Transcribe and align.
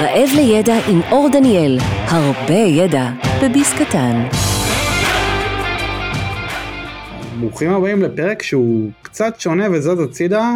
רעב 0.00 0.28
לידע 0.36 0.74
עם 0.88 1.00
אור 1.10 1.28
דניאל, 1.32 1.78
הרבה 2.06 2.54
ידע 2.54 3.10
בביס 3.44 3.72
קטן. 3.72 4.22
ברוכים 7.40 7.70
הבאים 7.70 8.02
לפרק 8.02 8.42
שהוא 8.42 8.90
קצת 9.02 9.40
שונה 9.40 9.70
וזז 9.72 10.00
הצידה, 10.00 10.50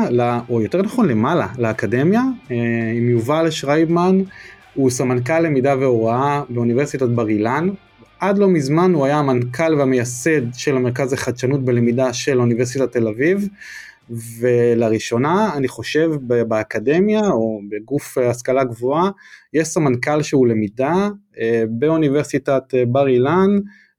או 0.49 0.63
יותר 0.63 0.83
נכון 0.83 1.09
למעלה, 1.09 1.47
לאקדמיה, 1.59 2.23
אה, 2.51 2.57
עם 2.97 3.09
יובל 3.09 3.51
שרייבמן, 3.51 4.21
הוא 4.75 4.91
סמנכ"ל 4.91 5.41
למידה 5.41 5.75
והוראה 5.81 6.43
באוניברסיטת 6.49 7.09
בר 7.09 7.29
אילן. 7.29 7.69
עד 8.21 8.39
לא 8.39 8.49
מזמן 8.49 8.93
הוא 8.95 9.05
היה 9.05 9.19
המנכ"ל 9.19 9.75
והמייסד 9.75 10.55
של 10.55 10.77
המרכז 10.77 11.13
לחדשנות 11.13 11.65
בלמידה 11.65 12.13
של 12.13 12.41
אוניברסיטת 12.41 12.93
תל 12.93 13.09
אביב. 13.09 13.49
ולראשונה 14.11 15.51
אני 15.57 15.69
חושב 15.69 16.11
באקדמיה 16.49 17.21
או 17.21 17.61
בגוף 17.71 18.19
השכלה 18.19 18.65
גבוהה 18.65 19.11
יש 19.53 19.69
סמנכ"ל 19.69 20.23
שהוא 20.23 20.47
למידה 20.47 21.09
אה, 21.39 21.63
באוניברסיטת 21.69 22.63
אה, 22.75 22.85
בר 22.87 23.09
אילן 23.09 23.51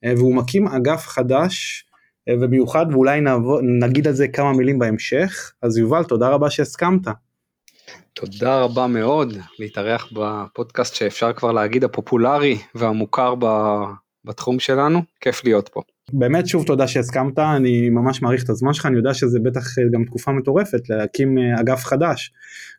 אה, 0.05 0.13
והוא 0.17 0.35
מקים 0.35 0.67
אגף 0.67 1.07
חדש 1.07 1.85
ובמיוחד 2.29 2.85
ואולי 2.91 3.21
נעבור, 3.21 3.59
נגיד 3.79 4.07
על 4.07 4.13
זה 4.13 4.27
כמה 4.27 4.53
מילים 4.53 4.79
בהמשך 4.79 5.53
אז 5.61 5.77
יובל 5.77 6.03
תודה 6.03 6.29
רבה 6.29 6.49
שהסכמת. 6.49 7.07
תודה 8.13 8.61
רבה 8.61 8.87
מאוד 8.87 9.37
להתארח 9.59 10.09
בפודקאסט 10.13 10.95
שאפשר 10.95 11.33
כבר 11.33 11.51
להגיד 11.51 11.83
הפופולרי 11.83 12.57
והמוכר 12.75 13.35
בתחום 14.25 14.59
שלנו 14.59 15.01
כיף 15.21 15.43
להיות 15.43 15.69
פה. 15.69 15.81
באמת 16.13 16.47
שוב 16.47 16.65
תודה 16.65 16.87
שהסכמת, 16.87 17.39
אני 17.39 17.89
ממש 17.89 18.21
מעריך 18.21 18.43
את 18.43 18.49
הזמן 18.49 18.73
שלך, 18.73 18.85
אני 18.85 18.97
יודע 18.97 19.13
שזה 19.13 19.39
בטח 19.39 19.79
גם 19.91 20.03
תקופה 20.05 20.31
מטורפת 20.31 20.89
להקים 20.89 21.37
אה, 21.37 21.59
אגף 21.61 21.83
חדש. 21.83 22.31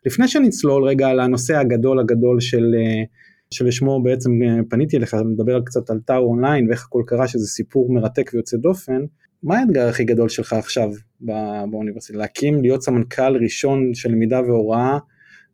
לפני 0.05 0.27
שנצלול 0.27 0.83
רגע 0.83 1.07
על 1.07 1.19
הנושא 1.19 1.57
הגדול 1.57 1.99
הגדול 1.99 2.39
של, 2.39 2.75
אה, 2.77 3.03
שלשמו 3.51 4.03
בעצם 4.03 4.31
אה, 4.43 4.57
פניתי 4.69 4.97
אליך, 4.97 5.13
לדבר 5.13 5.61
קצת 5.65 5.89
על 5.89 5.99
טאו 6.05 6.29
אונליין 6.29 6.67
ואיך 6.67 6.85
הכל 6.85 7.03
קרה 7.07 7.27
שזה 7.27 7.47
סיפור 7.47 7.93
מרתק 7.93 8.31
ויוצא 8.33 8.57
דופן, 8.57 9.01
מה 9.43 9.59
האתגר 9.59 9.87
הכי 9.87 10.03
גדול 10.03 10.29
שלך 10.29 10.53
עכשיו 10.53 10.89
באוניברסיטה? 11.71 12.19
להקים, 12.19 12.61
להיות 12.61 12.83
סמנכ"ל 12.83 13.37
ראשון 13.43 13.93
של 13.93 14.11
למידה 14.11 14.41
והוראה, 14.41 14.97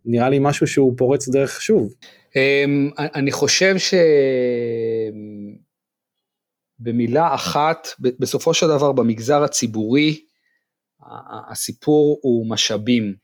נראה 0.06 0.30
לי 0.30 0.38
משהו 0.42 0.68
שהוא 0.68 0.94
פורץ 0.98 1.30
דרך 1.30 1.62
שוב. 1.62 1.94
אמ, 2.36 2.90
אני 2.98 3.32
חושב 3.32 3.78
ש... 3.78 3.94
במילה 6.80 7.36
אחת, 7.36 7.88
בסופו 8.00 8.54
של 8.54 8.68
דבר 8.68 8.92
במגזר 8.92 9.44
הציבורי, 9.44 10.26
הסיפור 11.52 12.20
הוא 12.22 12.50
משאבים, 12.50 13.16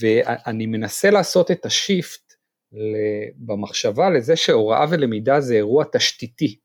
ואני 0.00 0.66
מנסה 0.66 1.10
לעשות 1.10 1.50
את 1.50 1.66
השיפט 1.66 2.32
במחשבה 3.36 4.10
לזה 4.10 4.36
שהוראה 4.36 4.86
ולמידה 4.90 5.40
זה 5.40 5.54
אירוע 5.54 5.84
תשתיתי. 5.92 6.58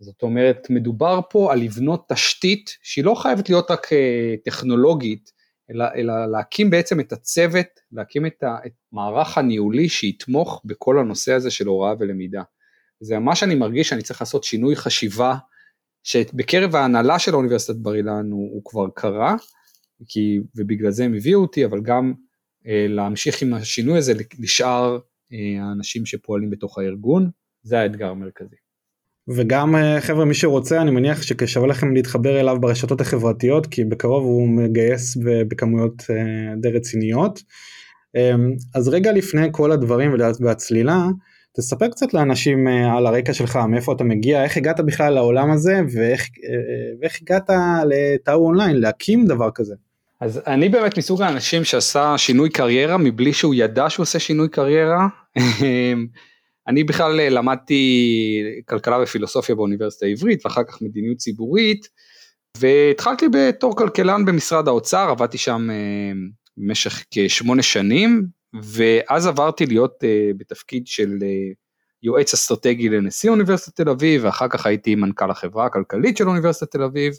זאת 0.00 0.22
אומרת, 0.22 0.66
מדובר 0.70 1.20
פה 1.30 1.52
על 1.52 1.60
לבנות 1.60 2.04
תשתית 2.12 2.70
שהיא 2.82 3.04
לא 3.04 3.14
חייבת 3.14 3.48
להיות 3.48 3.70
רק 3.70 3.92
אה, 3.92 4.34
טכנולוגית, 4.44 5.30
אלא, 5.70 5.84
אלא 5.96 6.26
להקים 6.26 6.70
בעצם 6.70 7.00
את 7.00 7.12
הצוות, 7.12 7.66
להקים 7.92 8.26
את 8.26 8.44
המערך 8.92 9.38
הניהולי 9.38 9.88
שיתמוך 9.88 10.62
בכל 10.64 10.98
הנושא 10.98 11.32
הזה 11.32 11.50
של 11.50 11.66
הוראה 11.66 11.94
ולמידה. 11.98 12.42
זה 13.04 13.18
ממש 13.18 13.42
אני 13.42 13.54
מרגיש 13.54 13.88
שאני 13.88 14.02
צריך 14.02 14.20
לעשות 14.20 14.44
שינוי 14.44 14.76
חשיבה, 14.76 15.36
שבקרב 16.02 16.76
ההנהלה 16.76 17.18
של 17.18 17.32
האוניברסיטת 17.32 17.76
בר 17.76 17.94
אילן 17.94 18.30
הוא, 18.30 18.50
הוא 18.54 18.62
כבר 18.64 18.86
קרה, 18.94 19.34
כי, 20.08 20.38
ובגלל 20.56 20.90
זה 20.90 21.04
הם 21.04 21.14
הביאו 21.14 21.40
אותי, 21.40 21.64
אבל 21.64 21.80
גם 21.82 22.12
אה, 22.66 22.86
להמשיך 22.88 23.42
עם 23.42 23.54
השינוי 23.54 23.98
הזה 23.98 24.12
לשאר 24.38 24.98
אה, 25.32 25.62
האנשים 25.62 26.06
שפועלים 26.06 26.50
בתוך 26.50 26.78
הארגון, 26.78 27.30
זה 27.62 27.80
האתגר 27.80 28.08
המרכזי. 28.08 28.56
וגם 29.28 29.76
אה, 29.76 30.00
חבר'ה 30.00 30.24
מי 30.24 30.34
שרוצה 30.34 30.82
אני 30.82 30.90
מניח 30.90 31.22
ששווה 31.22 31.66
לכם 31.66 31.94
להתחבר 31.94 32.40
אליו 32.40 32.60
ברשתות 32.60 33.00
החברתיות 33.00 33.66
כי 33.66 33.84
בקרוב 33.84 34.24
הוא 34.24 34.48
מגייס 34.48 35.16
בכמויות 35.48 36.02
אה, 36.10 36.54
די 36.60 36.70
רציניות. 36.70 37.42
אה, 38.16 38.34
אז 38.74 38.88
רגע 38.88 39.12
לפני 39.12 39.48
כל 39.52 39.72
הדברים 39.72 40.14
והצלילה 40.40 41.06
תספר 41.56 41.88
קצת 41.88 42.14
לאנשים 42.14 42.68
אה, 42.68 42.96
על 42.96 43.06
הרקע 43.06 43.32
שלך, 43.32 43.56
מאיפה 43.56 43.92
אתה 43.92 44.04
מגיע, 44.04 44.44
איך 44.44 44.56
הגעת 44.56 44.80
בכלל 44.80 45.14
לעולם 45.14 45.50
הזה 45.50 45.80
ואיך, 45.94 46.20
אה, 46.22 46.96
ואיך 47.00 47.18
הגעת 47.22 47.50
לטאו 47.86 48.46
אונליין, 48.46 48.76
להקים 48.80 49.26
דבר 49.26 49.50
כזה. 49.54 49.74
אז 50.20 50.40
אני 50.46 50.68
באמת 50.68 50.98
מסוג 50.98 51.22
האנשים 51.22 51.64
שעשה 51.64 52.18
שינוי 52.18 52.50
קריירה 52.50 52.96
מבלי 52.96 53.32
שהוא 53.32 53.54
ידע 53.54 53.90
שהוא 53.90 54.02
עושה 54.02 54.18
שינוי 54.18 54.48
קריירה. 54.48 55.06
אני 56.68 56.84
בכלל 56.84 57.20
אה, 57.20 57.28
למדתי 57.28 57.82
כלכלה 58.68 59.02
ופילוסופיה 59.02 59.54
באוניברסיטה 59.54 60.06
העברית 60.06 60.46
ואחר 60.46 60.64
כך 60.64 60.82
מדיניות 60.82 61.16
ציבורית 61.16 61.88
והתחלתי 62.58 63.26
בתור 63.32 63.76
כלכלן 63.76 64.24
במשרד 64.24 64.68
האוצר, 64.68 65.08
עבדתי 65.10 65.38
שם 65.38 65.68
במשך 66.56 67.04
כשמונה 67.10 67.62
שנים 67.62 68.26
ואז 68.62 69.26
עברתי 69.26 69.66
להיות 69.66 69.94
uh, 70.02 70.36
בתפקיד 70.36 70.86
של 70.86 71.10
uh, 71.20 71.54
יועץ 72.02 72.34
אסטרטגי 72.34 72.88
לנשיא 72.88 73.30
אוניברסיטת 73.30 73.76
תל 73.76 73.88
אביב, 73.88 74.24
ואחר 74.24 74.48
כך 74.48 74.66
הייתי 74.66 74.94
מנכ"ל 74.94 75.30
החברה 75.30 75.66
הכלכלית 75.66 76.16
של 76.16 76.28
אוניברסיטת 76.28 76.70
תל 76.70 76.82
אביב, 76.82 77.14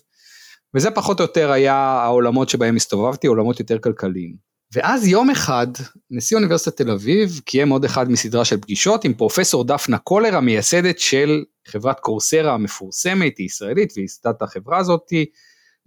וזה 0.75 0.91
פחות 0.91 1.19
או 1.19 1.25
יותר 1.25 1.51
היה 1.51 1.75
העולמות 1.75 2.49
שבהם 2.49 2.75
הסתובבתי, 2.75 3.27
עולמות 3.27 3.59
יותר 3.59 3.79
כלכליים. 3.79 4.35
ואז 4.73 5.07
יום 5.07 5.29
אחד 5.29 5.67
נשיא 6.11 6.37
אוניברסיטת 6.37 6.77
תל 6.77 6.91
אביב 6.91 7.41
קיים 7.45 7.69
עוד 7.69 7.85
אחד 7.85 8.11
מסדרה 8.11 8.45
של 8.45 8.61
פגישות 8.61 9.05
עם 9.05 9.13
פרופסור 9.13 9.63
דפנה 9.63 9.97
קולר 9.97 10.35
המייסדת 10.35 10.99
של 10.99 11.43
חברת 11.67 11.99
קורסרה 11.99 12.53
המפורסמת, 12.53 13.37
היא 13.37 13.45
ישראלית 13.45 13.93
והיא 13.95 14.03
ייסדה 14.03 14.29
את 14.29 14.41
החברה 14.41 14.77
הזאתי, 14.77 15.25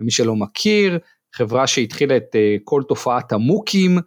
ומי 0.00 0.10
שלא 0.10 0.36
מכיר, 0.36 0.98
חברה 1.34 1.66
שהתחילה 1.66 2.16
את 2.16 2.34
uh, 2.34 2.60
כל 2.64 2.82
תופעת 2.88 3.32
המוקים, 3.32 3.98
אה, 3.98 4.02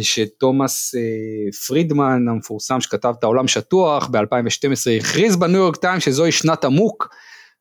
שתומאס 0.00 0.94
אה, 0.94 1.52
פרידמן 1.66 2.28
המפורסם 2.28 2.80
שכתב 2.80 3.14
את 3.18 3.24
העולם 3.24 3.48
שטוח 3.48 4.08
ב-2012 4.08 4.90
הכריז 5.00 5.36
בניו 5.36 5.60
יורק 5.60 5.76
טיים 5.76 6.00
שזוהי 6.00 6.32
שנת 6.32 6.64
המוק 6.64 7.08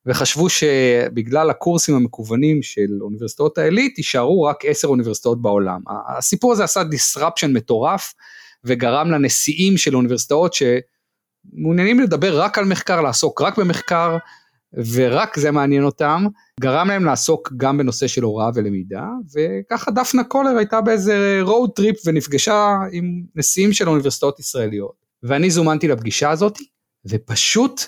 וחשבו 0.05 0.49
שבגלל 0.49 1.49
הקורסים 1.49 1.95
המקוונים 1.95 2.63
של 2.63 3.01
אוניברסיטאות 3.01 3.57
העילית 3.57 3.97
יישארו 3.97 4.43
רק 4.43 4.65
עשר 4.65 4.87
אוניברסיטאות 4.87 5.41
בעולם. 5.41 5.81
הסיפור 6.17 6.53
הזה 6.53 6.63
עשה 6.63 6.81
disruption 6.81 7.47
מטורף 7.47 8.13
וגרם 8.63 9.11
לנשיאים 9.11 9.77
של 9.77 9.95
אוניברסיטאות 9.95 10.53
שמעוניינים 10.53 11.99
לדבר 11.99 12.41
רק 12.41 12.57
על 12.57 12.65
מחקר, 12.65 13.01
לעסוק 13.01 13.41
רק 13.41 13.57
במחקר 13.57 14.17
ורק 14.93 15.39
זה 15.39 15.51
מעניין 15.51 15.83
אותם, 15.83 16.25
גרם 16.59 16.87
להם 16.87 17.05
לעסוק 17.05 17.53
גם 17.57 17.77
בנושא 17.77 18.07
של 18.07 18.23
הוראה 18.23 18.49
ולמידה, 18.55 19.05
וככה 19.35 19.91
דפנה 19.91 20.23
קולר 20.23 20.57
הייתה 20.57 20.81
באיזה 20.81 21.41
road 21.45 21.81
trip 21.81 21.95
ונפגשה 22.05 22.77
עם 22.91 23.23
נשיאים 23.35 23.73
של 23.73 23.89
אוניברסיטאות 23.89 24.39
ישראליות. 24.39 25.05
ואני 25.23 25.51
זומנתי 25.51 25.87
לפגישה 25.87 26.29
הזאת, 26.29 26.59
ופשוט 27.05 27.81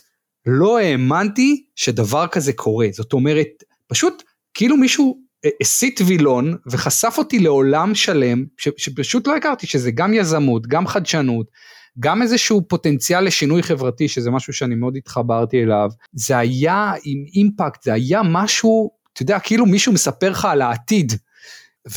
לא 0.45 0.79
האמנתי 0.79 1.65
שדבר 1.75 2.27
כזה 2.27 2.53
קורה. 2.53 2.87
זאת 2.91 3.13
אומרת, 3.13 3.47
פשוט 3.87 4.23
כאילו 4.53 4.77
מישהו 4.77 5.19
הסית 5.61 5.99
וילון 6.05 6.57
וחשף 6.71 7.15
אותי 7.17 7.39
לעולם 7.39 7.95
שלם, 7.95 8.45
שפשוט 8.57 9.27
לא 9.27 9.35
הכרתי, 9.35 9.67
שזה 9.67 9.91
גם 9.91 10.13
יזמות, 10.13 10.67
גם 10.67 10.87
חדשנות, 10.87 11.47
גם 11.99 12.21
איזשהו 12.21 12.61
פוטנציאל 12.67 13.23
לשינוי 13.25 13.63
חברתי, 13.63 14.07
שזה 14.07 14.31
משהו 14.31 14.53
שאני 14.53 14.75
מאוד 14.75 14.95
התחברתי 14.95 15.63
אליו, 15.63 15.89
זה 16.13 16.37
היה 16.37 16.93
עם 17.03 17.25
אימפקט, 17.35 17.83
זה 17.83 17.93
היה 17.93 18.21
משהו, 18.25 18.91
אתה 19.13 19.21
יודע, 19.21 19.39
כאילו 19.39 19.65
מישהו 19.65 19.93
מספר 19.93 20.29
לך 20.29 20.45
על 20.45 20.61
העתיד. 20.61 21.13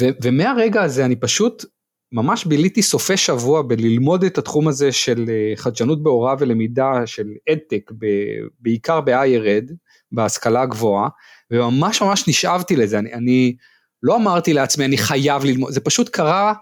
ו- 0.01 0.09
ומהרגע 0.23 0.83
הזה 0.83 1.05
אני 1.05 1.17
פשוט 1.17 1.65
ממש 2.13 2.45
ביליתי 2.45 2.83
סופי 2.83 3.17
שבוע 3.17 3.63
בללמוד 3.63 4.25
את 4.25 4.39
התחום 4.39 4.69
הזה 4.69 4.93
של 4.93 5.25
אה, 5.29 5.57
חדשנות 5.57 6.03
בהוראה 6.03 6.35
ולמידה 6.39 7.07
של 7.07 7.27
אדטק, 7.53 7.91
ב- 7.99 8.47
בעיקר 8.61 9.01
ב-IRED, 9.01 9.73
בהשכלה 10.13 10.63
הגבוהה, 10.63 11.09
וממש 11.51 12.03
ממש 12.03 12.29
נשאבתי 12.29 12.77
לזה, 12.77 12.99
אני, 12.99 13.13
אני 13.13 13.57
לא 14.03 14.17
אמרתי 14.17 14.53
לעצמי 14.53 14.85
אני 14.85 14.99
חייב 14.99 15.45
ללמוד, 15.45 15.73
זה 15.73 15.81
פשוט 15.81 16.09
קרה 16.09 16.55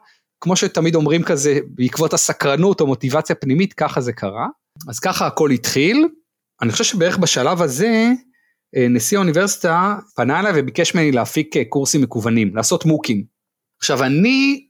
כמו 0.45 0.57
שתמיד 0.57 0.95
אומרים 0.95 1.23
כזה, 1.23 1.59
בעקבות 1.67 2.15
הסקרנות 2.15 2.81
או 2.81 2.87
מוטיבציה 2.87 3.37
פנימית, 3.37 3.73
ככה 3.73 4.01
זה 4.01 4.13
קרה. 4.13 4.47
אז 4.89 4.99
ככה 4.99 5.27
הכל 5.27 5.51
התחיל. 5.51 6.09
אני 6.63 6.73
חושב 6.73 6.85
שבערך 6.85 7.19
בשלב 7.19 7.63
הזה, 7.63 8.13
אה, 8.77 8.89
נשיא 8.89 9.19
האוניברסיטה 9.19 9.97
פנה 10.17 10.41
אליי 10.41 10.53
וביקש 10.57 10.95
ממני 10.95 11.13
להפיק 11.13 11.57
אה, 11.57 11.65
קורסים 11.65 12.03
מקוונים, 12.03 12.57
לעשות 12.57 12.85
מוקים. 12.85 13.25
עכשיו 13.81 14.05
אני, 14.05 14.67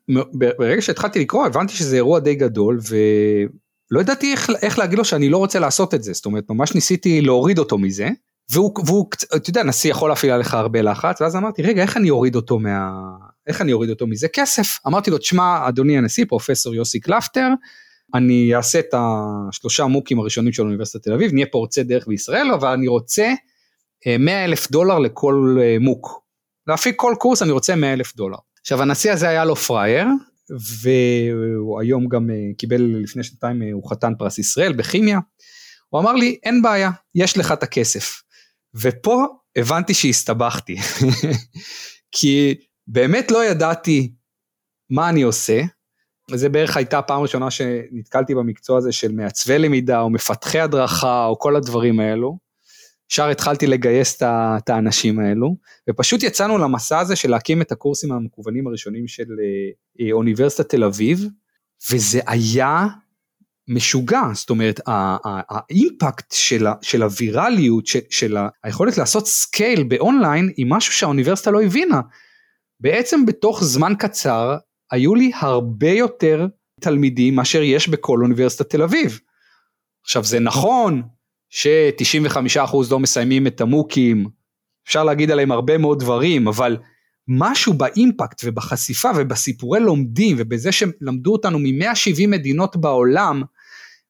ברגע 0.58 0.82
שהתחלתי 0.82 1.20
לקרוא, 1.20 1.46
הבנתי 1.46 1.72
שזה 1.72 1.96
אירוע 1.96 2.20
די 2.20 2.34
גדול, 2.34 2.78
ולא 2.88 4.00
ידעתי 4.00 4.32
איך, 4.32 4.50
איך 4.62 4.78
להגיד 4.78 4.98
לו 4.98 5.04
שאני 5.04 5.28
לא 5.28 5.38
רוצה 5.38 5.58
לעשות 5.58 5.94
את 5.94 6.02
זה, 6.02 6.12
זאת 6.12 6.26
אומרת, 6.26 6.44
ממש 6.50 6.74
ניסיתי 6.74 7.20
להוריד 7.20 7.58
אותו 7.58 7.78
מזה. 7.78 8.08
והוא, 8.52 8.72
והוא, 8.86 9.06
אתה 9.36 9.50
יודע, 9.50 9.62
נשיא 9.62 9.90
יכול 9.90 10.08
להפעיל 10.08 10.32
עליך 10.32 10.54
הרבה 10.54 10.82
לחץ, 10.82 11.20
ואז 11.20 11.36
אמרתי, 11.36 11.62
רגע, 11.62 11.82
איך 11.82 11.96
אני 11.96 12.10
אוריד 12.10 12.36
אותו 12.36 12.58
מה... 12.58 12.90
איך 13.46 13.60
אני 13.60 13.72
אוריד 13.72 13.90
אותו 13.90 14.06
מזה? 14.06 14.28
כסף. 14.28 14.78
אמרתי 14.86 15.10
לו, 15.10 15.18
תשמע, 15.18 15.68
אדוני 15.68 15.98
הנשיא, 15.98 16.24
פרופסור 16.28 16.74
יוסי 16.74 17.00
קלפטר, 17.00 17.48
אני 18.14 18.54
אעשה 18.54 18.78
את 18.78 18.94
השלושה 18.94 19.86
מוקים 19.86 20.18
הראשונים 20.18 20.52
של 20.52 20.62
אוניברסיטת 20.62 21.04
תל 21.04 21.12
אביב, 21.12 21.32
נהיה 21.32 21.46
פורצי 21.46 21.82
דרך 21.82 22.08
בישראל, 22.08 22.50
אבל 22.54 22.68
אני 22.68 22.88
רוצה 22.88 23.32
100 24.18 24.34
אה, 24.34 24.44
אלף 24.44 24.70
דולר 24.70 24.98
לכל 24.98 25.56
אה, 25.60 25.76
מוק. 25.80 26.20
להפיק 26.66 26.94
כל 26.98 27.14
קורס 27.18 27.42
אני 27.42 27.50
רוצה 27.50 27.76
100 27.76 27.92
אלף 27.92 28.16
דולר. 28.16 28.36
עכשיו 28.60 28.82
הנשיא 28.82 29.12
הזה 29.12 29.28
היה 29.28 29.44
לו 29.44 29.56
פראייר, 29.56 30.06
והוא 30.80 31.80
היום 31.80 32.08
גם 32.08 32.30
אה, 32.30 32.36
קיבל 32.58 32.82
לפני 33.02 33.24
שנתיים, 33.24 33.62
הוא 33.72 33.90
חתן 33.90 34.12
פרס 34.18 34.38
ישראל 34.38 34.72
בכימיה. 34.72 35.18
הוא 35.88 36.00
אמר 36.00 36.12
לי, 36.12 36.38
אין 36.42 36.62
בעיה, 36.62 36.90
יש 37.14 37.38
לך 37.38 37.52
את 37.52 37.62
הכסף. 37.62 38.22
ופה 38.74 39.26
הבנתי 39.56 39.94
שהסתבכתי. 39.94 40.76
כי 42.16 42.54
באמת 42.86 43.30
לא 43.30 43.44
ידעתי 43.44 44.12
מה 44.90 45.08
אני 45.08 45.22
עושה, 45.22 45.62
וזה 46.30 46.48
בערך 46.48 46.76
הייתה 46.76 46.98
הפעם 46.98 47.18
הראשונה 47.18 47.50
שנתקלתי 47.50 48.34
במקצוע 48.34 48.78
הזה 48.78 48.92
של 48.92 49.12
מעצבי 49.12 49.58
למידה 49.58 50.00
או 50.00 50.10
מפתחי 50.10 50.60
הדרכה 50.60 51.26
או 51.26 51.38
כל 51.38 51.56
הדברים 51.56 52.00
האלו. 52.00 52.38
ישר 53.12 53.28
התחלתי 53.28 53.66
לגייס 53.66 54.22
את 54.22 54.70
האנשים 54.70 55.18
האלו, 55.18 55.56
ופשוט 55.90 56.22
יצאנו 56.22 56.58
למסע 56.58 56.98
הזה 56.98 57.16
של 57.16 57.30
להקים 57.30 57.62
את 57.62 57.72
הקורסים 57.72 58.12
המקוונים 58.12 58.66
הראשונים 58.66 59.08
של 59.08 59.26
אה, 60.00 60.12
אוניברסיטת 60.12 60.68
תל 60.68 60.84
אביב, 60.84 61.28
וזה 61.90 62.20
היה 62.26 62.86
משוגע, 63.68 64.22
זאת 64.34 64.50
אומרת 64.50 64.80
ה 64.86 65.07
impact 65.07 66.32
של, 66.32 66.66
של 66.82 67.02
הווירליות, 67.02 67.86
של, 67.86 67.98
של 68.10 68.36
היכולת 68.64 68.98
לעשות 68.98 69.26
scale 69.26 69.82
באונליין, 69.82 70.52
היא 70.56 70.66
משהו 70.68 70.92
שהאוניברסיטה 70.92 71.50
לא 71.50 71.62
הבינה. 71.62 72.00
בעצם 72.84 73.26
בתוך 73.26 73.64
זמן 73.64 73.92
קצר 73.98 74.56
היו 74.90 75.14
לי 75.14 75.32
הרבה 75.34 75.90
יותר 75.90 76.46
תלמידים 76.80 77.34
מאשר 77.34 77.62
יש 77.62 77.88
בכל 77.88 78.20
אוניברסיטת 78.22 78.70
תל 78.70 78.82
אביב. 78.82 79.20
עכשיו 80.04 80.24
זה 80.24 80.40
נכון 80.40 81.02
ש-95% 81.48 82.76
לא 82.90 82.98
מסיימים 82.98 83.46
את 83.46 83.60
המוקים, 83.60 84.26
אפשר 84.86 85.04
להגיד 85.04 85.30
עליהם 85.30 85.52
הרבה 85.52 85.78
מאוד 85.78 86.00
דברים, 86.00 86.48
אבל 86.48 86.76
משהו 87.28 87.72
באימפקט 87.72 88.40
ובחשיפה 88.44 89.10
ובסיפורי 89.16 89.80
לומדים 89.80 90.36
ובזה 90.40 90.72
שלמדו 90.72 91.32
אותנו 91.32 91.58
מ-170 91.58 92.26
מדינות 92.28 92.76
בעולם, 92.76 93.42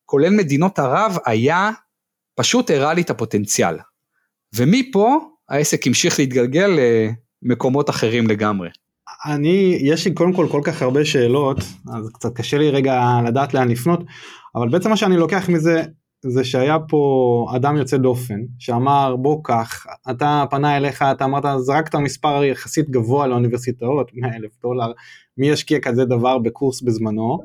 כולל 0.04 0.30
מדינות 0.30 0.78
ערב, 0.78 1.16
היה 1.26 1.70
פשוט 2.34 2.70
הראה 2.70 2.94
לי 2.94 3.02
את 3.02 3.10
הפוטנציאל. 3.10 3.76
ומפה 4.54 5.18
העסק 5.48 5.86
המשיך 5.86 6.18
להתגלגל 6.18 6.78
למקומות 7.44 7.90
אחרים 7.90 8.26
לגמרי. 8.26 8.68
אני, 9.26 9.78
יש 9.80 10.06
לי 10.06 10.14
קודם 10.14 10.32
כל 10.32 10.46
כל 10.50 10.60
כך 10.64 10.82
הרבה 10.82 11.04
שאלות, 11.04 11.58
אז 11.94 12.10
קצת 12.14 12.36
קשה 12.36 12.58
לי 12.58 12.70
רגע 12.70 13.18
לדעת 13.26 13.54
לאן 13.54 13.68
לפנות, 13.68 14.04
אבל 14.54 14.68
בעצם 14.68 14.90
מה 14.90 14.96
שאני 14.96 15.16
לוקח 15.16 15.48
מזה, 15.48 15.82
זה 16.26 16.44
שהיה 16.44 16.76
פה 16.88 17.46
אדם 17.56 17.76
יוצא 17.76 17.96
דופן, 17.96 18.40
שאמר 18.58 19.16
בוא 19.16 19.40
קח, 19.44 19.86
אתה 20.10 20.44
פנה 20.50 20.76
אליך, 20.76 21.02
אתה 21.02 21.24
אמרת, 21.24 21.44
זרקת 21.58 21.94
מספר 21.94 22.44
יחסית 22.44 22.90
גבוה 22.90 23.26
לאוניברסיטאות, 23.26 24.10
100 24.14 24.36
אלף 24.36 24.50
דולר, 24.62 24.92
מי 25.38 25.48
ישקיע 25.48 25.80
כזה 25.80 26.04
דבר 26.04 26.38
בקורס 26.38 26.82
בזמנו, 26.82 27.38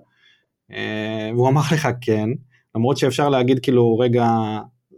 אה, 0.71 1.31
והוא 1.33 1.49
אמר 1.49 1.61
לך 1.73 1.87
כן, 2.01 2.29
למרות 2.75 2.97
שאפשר 2.97 3.29
להגיד 3.29 3.59
כאילו 3.59 3.97
רגע, 3.97 4.25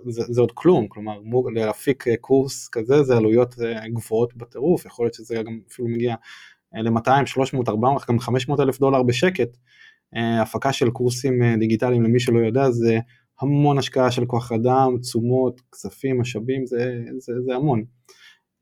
זה, 0.07 0.23
זה 0.29 0.41
עוד 0.41 0.51
כלום, 0.53 0.87
כלומר 0.87 1.19
להפיק 1.53 2.05
קורס 2.21 2.69
כזה 2.71 3.03
זה 3.03 3.17
עלויות 3.17 3.55
אה, 3.61 3.89
גבוהות 3.89 4.37
בטירוף, 4.37 4.85
יכול 4.85 5.05
להיות 5.05 5.13
שזה 5.13 5.35
גם 5.35 5.59
אפילו 5.71 5.87
מגיע 5.87 6.15
ל-200, 6.73 7.25
300, 7.25 7.69
400, 7.69 8.03
גם 8.09 8.19
500 8.19 8.59
אלף 8.59 8.79
דולר 8.79 9.03
בשקט. 9.03 9.57
אה, 10.15 10.41
הפקה 10.41 10.73
של 10.73 10.89
קורסים 10.89 11.43
אה, 11.43 11.55
דיגיטליים 11.57 12.03
למי 12.03 12.19
שלא 12.19 12.39
יודע 12.39 12.71
זה 12.71 12.99
המון 13.41 13.77
השקעה 13.77 14.11
של 14.11 14.25
כוח 14.25 14.51
אדם, 14.51 14.97
תשומות, 15.01 15.61
כספים, 15.71 16.21
משאבים, 16.21 16.65
זה, 16.65 17.01
זה, 17.17 17.33
זה 17.45 17.55
המון. 17.55 17.83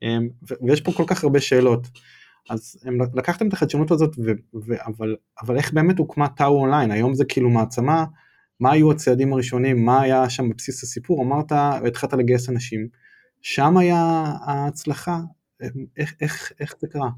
אה, 0.02 0.18
ויש 0.66 0.80
פה 0.80 0.92
כל 0.92 1.04
כך 1.06 1.24
הרבה 1.24 1.40
שאלות. 1.40 1.86
אז 2.50 2.76
הם 2.84 2.98
לקחתם 3.14 3.48
את 3.48 3.52
החדשנות 3.52 3.90
הזאת, 3.90 4.18
ו, 4.18 4.30
ו, 4.66 4.74
אבל, 4.86 5.16
אבל 5.42 5.56
איך 5.56 5.72
באמת 5.72 5.98
הוקמה 5.98 6.28
טאו 6.28 6.60
אונליין? 6.60 6.90
היום 6.90 7.14
זה 7.14 7.24
כאילו 7.24 7.50
מעצמה, 7.50 8.04
מה 8.60 8.72
היו 8.72 8.90
הצעדים 8.90 9.32
הראשונים, 9.32 9.84
מה 9.84 10.02
היה 10.02 10.30
שם 10.30 10.48
בבסיס 10.48 10.82
הסיפור? 10.82 11.22
אמרת, 11.22 11.52
והתחלת 11.82 12.12
לגייס 12.12 12.48
אנשים, 12.48 12.88
שם 13.42 13.76
היה 13.76 14.24
ההצלחה, 14.46 15.18
איך, 15.96 16.14
איך, 16.20 16.52
איך 16.60 16.74
זה 16.80 16.86
קרה? 16.88 17.10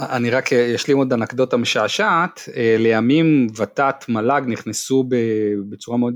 אני 0.00 0.30
רק 0.30 0.52
אשלים 0.52 0.98
עוד 0.98 1.12
אנקדוטה 1.12 1.56
משעשעת, 1.56 2.40
אה, 2.56 2.76
לימים 2.78 3.46
ות"ת 3.56 4.04
מל"ג 4.08 4.42
נכנסו 4.46 5.04
בצורה 5.68 5.98
מאוד 5.98 6.14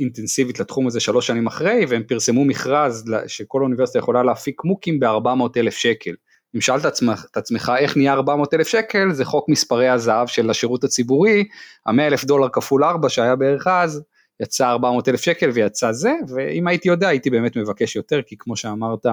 אינטנסיבית 0.00 0.60
לתחום 0.60 0.86
הזה 0.86 1.00
שלוש 1.00 1.26
שנים 1.26 1.46
אחרי 1.46 1.84
והם 1.88 2.02
פרסמו 2.08 2.44
מכרז 2.44 3.04
שכל 3.26 3.62
אוניברסיטה 3.62 3.98
יכולה 3.98 4.22
להפיק 4.22 4.64
מוקים 4.64 5.00
ב-400 5.00 5.42
אלף 5.56 5.74
שקל. 5.74 6.14
אם 6.54 6.60
שאלת 6.60 6.86
את 7.30 7.36
עצמך 7.36 7.72
איך 7.78 7.96
נהיה 7.96 8.12
400 8.12 8.54
אלף 8.54 8.68
שקל 8.68 9.12
זה 9.12 9.24
חוק 9.24 9.48
מספרי 9.48 9.88
הזהב 9.88 10.26
של 10.26 10.50
השירות 10.50 10.84
הציבורי, 10.84 11.44
ה-100 11.86 12.00
אלף 12.00 12.24
דולר 12.24 12.48
כפול 12.48 12.84
4 12.84 13.08
שהיה 13.08 13.36
בערך 13.36 13.66
אז 13.66 14.02
יצא 14.42 14.68
400 14.68 15.08
אלף 15.08 15.20
שקל 15.20 15.50
ויצא 15.50 15.92
זה 15.92 16.12
ואם 16.28 16.66
הייתי 16.66 16.88
יודע 16.88 17.08
הייתי 17.08 17.30
באמת 17.30 17.56
מבקש 17.56 17.96
יותר 17.96 18.22
כי 18.26 18.36
כמו 18.38 18.56
שאמרת 18.56 19.06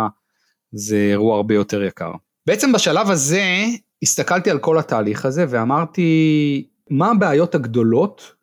זה 0.71 0.95
אירוע 0.95 1.35
הרבה 1.35 1.55
יותר 1.55 1.83
יקר. 1.83 2.11
בעצם 2.47 2.71
בשלב 2.71 3.09
הזה 3.09 3.43
הסתכלתי 4.03 4.49
על 4.49 4.59
כל 4.59 4.79
התהליך 4.79 5.25
הזה 5.25 5.45
ואמרתי 5.49 6.67
מה 6.89 7.11
הבעיות 7.11 7.55
הגדולות 7.55 8.35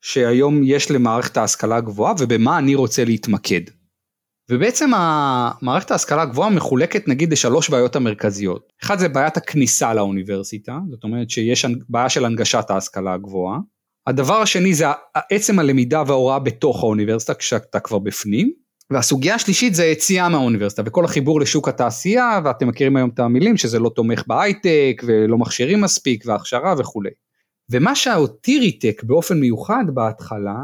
שהיום 0.00 0.60
יש 0.64 0.90
למערכת 0.90 1.36
ההשכלה 1.36 1.76
הגבוהה 1.76 2.14
ובמה 2.18 2.58
אני 2.58 2.74
רוצה 2.74 3.04
להתמקד. 3.04 3.60
ובעצם 4.50 4.90
המערכת 4.94 5.90
ההשכלה 5.90 6.22
הגבוהה 6.22 6.50
מחולקת 6.50 7.08
נגיד 7.08 7.32
לשלוש 7.32 7.70
בעיות 7.70 7.96
המרכזיות. 7.96 8.72
אחד 8.82 8.98
זה 8.98 9.08
בעיית 9.08 9.36
הכניסה 9.36 9.94
לאוניברסיטה, 9.94 10.78
זאת 10.90 11.04
אומרת 11.04 11.30
שיש 11.30 11.66
בעיה 11.88 12.08
של 12.08 12.24
הנגשת 12.24 12.70
ההשכלה 12.70 13.14
הגבוהה. 13.14 13.58
הדבר 14.06 14.34
השני 14.34 14.74
זה 14.74 14.86
עצם 15.30 15.58
הלמידה 15.58 16.02
וההוראה 16.06 16.38
בתוך 16.38 16.82
האוניברסיטה 16.82 17.34
כשאתה 17.34 17.80
כבר 17.80 17.98
בפנים. 17.98 18.52
והסוגיה 18.90 19.34
השלישית 19.34 19.74
זה 19.74 19.84
יציאה 19.84 20.28
מהאוניברסיטה 20.28 20.82
וכל 20.86 21.04
החיבור 21.04 21.40
לשוק 21.40 21.68
התעשייה 21.68 22.40
ואתם 22.44 22.68
מכירים 22.68 22.96
היום 22.96 23.10
את 23.14 23.18
המילים 23.18 23.56
שזה 23.56 23.78
לא 23.78 23.88
תומך 23.88 24.24
בהייטק 24.26 25.02
ולא 25.06 25.38
מכשירים 25.38 25.80
מספיק 25.80 26.24
והכשרה 26.26 26.74
וכולי. 26.78 27.10
ומה 27.70 27.94
שאותי 27.94 28.58
ריתק 28.58 29.02
באופן 29.04 29.40
מיוחד 29.40 29.84
בהתחלה 29.94 30.56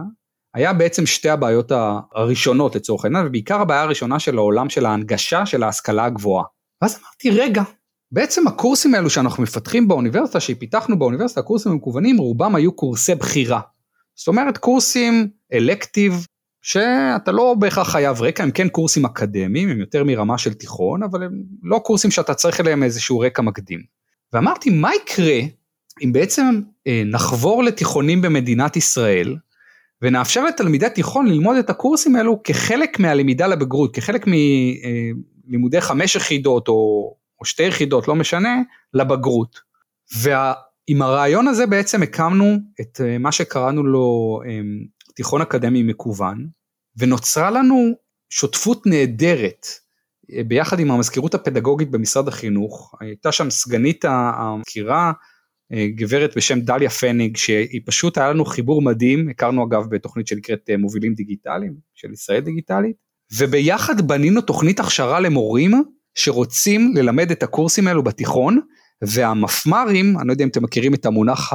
היה 0.55 0.73
בעצם 0.73 1.07
שתי 1.07 1.31
הבעיות 1.31 1.73
הראשונות 2.15 2.77
לצורך 2.77 3.05
העניין 3.05 3.27
ובעיקר 3.27 3.61
הבעיה 3.61 3.83
הראשונה 3.83 4.19
של 4.19 4.39
העולם 4.39 4.69
של 4.69 4.87
ההנגשה 4.87 5.47
של 5.47 5.63
ההשכלה 5.63 6.05
הגבוהה. 6.05 6.45
ואז 6.83 6.99
אמרתי 7.01 7.31
רגע 7.41 7.63
בעצם 8.13 8.47
הקורסים 8.47 8.95
האלו 8.95 9.11
שאנחנו 9.11 9.43
מפתחים 9.43 9.89
באוניברסיטה 9.89 10.41
שפיתחנו 10.41 10.99
באוניברסיטה 10.99 11.41
הקורסים 11.41 11.73
המקוונים 11.73 12.19
רובם 12.19 12.55
היו 12.55 12.73
קורסי 12.73 13.15
בחירה. 13.15 13.61
זאת 14.15 14.29
אומרת 14.29 14.59
קורסים 14.59 15.29
אלקטיב 15.53 16.27
שאתה 16.63 17.33
לא 17.33 17.55
בהכרח 17.59 17.91
חייב 17.91 18.23
רקע, 18.23 18.43
הם 18.43 18.51
כן 18.51 18.69
קורסים 18.69 19.05
אקדמיים, 19.05 19.69
הם 19.69 19.81
יותר 19.81 20.05
מרמה 20.05 20.39
של 20.39 20.55
תיכון, 20.55 21.03
אבל 21.03 21.23
הם 21.23 21.43
לא 21.63 21.79
קורסים 21.79 22.11
שאתה 22.11 22.35
צריך 22.35 22.61
אליהם 22.61 22.83
איזשהו 22.83 23.19
רקע 23.19 23.43
מקדים. 23.43 23.81
ואמרתי, 24.33 24.71
מה 24.71 24.91
יקרה 24.95 25.39
אם 26.05 26.13
בעצם 26.13 26.61
אה, 26.87 27.03
נחבור 27.07 27.65
לתיכונים 27.65 28.23
במדינת 28.23 28.77
ישראל, 28.77 29.37
ונאפשר 30.03 30.45
לתלמידי 30.45 30.91
תיכון 30.95 31.27
ללמוד 31.27 31.57
את 31.57 31.71
הקורסים 31.71 32.17
האלו 32.17 32.43
כחלק 32.45 32.99
מהלמידה 32.99 33.47
לבגרות, 33.47 33.95
כחלק 33.95 34.27
מלימודי 34.27 35.77
אה, 35.77 35.83
חמש 35.83 36.17
יחידות 36.17 36.69
או, 36.69 37.15
או 37.41 37.45
שתי 37.45 37.63
יחידות, 37.63 38.09
לא 38.09 38.15
משנה, 38.15 38.57
לבגרות. 38.95 39.61
ועם 40.19 41.03
הרעיון 41.03 41.49
הזה 41.49 41.67
בעצם 41.67 42.03
הקמנו 42.03 42.57
את 42.81 43.01
אה, 43.05 43.19
מה 43.19 43.33
שקראנו 43.33 43.83
לו 43.83 44.41
תיכון 45.15 45.43
אקדמי 45.43 45.83
מקוון, 45.83 46.47
ונוצרה 46.97 47.51
לנו 47.51 47.95
שותפות 48.31 48.87
נהדרת 48.87 49.67
אה, 50.33 50.45
ביחד 50.45 50.81
עם 50.81 50.91
המזכירות 50.91 51.35
הפדגוגית 51.35 51.91
במשרד 51.91 52.29
החינוך, 52.29 52.95
הייתה 53.01 53.33
שם 53.33 53.51
סגנית 53.51 54.05
המזכירה, 54.09 55.07
אה, 55.07 55.13
גברת 55.75 56.37
בשם 56.37 56.61
דליה 56.61 56.91
פניג, 56.91 57.37
שהיא 57.37 57.81
פשוט 57.87 58.19
היה 58.19 58.31
לנו 58.31 58.45
חיבור 58.45 58.83
מדהים, 58.83 59.29
הכרנו 59.29 59.67
אגב 59.67 59.85
בתוכנית 59.91 60.27
שנקראת 60.27 60.71
אה, 60.71 60.77
מובילים 60.77 61.15
דיגיטליים, 61.15 61.75
של 61.95 62.13
ישראל 62.13 62.41
דיגיטלית, 62.41 62.97
וביחד 63.39 64.01
בנינו 64.01 64.41
תוכנית 64.41 64.81
הכשרה 64.81 65.21
למורים 65.21 65.73
שרוצים 66.15 66.93
ללמד 66.97 67.31
את 67.31 67.43
הקורסים 67.43 67.89
האלו 67.89 68.03
בתיכון, 68.03 68.61
והמפמ"רים, 69.03 70.19
אני 70.19 70.29
לא 70.29 70.33
יודע 70.33 70.45
אם 70.45 70.49
אתם 70.49 70.63
מכירים 70.63 70.95
את 70.95 71.07
המונח 71.07 71.53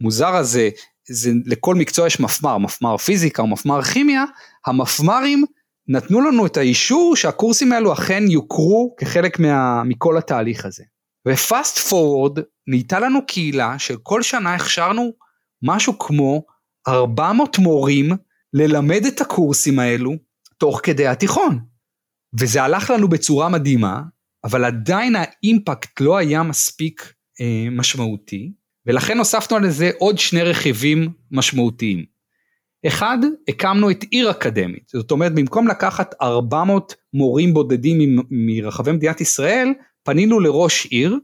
המוזר 0.00 0.34
הזה, 0.36 0.68
זה 1.08 1.32
לכל 1.46 1.74
מקצוע 1.74 2.06
יש 2.06 2.20
מפמ"ר, 2.20 2.58
מפמ"ר 2.58 2.96
פיזיקה 2.96 3.42
או 3.42 3.46
מפמ"ר 3.46 3.82
כימיה, 3.82 4.24
המפמ"רים 4.66 5.44
נתנו 5.88 6.20
לנו 6.20 6.46
את 6.46 6.56
האישור 6.56 7.16
שהקורסים 7.16 7.72
האלו 7.72 7.92
אכן 7.92 8.24
יוכרו 8.28 8.94
כחלק 8.98 9.38
מה, 9.38 9.82
מכל 9.84 10.18
התהליך 10.18 10.64
הזה. 10.64 10.84
ופאסט 11.28 11.78
פורוורד 11.78 12.38
נהייתה 12.66 13.00
לנו 13.00 13.26
קהילה 13.26 13.78
של 13.78 13.96
כל 14.02 14.22
שנה 14.22 14.54
הכשרנו 14.54 15.12
משהו 15.62 15.98
כמו 15.98 16.42
400 16.88 17.58
מורים 17.58 18.10
ללמד 18.52 19.04
את 19.06 19.20
הקורסים 19.20 19.78
האלו 19.78 20.12
תוך 20.58 20.80
כדי 20.82 21.06
התיכון. 21.06 21.58
וזה 22.40 22.62
הלך 22.62 22.90
לנו 22.90 23.08
בצורה 23.08 23.48
מדהימה, 23.48 24.02
אבל 24.44 24.64
עדיין 24.64 25.14
האימפקט 25.16 26.00
לא 26.00 26.16
היה 26.16 26.42
מספיק 26.42 27.12
אה, 27.40 27.70
משמעותי, 27.70 28.52
ולכן 28.86 29.18
הוספנו 29.18 29.58
לזה 29.58 29.90
עוד 29.98 30.18
שני 30.18 30.42
רכיבים 30.42 31.12
משמעותיים. 31.30 32.04
אחד, 32.86 33.18
הקמנו 33.48 33.90
את 33.90 34.04
עיר 34.10 34.30
אקדמית, 34.30 34.88
זאת 34.88 35.10
אומרת 35.10 35.34
במקום 35.34 35.68
לקחת 35.68 36.14
400 36.22 36.94
מורים 37.14 37.54
בודדים 37.54 38.18
מרחבי 38.30 38.92
מדינת 38.92 39.20
ישראל, 39.20 39.72
פנינו 40.04 40.40
לראש 40.40 40.86
עיר, 40.86 41.18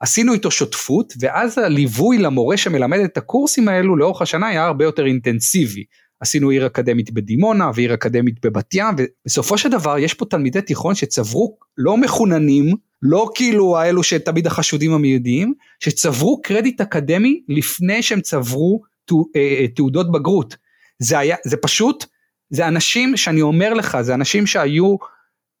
עשינו 0.00 0.32
איתו 0.32 0.50
שותפות, 0.50 1.14
ואז 1.20 1.58
הליווי 1.58 2.18
למורה 2.18 2.56
שמלמד 2.56 2.98
את 2.98 3.16
הקורסים 3.16 3.68
האלו 3.68 3.96
לאורך 3.96 4.22
השנה 4.22 4.48
היה 4.48 4.64
הרבה 4.64 4.84
יותר 4.84 5.06
אינטנסיבי. 5.06 5.84
עשינו 6.20 6.48
עיר 6.48 6.66
אקדמית 6.66 7.10
בדימונה 7.10 7.70
ועיר 7.74 7.94
אקדמית 7.94 8.46
בבת 8.46 8.74
ים, 8.74 8.94
ובסופו 8.98 9.58
של 9.58 9.68
דבר 9.68 9.98
יש 9.98 10.14
פה 10.14 10.24
תלמידי 10.24 10.62
תיכון 10.62 10.94
שצברו 10.94 11.56
לא 11.78 11.96
מחוננים, 11.96 12.74
לא 13.02 13.30
כאילו 13.34 13.78
האלו 13.78 14.02
שתמיד 14.02 14.46
החשודים 14.46 14.92
המיידיים, 14.92 15.54
שצברו 15.80 16.40
קרדיט 16.42 16.80
אקדמי 16.80 17.40
לפני 17.48 18.02
שהם 18.02 18.20
צברו 18.20 18.80
אה, 19.12 19.16
אה, 19.36 19.68
תעודות 19.68 20.12
בגרות. 20.12 20.56
זה 20.98 21.18
היה, 21.18 21.36
זה 21.44 21.56
פשוט, 21.56 22.04
זה 22.50 22.68
אנשים 22.68 23.16
שאני 23.16 23.42
אומר 23.42 23.74
לך, 23.74 23.98
זה 24.00 24.14
אנשים 24.14 24.46
שהיו, 24.46 24.96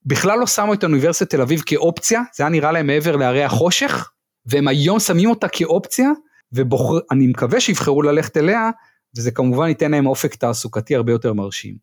בכלל 0.06 0.38
לא 0.38 0.46
שמו 0.46 0.74
את 0.74 0.84
אוניברסיטת 0.84 1.30
תל 1.30 1.40
אביב 1.40 1.62
כאופציה, 1.66 2.22
זה 2.34 2.42
היה 2.42 2.50
נראה 2.50 2.72
להם 2.72 2.86
מעבר 2.86 3.16
להרי 3.16 3.44
החושך, 3.44 4.10
והם 4.46 4.68
היום 4.68 5.00
שמים 5.00 5.30
אותה 5.30 5.48
כאופציה, 5.48 6.10
ואני 6.52 7.26
מקווה 7.26 7.60
שיבחרו 7.60 8.02
ללכת 8.02 8.36
אליה, 8.36 8.70
וזה 9.16 9.30
כמובן 9.30 9.68
ייתן 9.68 9.90
להם 9.90 10.06
אופק 10.06 10.34
תעסוקתי 10.34 10.96
הרבה 10.96 11.12
יותר 11.12 11.32
מרשים. 11.32 11.74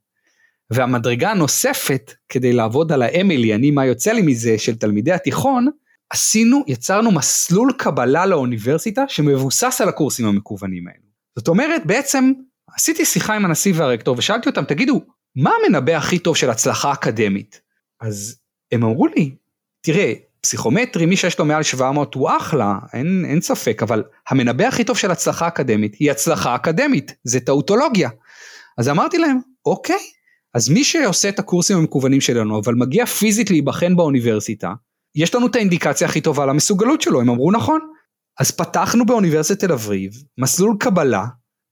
והמדרגה 0.72 1.32
הנוספת, 1.32 2.14
כדי 2.30 2.54
לעבוד 2.54 2.92
על 2.92 3.02
האמילי, 3.02 3.56
אני 3.56 3.72
מה 3.72 3.86
יוצא 3.86 4.12
לי 4.12 4.22
מזה, 4.22 4.58
של 4.58 4.76
תלמידי 4.76 5.12
התיכון, 5.12 5.68
עשינו, 6.10 6.64
יצרנו 6.68 7.12
מסלול 7.12 7.72
קבלה 7.78 8.26
לאוניברסיטה 8.26 9.04
שמבוסס 9.08 9.82
על 9.82 9.90
הקורסים 9.90 10.26
המקוונים 10.26 10.88
האלו. 10.88 11.08
זאת 11.36 11.48
אומרת, 11.48 11.86
בעצם 11.86 12.32
עשיתי 12.76 13.06
שיחה 13.06 13.36
עם 13.36 13.46
הנשיא 13.46 13.74
והרקטור 13.76 14.16
ושאלתי 14.18 14.50
אותם, 14.50 14.64
תגידו, 14.64 15.02
מה 15.36 15.52
המנבא 15.60 15.94
הכי 15.94 16.20
טוב 16.20 16.36
של 16.36 16.50
הצלחה 16.50 16.94
אקדמית? 16.94 17.67
אז 18.02 18.40
הם 18.72 18.84
אמרו 18.84 19.08
לי, 19.08 19.36
תראה, 19.82 20.14
פסיכומטרי, 20.42 21.06
מי 21.06 21.18
שיש 21.18 21.40
לו 21.40 21.46
מעל 21.46 21.64
700 21.64 22.14
הוא 22.14 22.30
אחלה, 22.38 22.80
אין, 22.94 23.26
אין 23.30 23.42
ספק, 23.42 23.84
אבל 23.84 24.04
המנבא 24.30 24.66
הכי 24.66 24.84
טוב 24.84 24.98
של 24.98 25.12
הצלחה 25.12 25.48
אקדמית 25.48 25.96
היא 25.96 26.12
הצלחה 26.12 26.56
אקדמית, 26.56 27.16
זה 27.24 27.40
טאוטולוגיה. 27.40 28.10
אז 28.78 28.90
אמרתי 28.90 29.18
להם, 29.18 29.38
אוקיי, 29.66 30.00
אז 30.54 30.70
מי 30.70 30.84
שעושה 30.84 31.30
את 31.30 31.40
הקורסים 31.40 31.78
המקוונים 31.78 32.22
שלנו, 32.22 32.60
אבל 32.60 32.74
מגיע 32.76 33.06
פיזית 33.06 33.50
להיבחן 33.50 33.96
באוניברסיטה, 33.96 34.74
יש 35.16 35.36
לנו 35.36 35.48
את 35.48 35.56
האינדיקציה 35.56 36.08
הכי 36.08 36.22
טובה 36.22 36.46
למסוגלות 36.46 37.02
שלו, 37.02 37.22
הם 37.22 37.30
אמרו 37.30 37.52
נכון. 37.52 37.80
אז 38.40 38.52
פתחנו 38.52 39.06
באוניברסיטת 39.06 39.60
תל 39.60 39.72
אביב 39.72 40.12
מסלול 40.38 40.76
קבלה 40.80 41.26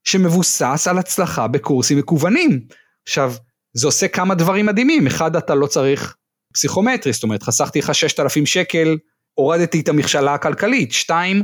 שמבוסס 0.04 0.88
על 0.88 0.98
הצלחה 0.98 1.48
בקורסים 1.48 1.98
מקוונים. 1.98 2.60
עכשיו, 3.08 3.34
זה 3.78 3.88
עושה 3.88 4.08
כמה 4.08 4.36
דברים 4.36 4.66
מדהימים, 4.66 5.08
אחד 5.08 5.36
אתה 5.36 5.56
לא 5.56 5.68
צריך 5.68 6.16
פסיכומטרי, 6.54 7.14
זאת 7.14 7.24
אומרת 7.24 7.44
חסכתי 7.44 7.80
לך 7.80 7.96
6,000 7.96 8.46
שקל, 8.46 8.98
הורדתי 9.34 9.80
את 9.80 9.90
המכשלה 9.90 10.34
הכלכלית, 10.34 10.92
שתיים, 10.92 11.44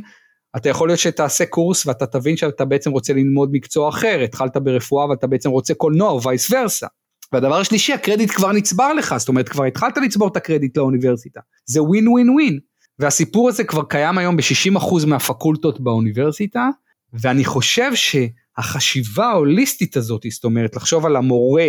אתה 0.58 0.70
יכול 0.70 0.90
להיות 0.90 1.00
שתעשה 1.00 1.46
קורס 1.46 1.86
ואתה 1.86 2.06
תבין 2.06 2.38
שאתה 2.38 2.66
בעצם 2.66 2.92
רוצה 2.92 3.14
ללמוד 3.14 3.50
מקצוע 3.52 3.90
אחר, 3.90 4.22
התחלת 4.24 4.58
ברפואה 4.58 5.10
ואתה 5.10 5.28
בעצם 5.28 5.50
רוצה 5.50 5.74
קולנוע 5.74 6.10
או 6.10 6.24
וייס 6.24 6.52
ורסה. 6.52 6.88
והדבר 7.34 7.60
השלישי, 7.60 7.94
הקרדיט 7.94 8.32
כבר 8.32 8.52
נצבר 8.52 8.94
לך, 8.94 9.16
זאת 9.18 9.30
אומרת 9.30 9.50
כבר 9.50 9.64
התחלת 9.64 9.98
לצבור 9.98 10.28
את 10.28 10.38
הקרדיט 10.38 10.78
לאוניברסיטה, 10.78 11.40
זה 11.66 11.84
ווין 11.84 12.08
ווין 12.08 12.30
ווין. 12.30 12.60
והסיפור 13.00 13.50
הזה 13.50 13.64
כבר 13.64 13.84
קיים 13.84 14.18
היום 14.18 14.38
ב-60% 14.38 15.06
מהפקולטות 15.08 15.82
באוניברסיטה, 15.82 16.70
ואני 17.14 17.46
חושב 17.46 17.92
שהחשיבה 17.96 19.26
ההוליסטית 19.26 19.98
הזאת, 19.98 20.26
זאת 20.30 20.44
אומרת 20.44 20.76
לחשוב 20.76 21.06
על 21.06 21.16
המורה, 21.16 21.68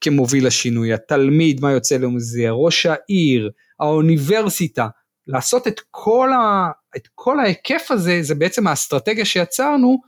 כמוביל 0.00 0.46
השינוי, 0.46 0.92
התלמיד, 0.92 1.60
מה 1.60 1.72
יוצא 1.72 1.96
לו 1.96 2.10
מזה, 2.10 2.50
ראש 2.50 2.86
העיר, 2.86 3.50
האוניברסיטה, 3.80 4.88
לעשות 5.26 5.66
את 5.66 5.80
כל, 5.90 6.32
ה, 6.32 6.70
את 6.96 7.08
כל 7.14 7.40
ההיקף 7.40 7.86
הזה, 7.90 8.18
זה 8.22 8.34
בעצם 8.34 8.66
האסטרטגיה 8.66 9.24
שיצרנו, 9.24 9.98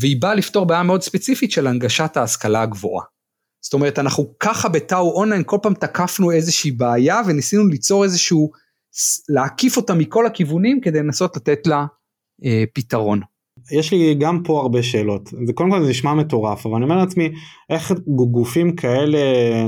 והיא 0.00 0.22
באה 0.22 0.34
לפתור 0.34 0.66
בעיה 0.66 0.82
מאוד 0.82 1.02
ספציפית 1.02 1.52
של 1.52 1.66
הנגשת 1.66 2.16
ההשכלה 2.16 2.62
הגבוהה. 2.62 3.04
זאת 3.60 3.74
אומרת, 3.74 3.98
אנחנו 3.98 4.34
ככה 4.40 4.68
בטאו 4.68 5.12
אונליין 5.12 5.42
כל 5.46 5.58
פעם 5.62 5.74
תקפנו 5.74 6.32
איזושהי 6.32 6.70
בעיה 6.70 7.20
וניסינו 7.26 7.66
ליצור 7.66 8.04
איזשהו, 8.04 8.50
להקיף 9.28 9.76
אותה 9.76 9.94
מכל 9.94 10.26
הכיוונים 10.26 10.80
כדי 10.80 10.98
לנסות 10.98 11.36
לתת 11.36 11.66
לה 11.66 11.86
אה, 12.44 12.64
פתרון. 12.74 13.20
יש 13.72 13.92
לי 13.92 14.14
גם 14.14 14.42
פה 14.42 14.60
הרבה 14.60 14.82
שאלות 14.82 15.30
זה 15.46 15.52
קודם 15.52 15.70
כל 15.70 15.82
זה 15.82 15.90
נשמע 15.90 16.14
מטורף 16.14 16.66
אבל 16.66 16.74
אני 16.74 16.84
אומר 16.84 16.96
לעצמי 16.96 17.28
איך 17.70 17.92
גופים 18.06 18.76
כאלה 18.76 19.18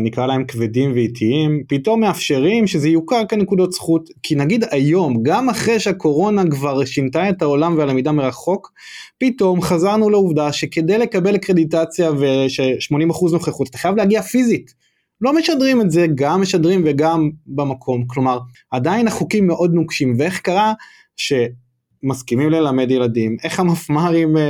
נקרא 0.00 0.26
להם 0.26 0.44
כבדים 0.44 0.92
ואיטיים 0.92 1.62
פתאום 1.68 2.00
מאפשרים 2.00 2.66
שזה 2.66 2.88
יוכר 2.88 3.26
כנקודות 3.28 3.72
זכות 3.72 4.08
כי 4.22 4.34
נגיד 4.34 4.64
היום 4.70 5.22
גם 5.22 5.48
אחרי 5.48 5.80
שהקורונה 5.80 6.50
כבר 6.50 6.84
שינתה 6.84 7.28
את 7.28 7.42
העולם 7.42 7.78
והלמידה 7.78 8.12
מרחוק 8.12 8.72
פתאום 9.18 9.62
חזרנו 9.62 10.10
לעובדה 10.10 10.52
שכדי 10.52 10.98
לקבל 10.98 11.38
קרדיטציה 11.38 12.10
ו-80% 12.12 13.32
נוכחות 13.32 13.68
אתה 13.68 13.78
חייב 13.78 13.96
להגיע 13.96 14.22
פיזית. 14.22 14.74
לא 15.20 15.32
משדרים 15.38 15.80
את 15.80 15.90
זה 15.90 16.06
גם 16.14 16.40
משדרים 16.40 16.82
וגם 16.86 17.30
במקום 17.46 18.04
כלומר 18.06 18.38
עדיין 18.70 19.08
החוקים 19.08 19.46
מאוד 19.46 19.74
נוקשים 19.74 20.14
ואיך 20.18 20.40
קרה. 20.40 20.72
מסכימים 22.02 22.50
ללמד 22.50 22.90
ילדים, 22.90 23.36
איך 23.44 23.60
המפמ"רים 23.60 24.36
uh, 24.36 24.40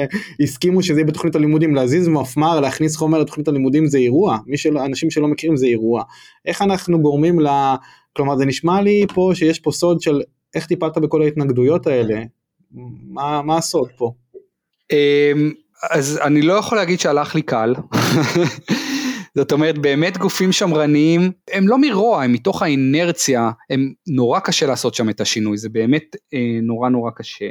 הסכימו 0.42 0.82
שזה 0.82 1.00
יהיה 1.00 1.06
בתוכנית 1.06 1.34
הלימודים, 1.34 1.74
להזיז 1.74 2.08
מפמ"ר, 2.08 2.60
להכניס 2.60 2.96
חומר 2.96 3.18
לתוכנית 3.18 3.48
הלימודים 3.48 3.86
זה 3.86 3.98
אירוע, 3.98 4.38
של, 4.56 4.78
אנשים 4.78 5.10
שלא 5.10 5.28
מכירים 5.28 5.56
זה 5.56 5.66
אירוע, 5.66 6.02
איך 6.46 6.62
אנחנו 6.62 7.02
גורמים 7.02 7.40
ל... 7.40 7.48
כלומר 8.16 8.36
זה 8.36 8.46
נשמע 8.46 8.82
לי 8.82 9.06
פה 9.14 9.30
שיש 9.34 9.58
פה 9.58 9.72
סוד 9.72 10.00
של 10.00 10.22
איך 10.54 10.66
טיפלת 10.66 10.98
בכל 10.98 11.22
ההתנגדויות 11.22 11.86
האלה, 11.86 12.22
מה, 13.08 13.42
מה 13.42 13.56
הסוד 13.56 13.88
פה? 13.96 14.12
אמ, 14.92 15.52
אז 15.90 16.20
אני 16.22 16.42
לא 16.42 16.52
יכול 16.52 16.78
להגיד 16.78 17.00
שהלך 17.00 17.34
לי 17.34 17.42
קל. 17.42 17.74
זאת 19.38 19.52
אומרת 19.52 19.78
באמת 19.78 20.18
גופים 20.18 20.52
שמרניים 20.52 21.30
הם 21.52 21.68
לא 21.68 21.78
מרוע 21.80 22.22
הם 22.24 22.32
מתוך 22.32 22.62
האינרציה 22.62 23.50
הם 23.70 23.92
נורא 24.06 24.40
קשה 24.40 24.66
לעשות 24.66 24.94
שם 24.94 25.10
את 25.10 25.20
השינוי 25.20 25.58
זה 25.58 25.68
באמת 25.68 26.16
אה, 26.34 26.58
נורא 26.62 26.88
נורא 26.88 27.10
קשה. 27.16 27.50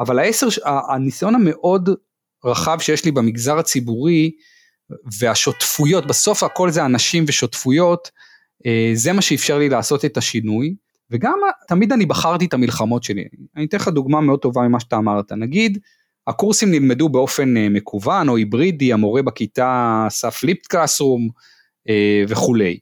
אבל 0.00 0.18
העשר 0.18 0.46
הניסיון 0.64 1.34
המאוד 1.34 1.90
רחב 2.44 2.78
שיש 2.80 3.04
לי 3.04 3.10
במגזר 3.10 3.58
הציבורי 3.58 4.30
והשותפויות 5.20 6.06
בסוף 6.06 6.42
הכל 6.42 6.70
זה 6.70 6.84
אנשים 6.84 7.24
ושותפויות 7.28 8.10
אה, 8.66 8.90
זה 8.94 9.12
מה 9.12 9.22
שאפשר 9.22 9.58
לי 9.58 9.68
לעשות 9.68 10.04
את 10.04 10.16
השינוי 10.16 10.74
וגם 11.10 11.38
תמיד 11.68 11.92
אני 11.92 12.06
בחרתי 12.06 12.44
את 12.44 12.54
המלחמות 12.54 13.02
שלי. 13.02 13.24
אני 13.56 13.64
אתן 13.64 13.76
לך 13.76 13.88
דוגמה 13.88 14.20
מאוד 14.20 14.38
טובה 14.38 14.62
ממה 14.62 14.80
שאתה 14.80 14.96
אמרת. 14.96 15.32
נגיד 15.32 15.78
הקורסים 16.26 16.70
נלמדו 16.70 17.08
באופן 17.08 17.56
אה, 17.56 17.68
מקוון 17.68 18.28
או 18.28 18.36
היברידי, 18.36 18.92
המורה 18.92 19.22
בכיתה 19.22 20.04
עשה 20.06 20.30
פליפט 20.30 20.66
קלאסרום 20.66 21.28
אה, 21.88 22.24
וכולי. 22.28 22.78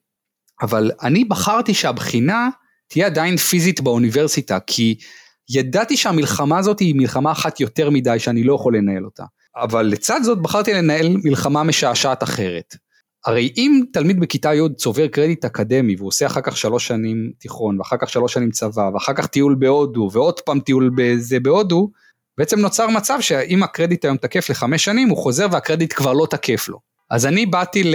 אבל 0.63 0.91
אני 1.03 1.25
בחרתי 1.25 1.75
שהבחינה 1.75 2.49
תהיה 2.89 3.07
עדיין 3.07 3.37
פיזית 3.37 3.81
באוניברסיטה, 3.81 4.59
כי 4.67 4.99
ידעתי 5.51 5.97
שהמלחמה 5.97 6.59
הזאת 6.59 6.81
היא 6.81 6.95
מלחמה 6.95 7.33
אחת 7.33 7.61
יותר 7.61 7.91
מדי 7.91 8.19
שאני 8.19 8.43
לא 8.43 8.55
יכול 8.55 8.77
לנהל 8.77 9.05
אותה. 9.05 9.25
אבל 9.57 9.87
לצד 9.87 10.21
זאת 10.23 10.43
בחרתי 10.43 10.73
לנהל 10.73 11.17
מלחמה 11.25 11.63
משעשעת 11.63 12.23
אחרת. 12.23 12.77
הרי 13.27 13.53
אם 13.57 13.81
תלמיד 13.93 14.21
בכיתה 14.21 14.55
י' 14.55 14.61
צובר 14.77 15.07
קרדיט 15.07 15.45
אקדמי 15.45 15.97
והוא 15.97 16.09
עושה 16.09 16.27
אחר 16.27 16.41
כך 16.41 16.57
שלוש 16.57 16.87
שנים 16.87 17.33
תיכון 17.39 17.79
ואחר 17.79 17.97
כך 18.01 18.09
שלוש 18.09 18.33
שנים 18.33 18.51
צבא 18.51 18.91
ואחר 18.95 19.13
כך 19.15 19.27
טיול 19.27 19.57
בהודו 19.59 20.11
ועוד 20.13 20.41
פעם 20.41 20.61
טיול 20.61 20.91
בזה 20.97 21.41
בהודו, 21.41 21.91
בעצם 22.39 22.61
נוצר 22.61 22.89
מצב 22.89 23.21
שאם 23.21 23.63
הקרדיט 23.63 24.05
היום 24.05 24.17
תקף 24.17 24.51
לחמש 24.51 24.85
שנים, 24.85 25.09
הוא 25.09 25.19
חוזר 25.19 25.47
והקרדיט 25.53 25.93
כבר 25.97 26.13
לא 26.13 26.27
תקף 26.31 26.69
לו. 26.69 26.79
אז 27.11 27.27
אני 27.27 27.47
באתי 27.47 27.93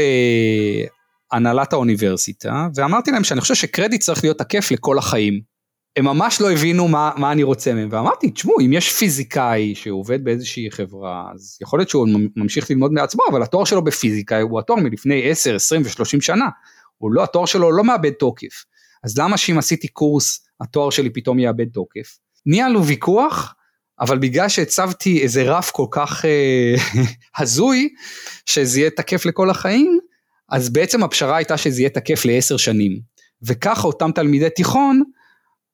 להנהלת 1.33 1.73
האוניברסיטה, 1.73 2.67
ואמרתי 2.75 3.11
להם 3.11 3.23
שאני 3.23 3.41
חושב 3.41 3.55
שקרדיט 3.55 4.01
צריך 4.01 4.23
להיות 4.23 4.37
תקף 4.37 4.71
לכל 4.71 4.97
החיים. 4.97 5.55
הם 5.97 6.05
ממש 6.05 6.41
לא 6.41 6.51
הבינו 6.51 6.87
מה, 6.87 7.11
מה 7.17 7.31
אני 7.31 7.43
רוצה 7.43 7.73
מהם, 7.73 7.87
ואמרתי, 7.91 8.31
תשמעו, 8.31 8.59
אם 8.59 8.73
יש 8.73 8.91
פיזיקאי 8.91 9.75
שעובד 9.75 10.23
באיזושהי 10.23 10.71
חברה, 10.71 11.25
אז 11.33 11.57
יכול 11.61 11.79
להיות 11.79 11.89
שהוא 11.89 12.07
ממשיך 12.35 12.71
ללמוד 12.71 12.91
מעצמו, 12.91 13.23
אבל 13.31 13.43
התואר 13.43 13.65
שלו 13.65 13.83
בפיזיקה 13.83 14.41
הוא 14.41 14.59
התואר 14.59 14.79
מלפני 14.79 15.29
10, 15.29 15.55
20 15.55 15.81
ו-30 15.81 16.21
שנה. 16.21 16.45
הוא 16.97 17.11
לא, 17.11 17.23
התואר 17.23 17.45
שלו 17.45 17.71
לא 17.71 17.83
מאבד 17.83 18.11
תוקף. 18.11 18.63
אז 19.03 19.17
למה 19.17 19.37
שאם 19.37 19.57
עשיתי 19.57 19.87
קורס, 19.87 20.47
התואר 20.61 20.89
שלי 20.89 21.09
פתאום 21.09 21.39
יאבד 21.39 21.69
תוקף? 21.73 22.17
ניהלנו 22.45 22.85
ויכוח, 22.85 23.53
אבל 23.99 24.17
בגלל 24.17 24.49
שהצבתי 24.49 25.21
איזה 25.21 25.43
רף 25.43 25.71
כל 25.71 25.85
כך 25.91 26.25
אה, 26.25 26.75
הזוי, 27.39 27.89
שזה 28.45 28.79
יהיה 28.79 28.89
תקף 28.89 29.25
לכל 29.25 29.49
החיים, 29.49 29.99
אז 30.49 30.69
בעצם 30.69 31.03
הפשרה 31.03 31.37
הייתה 31.37 31.57
שזה 31.57 31.81
יהיה 31.81 31.89
תקף 31.89 32.25
לעשר 32.25 32.57
שנים. 32.57 32.99
וככה 33.43 33.87
אותם 33.87 34.11
תלמידי 34.11 34.49
תיכון, 34.49 35.03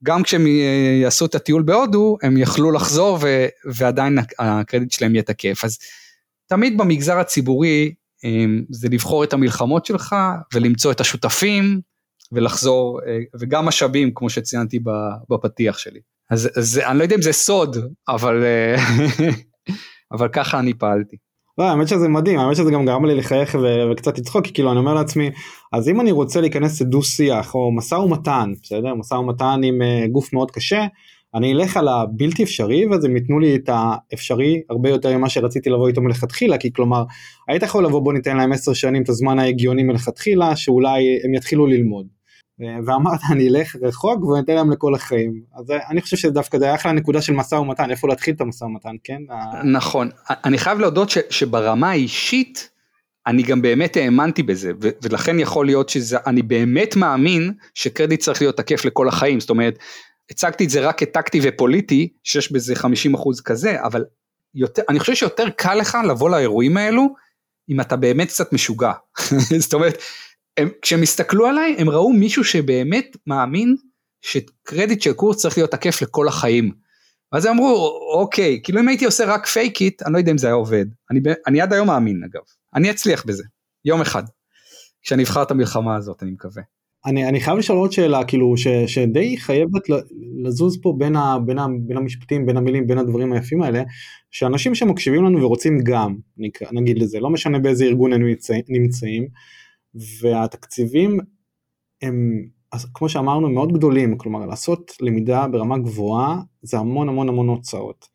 גם 0.04 0.24
כשהם 0.24 0.48
אה, 0.48 1.00
יעשו 1.02 1.26
את 1.26 1.36
הטיול 1.36 1.62
בהודו, 1.62 2.18
הם 2.24 2.38
יכלו 2.38 2.72
לחזור 2.72 3.20
ו, 3.22 3.46
ועדיין 3.74 4.18
הקרדיט 4.40 4.92
שלהם 4.92 5.16
יהיה 5.16 5.24
תקף. 5.24 5.62
אז 5.64 5.78
תמיד 6.48 6.78
במגזר 6.78 7.20
הציבורי 7.20 7.94
אה, 8.26 8.46
זה 8.70 8.88
לבחור 8.92 9.24
את 9.24 9.34
המלחמות 9.34 9.86
שלך 9.86 10.16
ולמצוא 10.54 10.92
את 10.92 11.02
השותפים 11.02 11.82
ולחזור, 12.32 13.00
וגם 13.40 13.66
משאבים 13.66 14.12
כמו 14.16 14.30
שציינתי 14.30 14.80
בפתיח 15.30 15.78
שלי. 15.78 16.00
אז, 16.32 16.50
אז 16.58 16.82
אני 16.86 16.98
לא 16.98 17.04
יודע 17.04 17.16
אם 17.16 17.22
זה 17.22 17.34
סוד, 17.34 17.78
אבל, 18.10 18.44
אבל 20.14 20.28
ככה 20.28 20.60
אני 20.60 20.74
פעלתי. 20.74 21.16
לא, 21.58 21.64
האמת 21.64 21.88
שזה 21.88 22.08
מדהים, 22.08 22.40
האמת 22.40 22.56
שזה 22.56 22.72
גם 22.72 22.86
גרם 22.86 23.06
לי 23.06 23.16
לחייך 23.16 23.56
ו- 23.56 23.92
וקצת 23.92 24.18
לצחוק, 24.18 24.46
כי 24.46 24.54
כאילו 24.54 24.72
אני 24.72 24.80
אומר 24.80 24.94
לעצמי, 24.94 25.30
אז 25.74 25.90
אם 25.90 26.02
אני 26.02 26.12
רוצה 26.12 26.42
להיכנס 26.42 26.82
לדו 26.82 27.04
שיח 27.04 27.56
או 27.56 27.72
משא 27.72 27.96
ומתן, 27.96 28.52
בסדר? 28.64 28.96
משא 28.96 29.14
ומתן 29.14 29.62
עם 29.64 29.82
uh, 29.82 30.08
גוף 30.08 30.34
מאוד 30.34 30.52
קשה, 30.52 30.86
אני 31.36 31.54
אלך 31.54 31.78
על 31.78 31.88
הבלתי 31.88 32.44
אפשרי 32.44 32.86
ואז 32.86 33.06
הם 33.06 33.16
ייתנו 33.16 33.40
לי 33.40 33.56
את 33.56 33.70
האפשרי 33.74 34.62
הרבה 34.70 34.90
יותר 34.90 35.18
ממה 35.18 35.30
שרציתי 35.30 35.70
לבוא 35.70 35.88
איתו 35.88 36.02
מלכתחילה, 36.02 36.58
כי 36.58 36.74
כלומר, 36.74 37.04
היית 37.48 37.64
יכול 37.64 37.86
לבוא 37.86 38.00
בוא 38.00 38.14
ניתן 38.14 38.38
להם 38.38 38.52
עשר 38.52 38.74
שנים 38.74 39.04
את 39.04 39.10
הזמן 39.10 39.40
ההגיוני 39.40 39.84
מלכתחילה, 39.84 40.56
שאולי 40.56 41.20
הם 41.24 41.34
יתחילו 41.34 41.68
ללמוד. 41.68 42.08
ואמרת 42.60 43.20
אני 43.32 43.50
אלך 43.50 43.76
רחוק 43.82 44.24
ואתן 44.24 44.56
להם 44.56 44.72
לכל 44.72 44.96
החיים. 44.96 45.42
אז 45.56 45.66
אני 45.90 46.02
חושב 46.02 46.18
שדווקא 46.18 46.58
זה 46.58 46.66
היה 46.66 46.76
אחלה 46.76 46.92
נקודה 46.92 47.22
של 47.22 47.34
משא 47.34 47.56
ומתן 47.56 47.92
איפה 47.92 48.08
להתחיל 48.08 48.36
את 48.36 48.42
המשא 48.42 48.64
ומתן 48.64 48.96
כן 49.04 49.22
נכון. 49.64 50.10
אני 50.30 50.58
חייב 50.58 50.80
להודות 50.80 51.10
ש, 51.10 51.18
שברמה 51.30 51.90
האישית 51.90 52.70
אני 53.28 53.44
גם 53.44 53.62
באמת 53.62 53.98
האמנתי 53.98 54.44
בזה 54.44 54.72
ו- 54.82 54.90
ולכן 55.02 55.40
יכול 55.40 55.66
להיות 55.66 55.90
שזה 55.90 56.18
אני 56.26 56.42
באמת 56.42 56.96
מאמין 56.96 57.54
שקרדיט 57.74 58.20
צריך 58.20 58.42
להיות 58.42 58.58
תקף 58.58 58.86
לכל 58.86 59.08
החיים. 59.08 59.40
זאת 59.40 59.50
אומרת 59.50 59.80
הצגתי 60.32 60.66
את 60.66 60.70
זה 60.70 60.88
רק 60.88 60.98
כטקטי 60.98 61.40
ופוליטי 61.44 62.08
שיש 62.24 62.52
בזה 62.52 62.76
50 62.76 63.14
אחוז 63.14 63.42
כזה 63.42 63.84
אבל 63.84 64.06
יותר 64.56 64.82
אני 64.90 65.00
חושב 65.00 65.16
שיותר 65.16 65.50
קל 65.50 65.76
לך 65.76 65.98
לבוא 66.10 66.30
לאירועים 66.30 66.78
האלו 66.78 67.08
אם 67.70 67.82
אתה 67.82 67.96
באמת 67.96 68.28
קצת 68.28 68.54
משוגע. 68.54 68.92
זאת 69.64 69.74
אומרת 69.74 69.98
הם, 70.58 70.70
כשהם 70.82 71.02
הסתכלו 71.02 71.46
עליי 71.48 71.76
הם 71.78 71.90
ראו 71.90 72.14
מישהו 72.14 72.44
שבאמת 72.44 73.18
מאמין 73.28 73.76
שקרדיט 74.22 75.02
של 75.02 75.14
קורס 75.14 75.38
צריך 75.38 75.58
להיות 75.58 75.72
תקף 75.72 76.02
לכל 76.02 76.28
החיים. 76.28 76.72
ואז 77.32 77.46
הם 77.46 77.54
אמרו 77.54 78.00
אוקיי 78.14 78.60
כאילו 78.64 78.80
אם 78.80 78.88
הייתי 78.88 79.06
עושה 79.06 79.26
רק 79.26 79.46
פייק 79.46 79.82
איט 79.82 80.02
אני 80.04 80.14
לא 80.14 80.18
יודע 80.18 80.32
אם 80.32 80.38
זה 80.38 80.48
היה 80.48 80.54
עובד 80.54 80.86
אני, 81.12 81.20
אני 81.48 81.62
עד 81.62 81.74
היום 81.74 81.88
מאמין 81.88 82.22
אגב 82.24 82.42
אני 82.76 82.92
אצליח 82.92 83.26
בזה 83.26 83.44
יום 83.86 84.02
אחד 84.02 84.24
כשאני 85.02 85.24
אבחר 85.24 85.44
את 85.44 85.52
המלחמה 85.52 85.96
הזאת 85.96 86.24
אני 86.24 86.32
מקווה. 86.32 86.64
אני, 87.06 87.30
אני 87.30 87.40
חייב 87.40 87.58
לשאול 87.58 87.78
עוד 87.78 87.92
שאלה 87.92 88.24
כאילו 88.24 88.58
ש, 88.58 88.68
שדי 88.68 89.38
חייבת 89.38 89.82
לזוז 90.44 90.80
פה 90.82 90.94
בין, 90.98 91.16
ה, 91.16 91.38
בין, 91.46 91.60
ה, 91.60 91.68
בין 91.88 91.98
המשפטים 91.98 92.46
בין 92.46 92.58
המילים 92.58 92.88
בין 92.88 92.98
הדברים 92.98 93.34
היפים 93.34 93.62
האלה 93.62 93.84
שאנשים 94.32 94.76
שמקשיבים 94.76 95.26
לנו 95.26 95.42
ורוצים 95.42 95.78
גם 95.84 96.16
נגיד 96.72 97.00
לזה 97.00 97.20
לא 97.20 97.30
משנה 97.30 97.60
באיזה 97.60 97.86
ארגון 97.86 98.14
הם 98.14 98.22
נמצאים 98.70 99.28
והתקציבים 99.96 101.20
הם 102.02 102.46
כמו 102.94 103.10
שאמרנו 103.10 103.50
מאוד 103.50 103.74
גדולים. 103.74 104.18
כלומר 104.18 104.46
לעשות 104.46 104.92
למידה 105.02 105.48
ברמה 105.48 105.78
גבוהה 105.78 106.42
זה 106.62 106.78
המון 106.78 107.10
המון 107.10 107.30
המון 107.30 107.48
הוצאות. 107.48 108.08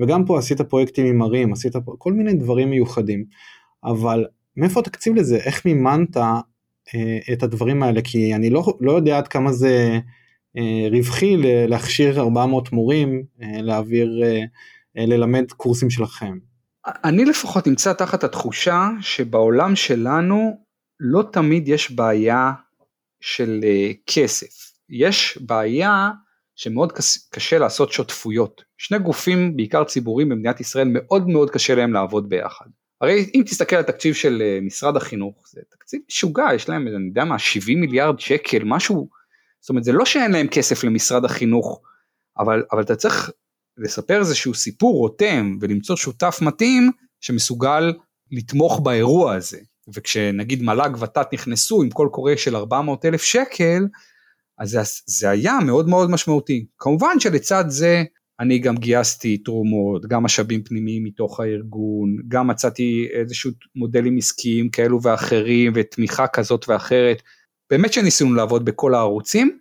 וגם 0.00 0.24
פה 0.26 0.38
עשית 0.38 0.60
פרויקטים 0.60 1.06
עם 1.06 1.22
ערים 1.22 1.52
עשית 1.52 1.76
פה 1.76 1.94
כל 1.98 2.12
מיני 2.12 2.34
דברים 2.34 2.70
מיוחדים. 2.70 3.24
אבל 3.84 4.26
מאיפה 4.56 4.80
התקציב 4.80 5.14
לזה? 5.14 5.36
איך 5.36 5.66
מימנת 5.66 6.16
אה, 6.16 7.18
את 7.32 7.42
הדברים 7.42 7.82
האלה? 7.82 8.00
כי 8.02 8.34
אני 8.34 8.50
לא, 8.50 8.64
לא 8.80 8.92
יודע 8.92 9.18
עד 9.18 9.28
כמה 9.28 9.52
זה 9.52 10.00
אה, 10.56 10.88
רווחי 10.90 11.36
להכשיר 11.68 12.20
400 12.20 12.72
מורים 12.72 13.22
אה, 13.42 13.62
להעביר 13.62 14.20
אה, 14.24 14.40
אה, 14.98 15.06
ללמד 15.06 15.52
קורסים 15.56 15.90
שלכם. 15.90 16.38
אני 17.04 17.24
לפחות 17.24 17.66
נמצא 17.66 17.92
תחת 17.92 18.24
התחושה 18.24 18.88
שבעולם 19.00 19.76
שלנו 19.76 20.56
לא 21.04 21.22
תמיד 21.32 21.68
יש 21.68 21.90
בעיה 21.90 22.52
של 23.20 23.60
אה, 23.64 23.90
כסף, 24.06 24.72
יש 24.88 25.38
בעיה 25.40 26.10
שמאוד 26.54 26.92
קשה 27.30 27.58
לעשות 27.58 27.92
שותפויות. 27.92 28.62
שני 28.78 28.98
גופים, 28.98 29.56
בעיקר 29.56 29.84
ציבוריים 29.84 30.28
במדינת 30.28 30.60
ישראל, 30.60 30.88
מאוד 30.92 31.28
מאוד 31.28 31.50
קשה 31.50 31.74
להם 31.74 31.92
לעבוד 31.92 32.28
ביחד. 32.28 32.66
הרי 33.00 33.30
אם 33.34 33.42
תסתכל 33.46 33.76
על 33.76 33.82
התקציב 33.82 34.14
של 34.14 34.42
אה, 34.42 34.58
משרד 34.62 34.96
החינוך, 34.96 35.48
זה 35.50 35.60
תקציב 35.70 36.00
משוגע, 36.08 36.48
יש 36.54 36.68
להם, 36.68 36.88
אני 36.88 37.06
יודע 37.08 37.24
מה, 37.24 37.38
70 37.38 37.80
מיליארד 37.80 38.20
שקל, 38.20 38.62
משהו, 38.64 39.08
זאת 39.60 39.70
אומרת 39.70 39.84
זה 39.84 39.92
לא 39.92 40.04
שאין 40.04 40.32
להם 40.32 40.46
כסף 40.48 40.84
למשרד 40.84 41.24
החינוך, 41.24 41.80
אבל, 42.38 42.62
אבל 42.72 42.82
אתה 42.82 42.96
צריך 42.96 43.30
לספר 43.78 44.18
איזשהו 44.18 44.54
סיפור 44.54 44.98
רותם 44.98 45.56
ולמצוא 45.60 45.96
שותף 45.96 46.38
מתאים 46.42 46.90
שמסוגל 47.20 47.92
לתמוך 48.30 48.80
באירוע 48.80 49.34
הזה. 49.34 49.58
וכשנגיד 49.94 50.62
מל"ג 50.62 51.02
ות"ת 51.02 51.32
נכנסו 51.32 51.82
עם 51.82 51.90
קול 51.90 52.08
קורא 52.08 52.36
של 52.36 52.56
400 52.56 53.04
אלף 53.04 53.22
שקל, 53.22 53.86
אז 54.58 54.70
זה, 54.70 54.80
זה 55.06 55.30
היה 55.30 55.58
מאוד 55.66 55.88
מאוד 55.88 56.10
משמעותי. 56.10 56.66
כמובן 56.78 57.20
שלצד 57.20 57.64
זה 57.68 58.04
אני 58.40 58.58
גם 58.58 58.76
גייסתי 58.76 59.38
תרומות, 59.38 60.06
גם 60.06 60.22
משאבים 60.22 60.62
פנימיים 60.62 61.04
מתוך 61.04 61.40
הארגון, 61.40 62.16
גם 62.28 62.46
מצאתי 62.46 63.08
איזשהו 63.12 63.50
מודלים 63.74 64.16
עסקיים 64.16 64.70
כאלו 64.70 65.02
ואחרים 65.02 65.72
ותמיכה 65.74 66.26
כזאת 66.26 66.68
ואחרת. 66.68 67.22
באמת 67.70 67.92
שניסינו 67.92 68.34
לעבוד 68.34 68.64
בכל 68.64 68.94
הערוצים. 68.94 69.58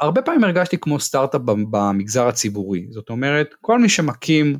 הרבה 0.00 0.22
פעמים 0.22 0.44
הרגשתי 0.44 0.78
כמו 0.78 1.00
סטארט-אפ 1.00 1.40
במגזר 1.70 2.28
הציבורי, 2.28 2.86
זאת 2.90 3.10
אומרת 3.10 3.54
כל 3.60 3.78
מי 3.78 3.88
שמקים 3.88 4.58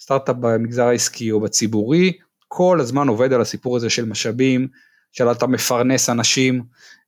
סטארט-אפ 0.00 0.36
במגזר 0.40 0.84
העסקי 0.86 1.30
או 1.30 1.40
בציבורי 1.40 2.12
כל 2.54 2.80
הזמן 2.80 3.08
עובד 3.08 3.32
על 3.32 3.40
הסיפור 3.40 3.76
הזה 3.76 3.90
של 3.90 4.04
משאבים, 4.04 4.68
של 5.12 5.30
אתה 5.30 5.46
מפרנס 5.46 6.10
אנשים, 6.10 6.62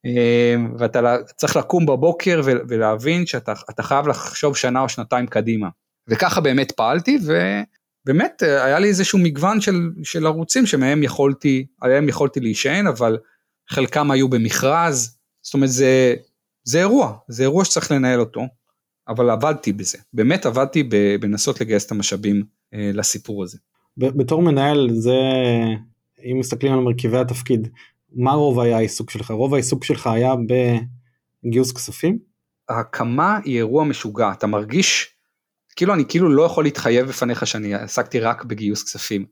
אה, 0.07 0.57
ואתה 0.79 1.17
צריך 1.37 1.57
לקום 1.57 1.87
בבוקר 1.87 2.41
ולהבין 2.45 3.27
שאתה 3.27 3.83
חייב 3.83 4.09
לחשוב 4.09 4.57
שנה 4.57 4.81
או 4.81 4.89
שנתיים 4.89 5.27
קדימה. 5.27 5.69
וככה 6.09 6.41
באמת 6.41 6.73
פעלתי, 6.73 7.19
ובאמת 7.23 8.43
אה, 8.43 8.65
היה 8.65 8.79
לי 8.79 8.89
איזשהו 8.89 9.19
מגוון 9.19 9.61
של, 9.61 9.91
של 10.03 10.27
ערוצים 10.27 10.67
שמהם 10.67 11.03
יכולתי, 11.03 11.67
עליהם 11.81 12.09
יכולתי 12.09 12.41
להישען, 12.41 12.87
אבל 12.87 13.19
חלקם 13.71 14.11
היו 14.11 14.29
במכרז, 14.29 15.17
זאת 15.43 15.55
אומרת 15.55 15.71
זה, 15.71 16.15
זה 16.65 16.79
אירוע, 16.79 17.17
זה 17.29 17.43
אירוע 17.43 17.65
שצריך 17.65 17.91
לנהל 17.91 18.21
אותו, 18.21 18.47
אבל 19.09 19.31
עבדתי 19.31 19.73
בזה, 19.73 19.99
באמת 20.13 20.47
עבדתי 20.47 20.83
בנסות 21.21 21.61
לגייס 21.61 21.87
את 21.87 21.91
המשאבים 21.91 22.43
אה, 22.75 22.91
לסיפור 22.95 23.43
הזה. 23.43 23.59
בתור 23.97 24.43
מנהל 24.43 24.89
זה 24.93 25.19
אם 26.25 26.39
מסתכלים 26.39 26.73
על 26.73 26.81
מרכיבי 26.81 27.19
התפקיד 27.19 27.69
מה 28.13 28.33
רוב 28.33 28.61
היה 28.61 28.77
העיסוק 28.77 29.11
שלך 29.11 29.31
רוב 29.31 29.55
העיסוק 29.55 29.85
שלך 29.85 30.07
היה 30.07 30.35
בגיוס 31.45 31.73
כספים? 31.73 32.19
ההקמה 32.69 33.39
היא 33.45 33.57
אירוע 33.57 33.85
משוגע 33.85 34.33
אתה 34.33 34.47
מרגיש 34.47 35.15
כאילו 35.77 35.95
אני 35.95 36.05
כאילו 36.09 36.29
לא 36.29 36.43
יכול 36.43 36.65
להתחייב 36.65 37.07
בפניך 37.07 37.47
שאני 37.47 37.75
עסקתי 37.75 38.21
רק 38.21 38.45
בגיוס 38.45 38.83
כספים. 38.83 39.27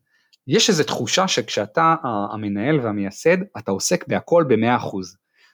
יש 0.47 0.69
איזו 0.69 0.85
תחושה 0.85 1.29
שכשאתה 1.29 1.95
המנהל 2.33 2.81
והמייסד 2.81 3.37
אתה 3.59 3.71
עוסק 3.71 4.05
בהכל 4.09 4.45
ב-100%. 4.49 4.97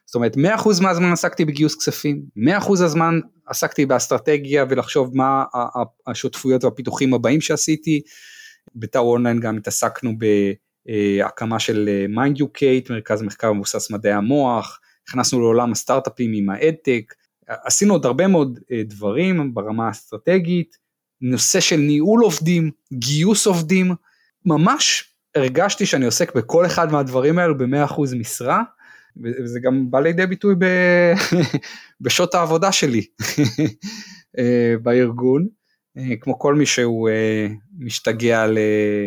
זאת 0.06 0.14
אומרת 0.14 0.36
100% 0.36 0.38
מהזמן 0.82 1.12
עסקתי 1.12 1.44
בגיוס 1.44 1.76
כספים, 1.76 2.22
100% 2.60 2.72
הזמן 2.72 3.20
עסקתי 3.46 3.86
באסטרטגיה 3.86 4.64
ולחשוב 4.68 5.16
מה 5.16 5.44
השותפויות 6.06 6.64
והפיתוחים 6.64 7.14
הבאים 7.14 7.40
שעשיתי, 7.40 8.00
בטאו 8.74 9.12
אונליין 9.12 9.40
גם 9.40 9.56
התעסקנו 9.56 10.12
בהקמה 10.18 11.58
של 11.58 11.88
מיינד 12.08 12.38
יוקייט, 12.38 12.90
מרכז 12.90 13.22
מחקר 13.22 13.52
מבוסס 13.52 13.90
מדעי 13.90 14.12
המוח, 14.12 14.80
נכנסנו 15.08 15.40
לעולם 15.40 15.72
הסטארט-אפים 15.72 16.32
עם 16.34 16.50
ה 16.50 16.58
EdTech, 16.58 17.14
עשינו 17.48 17.94
עוד 17.94 18.06
הרבה 18.06 18.26
מאוד 18.26 18.58
אה, 18.72 18.82
דברים 18.84 19.54
ברמה 19.54 19.86
האסטרטגית, 19.86 20.76
נושא 21.20 21.60
של 21.60 21.76
ניהול 21.76 22.20
עובדים, 22.20 22.70
גיוס 22.92 23.46
עובדים, 23.46 23.94
ממש 24.46 25.14
הרגשתי 25.34 25.86
שאני 25.86 26.04
עוסק 26.04 26.34
בכל 26.34 26.66
אחד 26.66 26.92
מהדברים 26.92 27.38
האלו 27.38 27.58
ב-100% 27.58 28.16
משרה, 28.18 28.62
וזה 29.22 29.60
גם 29.60 29.90
בא 29.90 30.00
לידי 30.00 30.26
ביטוי. 30.26 30.54
בשעות 32.00 32.34
העבודה 32.34 32.72
שלי 32.72 33.06
אה, 34.38 34.74
בארגון. 34.82 35.46
אה, 35.98 36.16
כמו 36.20 36.38
כל 36.38 36.54
מי 36.54 36.66
שהוא 36.66 37.08
אה, 37.08 37.46
משתגע 37.78 38.42
על, 38.42 38.58
אה, 38.58 39.06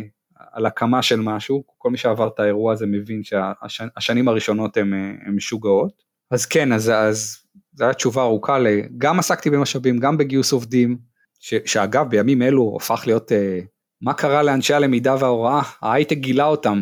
על 0.51 0.65
הקמה 0.65 1.01
של 1.01 1.19
משהו, 1.19 1.63
כל 1.77 1.89
מי 1.89 1.97
שעבר 1.97 2.27
את 2.27 2.39
האירוע 2.39 2.73
הזה 2.73 2.85
מבין 2.85 3.21
שהשנים 3.23 4.27
הראשונות 4.27 4.77
הן 4.77 4.93
משוגעות. 5.35 6.03
אז 6.31 6.45
כן, 6.45 6.73
אז, 6.73 6.89
אז 6.89 7.37
זו 7.73 7.83
הייתה 7.83 7.97
תשובה 7.97 8.21
ארוכה, 8.21 8.57
גם 8.97 9.19
עסקתי 9.19 9.49
במשאבים, 9.49 9.97
גם 9.97 10.17
בגיוס 10.17 10.51
עובדים, 10.51 10.97
ש, 11.39 11.53
שאגב 11.65 12.09
בימים 12.09 12.41
אלו 12.41 12.77
הפך 12.81 13.03
להיות 13.05 13.31
אה, 13.31 13.59
מה 14.01 14.13
קרה 14.13 14.43
לאנשי 14.43 14.73
הלמידה 14.73 15.15
וההוראה, 15.19 15.61
ההייטק 15.81 16.17
גילה 16.17 16.45
אותם. 16.45 16.81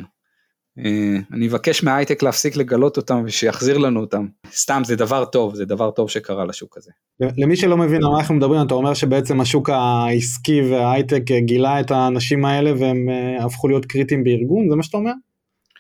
אה, 0.85 1.17
אני 1.33 1.47
אבקש 1.47 1.83
מההייטק 1.83 2.23
להפסיק 2.23 2.55
לגלות 2.55 2.97
אותם 2.97 3.21
ושיחזיר 3.25 3.77
לנו 3.77 3.99
אותם. 3.99 4.27
סתם 4.51 4.81
זה 4.85 4.95
דבר 4.95 5.25
טוב, 5.25 5.55
זה 5.55 5.65
דבר 5.65 5.91
טוב 5.91 6.09
שקרה 6.09 6.45
לשוק 6.45 6.77
הזה. 6.77 6.91
למי 7.37 7.55
שלא 7.55 7.77
מבין 7.77 8.03
על 8.03 8.09
מה 8.11 8.19
אנחנו 8.19 8.35
מדברים, 8.35 8.61
אתה 8.67 8.73
אומר 8.73 8.93
שבעצם 8.93 9.41
השוק 9.41 9.69
העסקי 9.69 10.61
וההייטק 10.61 11.23
גילה 11.45 11.79
את 11.79 11.91
האנשים 11.91 12.45
האלה 12.45 12.71
והם 12.79 13.09
אה, 13.09 13.45
הפכו 13.45 13.67
להיות 13.67 13.85
קריטיים 13.85 14.23
בארגון, 14.23 14.69
זה 14.69 14.75
מה 14.75 14.83
שאתה 14.83 14.97
אומר? 14.97 15.13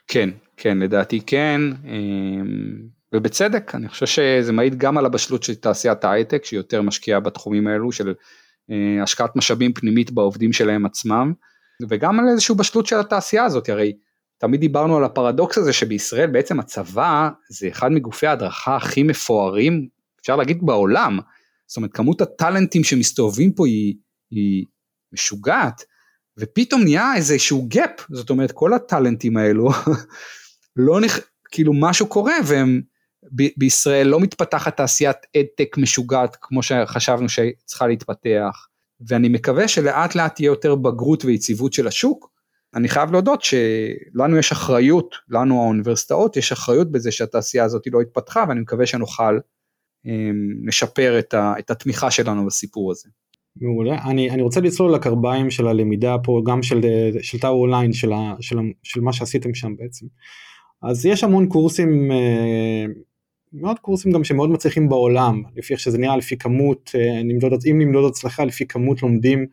כן, 0.07 0.29
כן, 0.57 0.77
לדעתי 0.77 1.21
כן, 1.25 1.61
ובצדק, 3.15 3.75
אני 3.75 3.89
חושב 3.89 4.05
שזה 4.05 4.51
מעיד 4.51 4.77
גם 4.77 4.97
על 4.97 5.05
הבשלות 5.05 5.43
של 5.43 5.55
תעשיית 5.55 6.03
ההייטק, 6.03 6.45
שהיא 6.45 6.57
יותר 6.57 6.81
משקיעה 6.81 7.19
בתחומים 7.19 7.67
האלו 7.67 7.91
של 7.91 8.13
אה, 8.71 9.03
השקעת 9.03 9.35
משאבים 9.35 9.73
פנימית 9.73 10.11
בעובדים 10.11 10.53
שלהם 10.53 10.85
עצמם, 10.85 11.33
וגם 11.89 12.19
על 12.19 12.25
איזושהי 12.31 12.55
בשלות 12.55 12.85
של 12.85 12.99
התעשייה 12.99 13.43
הזאת, 13.43 13.69
הרי 13.69 13.93
תמיד 14.39 14.59
דיברנו 14.59 14.97
על 14.97 15.03
הפרדוקס 15.03 15.57
הזה 15.57 15.73
שבישראל 15.73 16.29
בעצם 16.29 16.59
הצבא 16.59 17.29
זה 17.49 17.67
אחד 17.67 17.91
מגופי 17.91 18.27
ההדרכה 18.27 18.75
הכי 18.75 19.03
מפוארים, 19.03 19.87
אפשר 20.21 20.35
להגיד 20.35 20.57
בעולם, 20.61 21.19
זאת 21.67 21.77
אומרת 21.77 21.93
כמות 21.93 22.21
הטאלנטים 22.21 22.83
שמסתובבים 22.83 23.53
פה 23.53 23.67
היא, 23.67 23.95
היא 24.31 24.65
משוגעת, 25.13 25.83
ופתאום 26.37 26.83
נהיה 26.83 27.15
איזשהו 27.15 27.65
גאפ, 27.67 28.05
זאת 28.09 28.29
אומרת 28.29 28.51
כל 28.51 28.73
הטאלנטים 28.73 29.37
האלו, 29.37 29.69
לא 30.75 31.01
נכ... 31.01 31.19
כאילו 31.51 31.73
משהו 31.73 32.07
קורה 32.07 32.35
והם 32.45 32.81
ב- 33.35 33.49
בישראל 33.57 34.07
לא 34.07 34.19
מתפתחת 34.19 34.77
תעשיית 34.77 35.17
אדטק 35.37 35.77
משוגעת 35.77 36.37
כמו 36.41 36.63
שחשבנו 36.63 37.29
שצריכה 37.29 37.87
להתפתח, 37.87 38.67
ואני 39.07 39.29
מקווה 39.29 39.67
שלאט 39.67 40.15
לאט 40.15 40.35
תהיה 40.35 40.47
יותר 40.47 40.75
בגרות 40.75 41.25
ויציבות 41.25 41.73
של 41.73 41.87
השוק. 41.87 42.38
אני 42.75 42.87
חייב 42.87 43.11
להודות 43.11 43.41
שלנו 43.41 44.37
יש 44.37 44.51
אחריות, 44.51 45.15
לנו 45.29 45.61
האוניברסיטאות 45.61 46.37
יש 46.37 46.51
אחריות 46.51 46.91
בזה 46.91 47.11
שהתעשייה 47.11 47.63
הזאת 47.63 47.83
לא 47.91 48.01
התפתחה 48.01 48.45
ואני 48.49 48.59
מקווה 48.59 48.85
שנוכל 48.85 49.37
לשפר 50.67 51.13
אמ, 51.13 51.19
את, 51.19 51.33
ה, 51.33 51.53
את 51.59 51.71
התמיכה 51.71 52.11
שלנו 52.11 52.45
בסיפור 52.45 52.91
הזה. 52.91 53.09
מעולה. 53.61 53.97
אני, 54.05 54.29
אני 54.29 54.41
רוצה 54.41 54.61
לצלול 54.61 54.93
לקרביים 54.93 55.51
של 55.51 55.67
הלמידה 55.67 56.15
פה, 56.23 56.41
גם 56.45 56.63
של, 56.63 56.81
של 57.21 57.39
טאו 57.39 57.61
אונליין, 57.61 57.93
של, 57.93 58.11
של, 58.41 58.57
של 58.83 59.01
מה 59.01 59.13
שעשיתם 59.13 59.53
שם 59.53 59.75
בעצם. 59.77 60.05
אז 60.81 61.05
יש 61.05 61.23
המון 61.23 61.47
קורסים 61.47 62.11
אה, 62.11 62.85
מאוד 63.53 63.79
קורסים 63.79 64.11
גם 64.11 64.23
שמאוד 64.23 64.49
מצליחים 64.49 64.89
בעולם, 64.89 65.43
לפי 65.55 65.73
איך 65.73 65.81
שזה 65.81 65.97
נראה, 65.97 66.17
לפי 66.17 66.37
כמות, 66.37 66.91
אה, 66.95 67.23
נמדוד, 67.23 67.53
אם 67.71 67.81
נמדוד 67.81 68.11
הצלחה 68.11 68.45
לפי 68.45 68.67
כמות 68.67 69.03
לומדים 69.03 69.47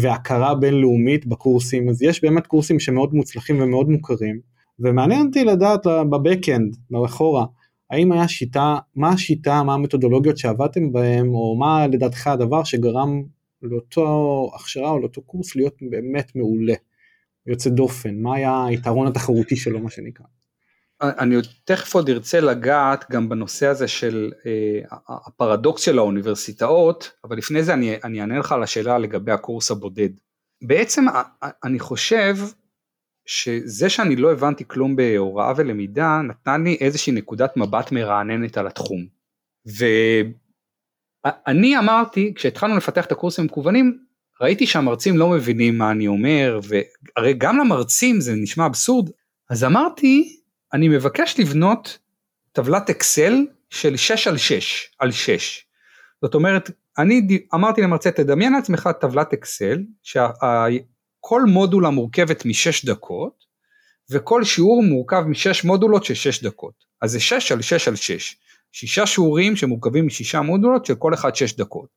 והכרה 0.00 0.54
בינלאומית 0.54 1.26
בקורסים, 1.26 1.88
אז 1.88 2.02
יש 2.02 2.24
באמת 2.24 2.46
קורסים 2.46 2.80
שמאוד 2.80 3.14
מוצלחים 3.14 3.60
ומאוד 3.60 3.88
מוכרים, 3.88 4.40
ומעניין 4.78 5.26
אותי 5.26 5.44
לדעת 5.44 5.86
בבקאנד, 5.86 6.76
מאחורה, 6.90 7.44
האם 7.90 8.12
היה 8.12 8.28
שיטה, 8.28 8.76
מה 8.96 9.08
השיטה, 9.08 9.62
מה 9.62 9.74
המתודולוגיות 9.74 10.38
שעבדתם 10.38 10.92
בהם, 10.92 11.34
או 11.34 11.56
מה 11.58 11.86
לדעתך 11.86 12.26
הדבר 12.26 12.64
שגרם 12.64 13.22
לאותו 13.62 14.50
הכשרה 14.54 14.90
או 14.90 14.98
לאותו 14.98 15.22
קורס 15.22 15.56
להיות 15.56 15.74
באמת 15.90 16.32
מעולה, 16.36 16.74
יוצא 17.46 17.70
דופן, 17.70 18.20
מה 18.22 18.36
היה 18.36 18.64
היתרון 18.66 19.06
התחרותי 19.06 19.56
שלו 19.56 19.80
מה 19.80 19.90
שנקרא. 19.90 20.26
אני 21.02 21.36
תכף 21.64 21.94
עוד 21.94 22.10
ארצה 22.10 22.40
לגעת 22.40 23.04
גם 23.10 23.28
בנושא 23.28 23.66
הזה 23.66 23.88
של 23.88 24.32
אה, 24.46 24.96
הפרדוקס 25.26 25.82
של 25.82 25.98
האוניברסיטאות, 25.98 27.12
אבל 27.24 27.36
לפני 27.36 27.62
זה 27.62 27.74
אני, 27.74 27.96
אני 28.04 28.20
אענה 28.20 28.38
לך 28.38 28.52
על 28.52 28.62
השאלה 28.62 28.98
לגבי 28.98 29.32
הקורס 29.32 29.70
הבודד. 29.70 30.08
בעצם 30.62 31.04
אני 31.64 31.78
חושב 31.78 32.36
שזה 33.26 33.90
שאני 33.90 34.16
לא 34.16 34.32
הבנתי 34.32 34.64
כלום 34.68 34.96
בהוראה 34.96 35.52
ולמידה 35.56 36.20
נתן 36.28 36.64
לי 36.64 36.76
איזושהי 36.80 37.12
נקודת 37.12 37.56
מבט 37.56 37.92
מרעננת 37.92 38.58
על 38.58 38.66
התחום. 38.66 39.06
ואני 41.26 41.78
אמרתי 41.78 42.32
כשהתחלנו 42.34 42.76
לפתח 42.76 43.06
את 43.06 43.12
הקורסים 43.12 43.44
המקוונים 43.44 43.98
ראיתי 44.40 44.66
שהמרצים 44.66 45.16
לא 45.16 45.30
מבינים 45.30 45.78
מה 45.78 45.90
אני 45.90 46.08
אומר 46.08 46.60
והרי 46.62 47.34
גם 47.38 47.58
למרצים 47.58 48.20
זה 48.20 48.34
נשמע 48.36 48.66
אבסורד 48.66 49.10
אז 49.50 49.64
אמרתי 49.64 50.39
אני 50.74 50.88
מבקש 50.88 51.40
לבנות 51.40 51.98
טבלת 52.52 52.90
אקסל 52.90 53.46
של 53.70 53.96
6 53.96 54.28
על 54.28 54.36
6 54.36 54.90
על 54.98 55.10
6. 55.10 55.66
זאת 56.22 56.34
אומרת, 56.34 56.70
אני 56.98 57.44
אמרתי 57.54 57.80
למרצה 57.80 58.10
תדמיין 58.10 58.52
לעצמך 58.52 58.88
טבלת 59.00 59.32
אקסל 59.32 59.82
שכל 60.02 61.42
מודולה 61.46 61.90
מורכבת 61.90 62.44
משש 62.44 62.84
דקות 62.84 63.44
וכל 64.10 64.44
שיעור 64.44 64.82
מורכב 64.82 65.20
משש 65.26 65.64
מודולות 65.64 66.04
של 66.04 66.14
שש 66.14 66.44
דקות. 66.44 66.74
אז 67.02 67.10
זה 67.10 67.20
6 67.20 67.52
על 67.52 67.62
6 67.62 67.88
על 67.88 67.96
6. 67.96 68.36
שישה 68.72 69.06
שיעורים 69.06 69.56
שמורכבים 69.56 70.06
משישה 70.06 70.40
מודולות 70.40 70.86
של 70.86 70.94
כל 70.94 71.14
אחד 71.14 71.34
שש 71.34 71.56
דקות. 71.56 71.88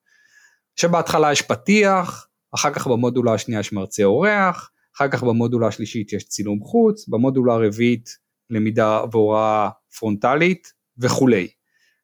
שבהתחלה 0.76 1.32
יש 1.32 1.42
פתיח, 1.42 2.28
אחר 2.56 2.74
כך 2.74 2.88
במודולה 2.88 3.34
השנייה 3.34 3.60
יש 3.60 3.74
מרצה 3.74 4.04
אורח, 4.04 4.70
אחר 4.96 5.08
כך 5.08 5.24
במודולה 5.24 5.68
השלישית 5.68 6.14
יש 6.14 6.24
צילום 6.24 6.60
חוץ, 6.64 7.08
במודולה 7.08 7.54
הרביעית 7.54 8.23
למידה 8.54 9.02
והוראה 9.12 9.70
פרונטלית 10.00 10.74
וכולי. 10.98 11.48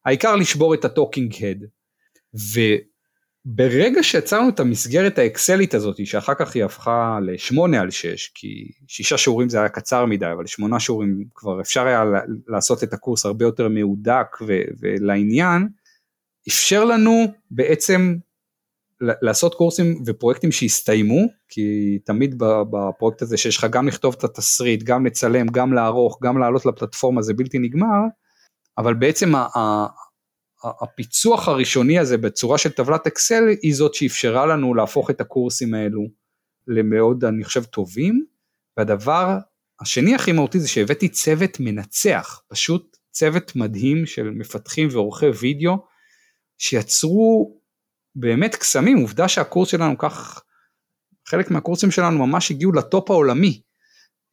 העיקר 0.05 0.35
לשבור 0.35 0.73
את 0.73 0.85
ה 0.85 0.91
talking 0.91 1.33
head. 1.45 1.65
וברגע 3.53 4.03
שיצרנו 4.03 4.49
את 4.49 4.59
המסגרת 4.59 5.17
האקסלית 5.17 5.73
הזאת 5.73 6.05
שאחר 6.05 6.33
כך 6.33 6.55
היא 6.55 6.63
הפכה 6.63 7.19
לשמונה 7.25 7.81
על 7.81 7.91
שש 7.91 8.31
כי 8.35 8.71
שישה 8.87 9.17
שיעורים 9.17 9.49
זה 9.49 9.59
היה 9.59 9.69
קצר 9.69 10.05
מדי 10.05 10.31
אבל 10.31 10.47
שמונה 10.47 10.79
שיעורים 10.79 11.23
כבר 11.35 11.61
אפשר 11.61 11.87
היה 11.87 12.03
לעשות 12.47 12.83
את 12.83 12.93
הקורס 12.93 13.25
הרבה 13.25 13.45
יותר 13.45 13.67
מהודק 13.67 14.37
ולעניין 14.79 15.67
אפשר 16.47 16.85
לנו 16.85 17.33
בעצם 17.51 18.15
לעשות 19.01 19.55
קורסים 19.55 20.03
ופרויקטים 20.05 20.51
שהסתיימו, 20.51 21.19
כי 21.49 21.99
תמיד 22.05 22.35
בפרויקט 22.71 23.21
הזה 23.21 23.37
שיש 23.37 23.57
לך 23.57 23.67
גם 23.71 23.87
לכתוב 23.87 24.15
את 24.17 24.23
התסריט, 24.23 24.83
גם 24.83 25.05
לצלם, 25.05 25.47
גם 25.47 25.73
לערוך, 25.73 26.19
גם 26.23 26.37
לעלות 26.37 26.65
לפלטפורמה 26.65 27.21
זה 27.21 27.33
בלתי 27.33 27.59
נגמר, 27.59 27.99
אבל 28.77 28.93
בעצם 28.93 29.31
הפיצוח 30.81 31.47
הראשוני 31.47 31.99
הזה 31.99 32.17
בצורה 32.17 32.57
של 32.57 32.71
טבלת 32.71 33.07
אקסל 33.07 33.43
היא 33.61 33.75
זאת 33.75 33.93
שאפשרה 33.93 34.45
לנו 34.45 34.75
להפוך 34.75 35.09
את 35.09 35.21
הקורסים 35.21 35.73
האלו 35.73 36.01
למאוד 36.67 37.25
אני 37.25 37.43
חושב 37.43 37.63
טובים, 37.63 38.25
והדבר 38.77 39.37
השני 39.81 40.15
הכי 40.15 40.31
מהותי 40.31 40.59
זה 40.59 40.67
שהבאתי 40.67 41.09
צוות 41.09 41.57
מנצח, 41.59 42.41
פשוט 42.47 42.97
צוות 43.11 43.55
מדהים 43.55 44.05
של 44.05 44.29
מפתחים 44.29 44.87
ועורכי 44.91 45.25
וידאו 45.25 45.73
שיצרו 46.57 47.58
באמת 48.15 48.55
קסמים, 48.55 48.97
עובדה 48.97 49.27
שהקורס 49.27 49.69
שלנו 49.69 49.97
כך, 49.97 50.41
חלק 51.27 51.51
מהקורסים 51.51 51.91
שלנו 51.91 52.27
ממש 52.27 52.51
הגיעו 52.51 52.71
לטופ 52.71 53.11
העולמי. 53.11 53.61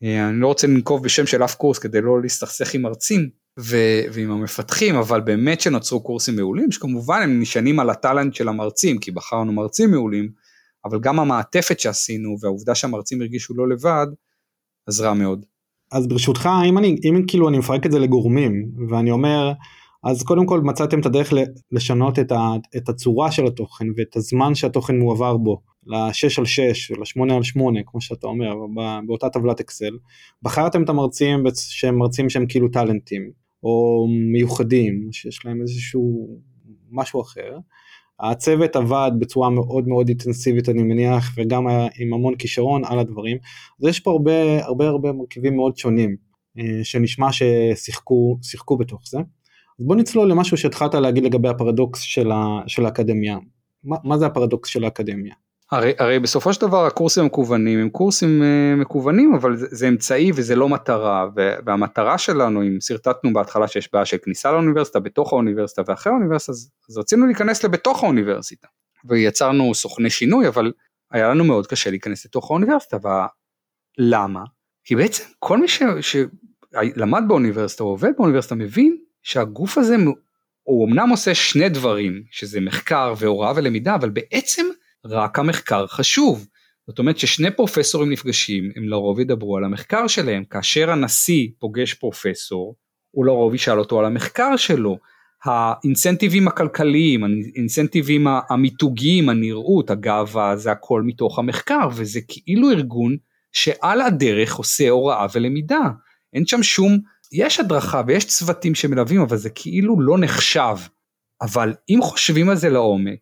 אה, 0.03 0.29
אני 0.29 0.41
לא 0.41 0.47
רוצה 0.47 0.67
לנקוב 0.67 1.05
בשם 1.05 1.27
של 1.27 1.45
אף 1.45 1.55
קורס 1.55 1.79
כדי 1.79 2.01
לא 2.01 2.23
להסתכסך 2.23 2.75
עם 2.75 2.83
מרצים 2.83 3.31
ו- 3.61 4.01
ועם 4.13 4.31
המפתחים, 4.31 4.97
אבל 4.97 5.21
באמת 5.21 5.61
שנוצרו 5.61 6.01
קורסים 6.01 6.37
מעולים, 6.37 6.73
שכמובן 6.73 7.21
הם 7.23 7.41
נשענים 7.41 7.81
על 7.81 7.91
הטאלנט 7.91 8.35
של 8.35 8.49
המרצים, 8.49 8.99
כי 8.99 9.11
בחרנו 9.11 9.53
מרצים 9.53 9.91
מעולים, 9.91 10.29
אבל 10.85 11.01
גם 11.01 11.21
המעטפת 11.21 11.81
שעשינו 11.81 12.37
והעובדה 12.41 12.75
שהמרצים 12.75 13.21
הרגישו 13.21 13.55
לא 13.57 13.69
לבד, 13.69 14.07
עזרה 14.87 15.15
מאוד. 15.15 15.45
אז 15.93 16.07
ברשותך, 16.07 16.49
אם 16.69 16.79
אני, 16.79 16.97
אם 17.05 17.23
כאילו 17.29 17.49
אני 17.49 17.59
מפרק 17.59 17.87
את 17.87 17.93
זה 17.93 17.99
לגורמים, 17.99 18.71
ואני 18.91 19.11
אומר, 19.11 19.53
אז 20.05 20.23
קודם 20.23 20.47
כל 20.47 20.61
מצאתם 20.61 21.01
את 21.01 21.07
הדרך 21.07 21.33
לשנות 21.73 22.19
את, 22.19 22.33
ה, 22.33 22.51
את 22.77 22.89
הצורה 22.89 23.33
של 23.33 23.47
התוכן 23.47 23.87
ואת 23.97 24.17
הזמן 24.17 24.55
שהתוכן 24.55 24.99
מועבר 24.99 25.37
בו 25.37 25.61
ל-6 25.87 26.39
על 26.39 26.45
6 26.45 26.91
ול-8 26.91 27.35
על 27.35 27.43
8 27.43 27.81
כמו 27.87 28.01
שאתה 28.01 28.27
אומר 28.27 28.55
באותה 29.07 29.29
טבלת 29.31 29.61
אקסל. 29.61 29.97
בחרתם 30.43 30.83
את 30.83 30.89
המרצים 30.89 31.45
שהם 31.55 31.99
מרצים 31.99 32.31
שהם 32.31 32.47
כאילו 32.49 32.69
טאלנטים 32.69 33.31
או 33.63 34.07
מיוחדים 34.33 35.09
שיש 35.13 35.47
להם 35.47 35.61
איזשהו 35.61 36.39
משהו 36.91 37.23
אחר. 37.23 37.59
הצוות 38.21 38.77
עבד 38.77 39.11
בצורה 39.19 39.51
מאוד 39.51 39.89
מאוד 39.89 40.09
אינטנסיבית 40.09 40.69
אני 40.69 40.83
מניח 40.83 41.33
וגם 41.37 41.67
עם 42.01 42.15
המון 42.15 42.37
כישרון 42.37 42.85
על 42.85 42.99
הדברים. 42.99 43.39
אז 43.81 43.89
יש 43.89 44.01
פה 44.01 44.11
הרבה 44.11 44.65
הרבה 44.65 44.89
הרבה 44.89 45.13
מרכיבים 45.13 45.57
מאוד 45.57 45.77
שונים 45.77 46.17
אה, 46.59 46.85
שנשמע 46.85 47.29
ששיחקו 47.33 48.77
בתוך 48.79 49.03
זה. 49.07 49.19
אז 49.81 49.87
בוא 49.87 49.97
נצלול 49.97 50.31
למשהו 50.31 50.57
שהתחלת 50.57 50.95
להגיד 50.95 51.25
לגבי 51.25 51.49
הפרדוקס 51.49 52.01
של, 52.01 52.31
ה, 52.31 52.61
של 52.67 52.87
האקדמיה. 52.87 53.39
מה, 53.85 53.97
מה 54.05 54.19
זה 54.19 54.27
הפרדוקס 54.27 54.69
של 54.69 54.85
האקדמיה? 54.85 55.35
הרי, 55.71 55.93
הרי 55.99 56.19
בסופו 56.19 56.53
של 56.53 56.61
דבר 56.61 56.87
הקורסים 56.87 57.23
המקוונים 57.23 57.79
הם 57.79 57.89
קורסים 57.91 58.43
uh, 58.43 58.81
מקוונים 58.81 59.35
אבל 59.35 59.57
זה, 59.57 59.67
זה 59.71 59.89
אמצעי 59.89 60.31
וזה 60.35 60.57
לא 60.57 60.69
מטרה 60.69 61.27
והמטרה 61.67 62.19
שלנו 62.19 62.63
אם 62.63 62.79
שרטטנו 62.81 63.33
בהתחלה 63.33 63.69
שיש 63.69 63.93
בעיה 63.93 64.05
של 64.05 64.17
כניסה 64.23 64.53
לאוניברסיטה 64.53 65.01
בתוך 65.01 65.33
האוניברסיטה 65.33 65.83
ואחרי 65.87 66.13
האוניברסיטה 66.13 66.53
אז, 66.53 66.71
אז 66.91 66.99
רצינו 66.99 67.27
להיכנס 67.27 67.65
לבתוך 67.65 68.05
האוניברסיטה 68.05 68.69
ויצרנו 69.05 69.75
סוכני 69.75 70.11
שינוי, 70.11 70.49
אבל 70.49 70.73
היה 71.11 71.29
לנו 71.29 71.45
מאוד 71.45 71.67
קשה 71.67 71.91
להיכנס 71.91 72.25
לתוך 72.25 72.51
האוניברסיטה. 72.51 72.97
ולמה? 73.99 74.45
כי 74.85 74.97
בעצם 74.97 75.25
כל 75.39 75.59
מי 75.59 75.69
ש... 75.69 75.83
שלמד 76.01 77.23
באוניברסיטה 77.29 77.85
או 77.85 77.89
עובד 77.89 78.11
באוניברסיטה 78.17 78.55
מבין 78.55 78.97
שהגוף 79.27 79.79
הזה 79.79 79.97
הוא 80.63 80.89
אמנם 80.89 81.09
עושה 81.09 81.35
שני 81.35 81.69
דברים, 81.69 82.23
שזה 82.31 82.61
מחקר 82.61 83.15
והוראה 83.19 83.53
ולמידה, 83.57 83.95
אבל 83.95 84.11
בעצם 84.11 84.67
רק 85.05 85.39
המחקר 85.39 85.87
חשוב. 85.87 86.47
זאת 86.87 86.99
אומרת 86.99 87.19
ששני 87.19 87.51
פרופסורים 87.51 88.13
נפגשים, 88.13 88.71
הם 88.77 88.89
לרוב 88.89 89.21
ידברו 89.21 89.57
על 89.57 89.65
המחקר 89.65 90.07
שלהם. 90.07 90.45
כאשר 90.45 90.91
הנשיא 90.91 91.49
פוגש 91.59 91.95
פרופסור, 91.95 92.77
הוא 93.11 93.27
לרוב 93.27 93.55
ישאל 93.55 93.79
אותו 93.79 93.99
על 93.99 94.05
המחקר 94.05 94.57
שלו. 94.57 94.99
האינסנטיבים 95.45 96.49
הכלכליים, 96.49 97.25
האינסנטיבים 97.25 98.27
המיתוגיים, 98.51 99.29
הנראות, 99.29 99.91
הגאווה, 99.91 100.57
זה 100.57 100.73
הכל 100.73 101.03
מתוך 101.03 101.39
המחקר, 101.39 101.89
וזה 101.97 102.21
כאילו 102.29 102.71
ארגון 102.71 103.17
שעל 103.53 104.01
הדרך 104.01 104.55
עושה 104.55 104.89
הוראה 104.89 105.27
ולמידה. 105.35 105.91
אין 106.35 106.47
שם 106.47 106.63
שום, 106.63 106.99
יש 107.33 107.61
הדרכה 107.61 108.03
ויש 108.07 108.25
צוותים 108.25 108.75
שמלווים, 108.75 109.21
אבל 109.21 109.37
זה 109.37 109.51
כאילו 109.51 110.01
לא 110.01 110.19
נחשב. 110.19 110.77
אבל 111.43 111.75
אם 111.89 111.99
חושבים 112.03 112.49
על 112.49 112.57
זה 112.57 112.69
לעומק, 112.69 113.19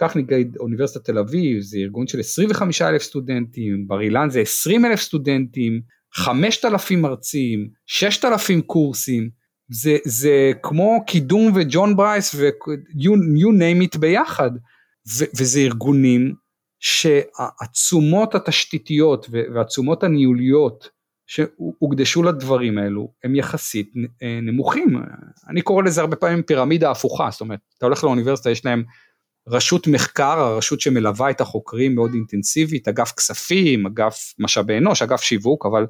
כך 0.00 0.16
נגיד 0.16 0.56
אוניברסיטת 0.56 1.04
תל 1.04 1.18
אביב, 1.18 1.60
זה 1.60 1.78
ארגון 1.78 2.06
של 2.06 2.20
25 2.20 2.82
אלף 2.82 3.02
סטודנטים, 3.02 3.88
בר 3.88 4.00
אילן 4.00 4.30
זה 4.30 4.40
20 4.40 4.84
אלף 4.84 5.00
סטודנטים, 5.00 5.80
5,000 6.14 7.02
מרצים, 7.02 7.68
6,000 7.86 8.62
קורסים, 8.62 9.30
זה, 9.70 9.96
זה 10.04 10.52
כמו 10.62 11.04
קידום 11.06 11.52
וג'ון 11.54 11.96
ברייס 11.96 12.34
ו-you 12.34 13.50
name 13.58 13.84
it 13.84 13.98
ביחד, 13.98 14.50
ו, 15.18 15.24
וזה 15.38 15.60
ארגונים 15.60 16.34
שהתשומות 16.80 18.34
התשתיתיות 18.34 19.26
והתשומות 19.54 20.02
הניהוליות 20.02 20.88
שהוקדשו 21.26 22.22
לדברים 22.22 22.78
האלו 22.78 23.12
הם 23.24 23.36
יחסית 23.36 23.92
אה, 24.22 24.38
נמוכים, 24.42 25.02
אני 25.48 25.62
קורא 25.62 25.82
לזה 25.82 26.00
הרבה 26.00 26.16
פעמים 26.16 26.42
פירמידה 26.42 26.90
הפוכה, 26.90 27.28
זאת 27.30 27.40
אומרת 27.40 27.60
אתה 27.78 27.86
הולך 27.86 28.04
לאוניברסיטה 28.04 28.50
יש 28.50 28.64
להם 28.64 28.84
רשות 29.48 29.86
מחקר, 29.86 30.40
הרשות 30.40 30.80
שמלווה 30.80 31.30
את 31.30 31.40
החוקרים 31.40 31.94
מאוד 31.94 32.10
אינטנסיבית, 32.14 32.88
אגף 32.88 33.12
כספים, 33.12 33.86
אגף 33.86 34.34
משאבי 34.38 34.78
אנוש, 34.78 35.02
אגף 35.02 35.22
שיווק, 35.22 35.66
אבל 35.66 35.86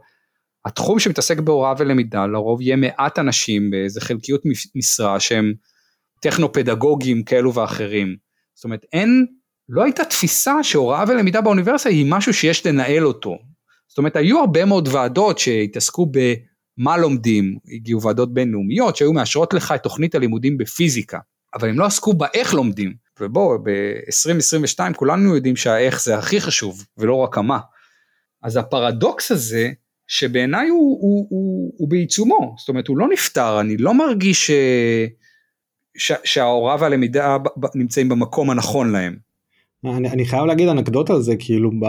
התחום 0.64 0.98
שמתעסק 0.98 1.38
בהוראה 1.38 1.74
ולמידה 1.78 2.26
לרוב 2.26 2.60
יהיה 2.60 2.76
מעט 2.76 3.18
אנשים 3.18 3.70
באיזה 3.70 4.00
חלקיות 4.00 4.42
משרה 4.74 5.20
שהם 5.20 5.54
טכנו-פדגוגיים 6.20 7.24
כאלו 7.24 7.54
ואחרים. 7.54 8.16
זאת 8.54 8.64
אומרת 8.64 8.84
אין, 8.92 9.26
לא 9.68 9.84
הייתה 9.84 10.04
תפיסה 10.04 10.62
שהוראה 10.62 11.04
ולמידה 11.08 11.40
באוניברסיטה 11.40 11.90
היא 11.90 12.06
משהו 12.08 12.34
שיש 12.34 12.66
לנהל 12.66 13.06
אותו. 13.06 13.38
זאת 13.94 13.98
אומרת 13.98 14.16
היו 14.16 14.40
הרבה 14.40 14.64
מאוד 14.64 14.88
ועדות 14.92 15.38
שהתעסקו 15.38 16.06
במה 16.10 16.96
לומדים, 16.96 17.58
הגיעו 17.74 18.02
ועדות 18.02 18.34
בינלאומיות 18.34 18.96
שהיו 18.96 19.12
מאשרות 19.12 19.54
לך 19.54 19.72
את 19.74 19.82
תוכנית 19.82 20.14
הלימודים 20.14 20.58
בפיזיקה, 20.58 21.18
אבל 21.54 21.68
הם 21.68 21.78
לא 21.78 21.84
עסקו 21.84 22.12
באיך 22.12 22.54
לומדים. 22.54 22.94
ובואו 23.20 23.58
ב-2022 23.62 24.94
כולנו 24.96 25.34
יודעים 25.34 25.56
שהאיך 25.56 26.02
זה 26.02 26.18
הכי 26.18 26.40
חשוב 26.40 26.86
ולא 26.98 27.14
רק 27.14 27.38
המה. 27.38 27.58
אז 28.42 28.56
הפרדוקס 28.56 29.30
הזה 29.30 29.70
שבעיניי 30.06 30.68
הוא, 30.68 30.98
הוא, 31.00 31.26
הוא, 31.30 31.72
הוא 31.76 31.88
בעיצומו, 31.88 32.54
זאת 32.58 32.68
אומרת 32.68 32.88
הוא 32.88 32.98
לא 32.98 33.08
נפתר, 33.08 33.60
אני 33.60 33.76
לא 33.76 33.94
מרגיש 33.94 34.46
ש, 34.46 34.50
ש, 35.96 36.12
שההוראה 36.24 36.76
והלמידה 36.80 37.36
נמצאים 37.74 38.08
במקום 38.08 38.50
הנכון 38.50 38.92
להם. 38.92 39.16
אני, 39.84 40.10
אני 40.10 40.24
חייב 40.24 40.44
להגיד 40.44 40.68
אנקדוטה 40.68 41.12
על 41.12 41.22
זה, 41.22 41.34
כאילו 41.38 41.70
ב... 41.70 41.86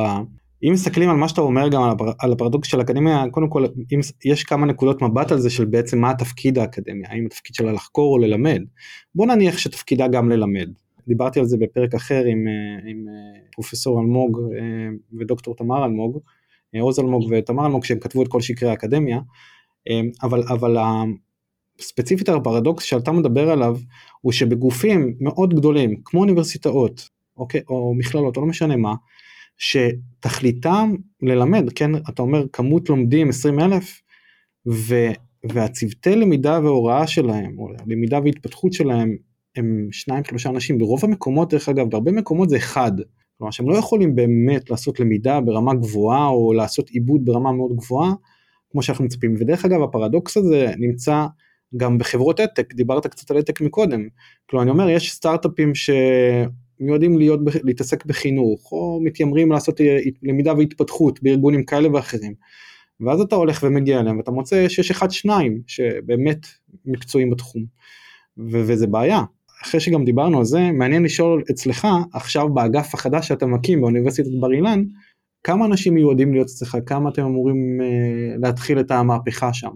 אם 0.63 0.73
מסתכלים 0.73 1.09
על 1.09 1.15
מה 1.15 1.27
שאתה 1.27 1.41
אומר 1.41 1.69
גם 1.69 1.83
על, 1.83 1.91
הפר, 1.91 2.11
על 2.19 2.31
הפרדוקס 2.31 2.67
של 2.67 2.79
האקדמיה, 2.79 3.23
קודם 3.31 3.49
כל 3.49 3.65
אם, 3.93 3.99
יש 4.25 4.43
כמה 4.43 4.65
נקודות 4.65 5.01
מבט 5.01 5.31
על 5.31 5.39
זה 5.39 5.49
של 5.49 5.65
בעצם 5.65 5.99
מה 5.99 6.11
התפקיד 6.11 6.57
האקדמיה, 6.57 7.09
האם 7.11 7.25
התפקיד 7.25 7.55
שלה 7.55 7.71
לחקור 7.71 8.13
או 8.13 8.17
ללמד. 8.17 8.61
בוא 9.15 9.25
נניח 9.25 9.57
שתפקידה 9.57 10.07
גם 10.07 10.29
ללמד. 10.29 10.69
דיברתי 11.07 11.39
על 11.39 11.45
זה 11.45 11.57
בפרק 11.57 11.93
אחר 11.93 12.23
עם, 12.25 12.47
אה, 12.47 12.89
עם 12.89 13.05
אה, 13.07 13.39
פרופסור 13.51 13.99
אלמוג 13.99 14.39
אה, 14.39 15.19
ודוקטור 15.19 15.55
תמר 15.55 15.85
אלמוג, 15.85 16.19
עוז 16.79 16.99
אלמוג 16.99 17.31
ותמר 17.31 17.65
אלמוג 17.65 17.85
שהם 17.85 17.99
כתבו 17.99 18.23
את 18.23 18.27
כל 18.27 18.41
שקרי 18.41 18.69
האקדמיה, 18.69 19.19
אבל, 20.23 20.43
אבל 20.49 20.77
ספציפית 21.79 22.29
הפרדוקס 22.29 22.83
שאתה 22.83 23.11
מדבר 23.11 23.49
עליו 23.51 23.77
הוא 24.21 24.31
שבגופים 24.31 25.15
מאוד 25.19 25.53
גדולים 25.53 26.01
כמו 26.05 26.19
אוניברסיטאות 26.19 27.09
אוקיי, 27.37 27.61
או 27.69 27.93
מכללות 27.97 28.37
או 28.37 28.41
לא 28.41 28.47
משנה 28.47 28.75
מה, 28.75 28.93
שתכליתם 29.57 30.95
ללמד, 31.21 31.69
כן, 31.75 31.95
אתה 31.95 32.21
אומר 32.21 32.45
כמות 32.53 32.89
לומדים 32.89 33.29
20 33.29 33.59
אלף, 33.59 34.01
והצוותי 35.43 36.15
למידה 36.15 36.59
והוראה 36.63 37.07
שלהם, 37.07 37.59
או 37.59 37.67
למידה 37.87 38.19
והתפתחות 38.23 38.73
שלהם 38.73 39.15
הם 39.55 39.87
שניים 39.91 40.23
שלושה 40.23 40.49
אנשים, 40.49 40.77
ברוב 40.77 41.05
המקומות 41.05 41.49
דרך 41.49 41.69
אגב, 41.69 41.89
בהרבה 41.89 42.11
מקומות 42.11 42.49
זה 42.49 42.57
אחד, 42.57 42.91
כלומר 43.37 43.51
שהם 43.51 43.69
לא 43.69 43.75
יכולים 43.75 44.15
באמת 44.15 44.69
לעשות 44.69 44.99
למידה 44.99 45.41
ברמה 45.41 45.73
גבוהה 45.73 46.27
או 46.27 46.53
לעשות 46.53 46.89
עיבוד 46.89 47.25
ברמה 47.25 47.51
מאוד 47.51 47.75
גבוהה, 47.75 48.13
כמו 48.71 48.81
שאנחנו 48.81 49.05
מצפים, 49.05 49.35
ודרך 49.39 49.65
אגב 49.65 49.81
הפרדוקס 49.83 50.37
הזה 50.37 50.71
נמצא 50.77 51.25
גם 51.77 51.97
בחברות 51.97 52.39
עתק, 52.39 52.73
דיברת 52.73 53.07
קצת 53.07 53.31
על 53.31 53.37
עתק 53.37 53.61
מקודם, 53.61 54.07
כלומר 54.49 54.63
אני 54.63 54.71
אומר 54.71 54.89
יש 54.89 55.11
סטארט-אפים 55.11 55.75
שמיועדים 56.79 57.17
להיות, 57.17 57.39
להתעסק 57.63 58.05
בחינוך, 58.05 58.71
או 58.71 58.99
מתיימרים 59.03 59.51
לעשות 59.51 59.81
למידה 60.23 60.53
והתפתחות 60.53 61.23
בארגונים 61.23 61.65
כאלה 61.65 61.93
ואחרים. 61.93 62.33
ואז 62.99 63.21
אתה 63.21 63.35
הולך 63.35 63.63
ומגיע 63.63 63.99
אליהם 63.99 64.17
ואתה 64.17 64.31
מוצא 64.31 64.69
שיש 64.69 64.91
אחד 64.91 65.11
שניים 65.11 65.61
שבאמת 65.67 66.47
מקצועיים 66.85 67.29
בתחום 67.29 67.65
ו- 68.37 68.63
וזה 68.67 68.87
בעיה 68.87 69.21
אחרי 69.63 69.79
שגם 69.79 70.05
דיברנו 70.05 70.37
על 70.37 70.45
זה, 70.45 70.71
מעניין 70.71 71.03
לשאול 71.03 71.43
אצלך, 71.51 71.87
עכשיו 72.13 72.49
באגף 72.49 72.93
החדש 72.93 73.27
שאתה 73.27 73.45
מקים 73.45 73.81
באוניברסיטת 73.81 74.29
בר 74.39 74.53
אילן, 74.53 74.83
כמה 75.43 75.65
אנשים 75.65 75.93
מיועדים 75.93 76.33
להיות 76.33 76.47
אצלך, 76.47 76.77
כמה 76.85 77.09
אתם 77.09 77.21
אמורים 77.21 77.79
uh, 77.81 78.41
להתחיל 78.41 78.79
את 78.79 78.91
המהפכה 78.91 79.53
שם? 79.53 79.69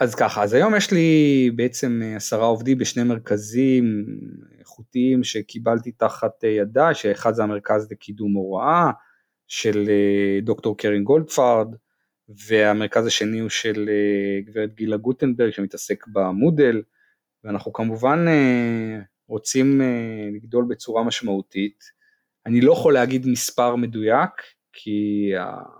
אז 0.00 0.14
ככה, 0.14 0.42
אז 0.42 0.52
היום 0.52 0.74
יש 0.74 0.90
לי 0.90 1.50
בעצם 1.56 2.00
אה, 2.04 2.16
עשרה 2.16 2.46
עובדים 2.46 2.78
בשני 2.78 3.02
מרכזים 3.02 4.04
איכותיים 4.78 5.24
שקיבלתי 5.24 5.92
תחת 5.92 6.44
אה, 6.44 6.48
ידיי, 6.48 6.94
שאחד 6.94 7.34
זה 7.34 7.42
המרכז 7.42 7.88
לקידום 7.90 8.32
הוראה 8.32 8.90
של 9.48 9.88
דוקטור 10.42 10.78
קרין 10.78 11.04
גולדפרד, 11.04 11.74
והמרכז 12.48 13.06
השני 13.06 13.38
הוא 13.38 13.48
של 13.48 13.90
גברת 14.44 14.74
גילה 14.74 14.96
גוטנברג 14.96 15.50
שמתעסק 15.50 16.06
במודל, 16.06 16.82
ואנחנו 17.44 17.72
כמובן 17.72 18.26
רוצים 19.28 19.80
אה, 19.80 20.28
לגדול 20.32 20.64
בצורה 20.68 21.04
משמעותית. 21.04 21.84
אני 22.46 22.60
לא 22.60 22.72
יכול 22.72 22.94
להגיד 22.94 23.26
מספר 23.26 23.76
מדויק, 23.76 24.30
כי 24.72 25.30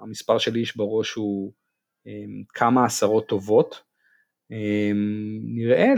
המספר 0.00 0.38
שלי 0.38 0.60
איש 0.60 0.76
בראש 0.76 1.14
הוא 1.14 1.52
אה, 2.06 2.24
כמה 2.48 2.84
עשרות 2.84 3.28
טובות. 3.28 3.85
אה, 4.52 4.90
נראה 5.42 5.94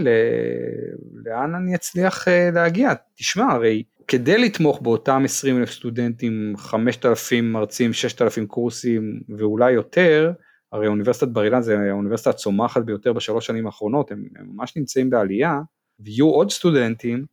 לאן 1.24 1.54
אני 1.54 1.74
אצליח 1.74 2.28
להגיע. 2.54 2.92
תשמע, 3.16 3.52
הרי 3.52 3.82
כדי 4.08 4.38
לתמוך 4.38 4.80
באותם 4.82 5.22
20 5.24 5.58
אלף 5.58 5.70
סטודנטים, 5.70 6.54
5,000 6.56 7.52
מרצים, 7.52 7.92
6,000 7.92 8.46
קורסים 8.46 9.20
ואולי 9.38 9.72
יותר, 9.72 10.32
הרי 10.72 10.86
אוניברסיטת 10.86 11.28
בר 11.28 11.44
אילן 11.44 11.62
זה 11.62 11.78
האוניברסיטה 11.78 12.30
הצומחת 12.30 12.82
ביותר 12.82 13.12
בשלוש 13.12 13.46
שנים 13.46 13.66
האחרונות, 13.66 14.10
הם, 14.10 14.24
הם 14.36 14.46
ממש 14.54 14.76
נמצאים 14.76 15.10
בעלייה, 15.10 15.60
ויהיו 16.00 16.26
עוד 16.26 16.50
סטודנטים, 16.50 17.24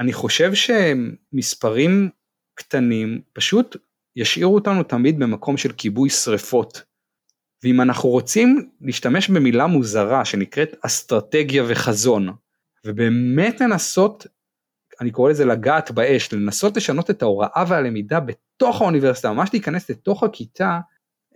אני 0.00 0.12
חושב 0.12 0.52
שמספרים 0.54 2.10
קטנים 2.54 3.20
פשוט 3.32 3.76
ישאירו 4.16 4.54
אותנו 4.54 4.82
תמיד 4.82 5.18
במקום 5.18 5.56
של 5.56 5.72
כיבוי 5.72 6.10
שריפות. 6.10 6.82
ואם 7.64 7.80
אנחנו 7.80 8.08
רוצים 8.08 8.70
להשתמש 8.80 9.30
במילה 9.30 9.66
מוזרה 9.66 10.24
שנקראת 10.24 10.74
אסטרטגיה 10.86 11.64
וחזון, 11.68 12.28
ובאמת 12.86 13.60
לנסות, 13.60 14.26
אני 15.00 15.10
קורא 15.10 15.30
לזה 15.30 15.44
לגעת 15.44 15.90
באש, 15.90 16.32
לנסות 16.32 16.76
לשנות 16.76 17.10
את 17.10 17.22
ההוראה 17.22 17.64
והלמידה 17.68 18.20
בתוך 18.20 18.80
האוניברסיטה, 18.80 19.32
ממש 19.32 19.50
להיכנס 19.52 19.90
לתוך 19.90 20.22
הכיתה, 20.22 20.78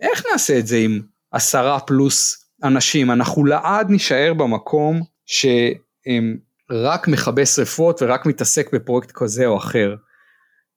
איך 0.01 0.23
נעשה 0.31 0.59
את 0.59 0.67
זה 0.67 0.77
עם 0.77 1.01
עשרה 1.31 1.79
פלוס 1.79 2.49
אנשים? 2.63 3.11
אנחנו 3.11 3.45
לעד 3.45 3.89
נישאר 3.89 4.33
במקום 4.33 5.01
שהם 5.25 6.37
רק 6.71 7.07
מכבה 7.07 7.45
שריפות 7.45 8.01
ורק 8.01 8.25
מתעסק 8.25 8.73
בפרויקט 8.73 9.11
כזה 9.13 9.45
או 9.45 9.57
אחר. 9.57 9.95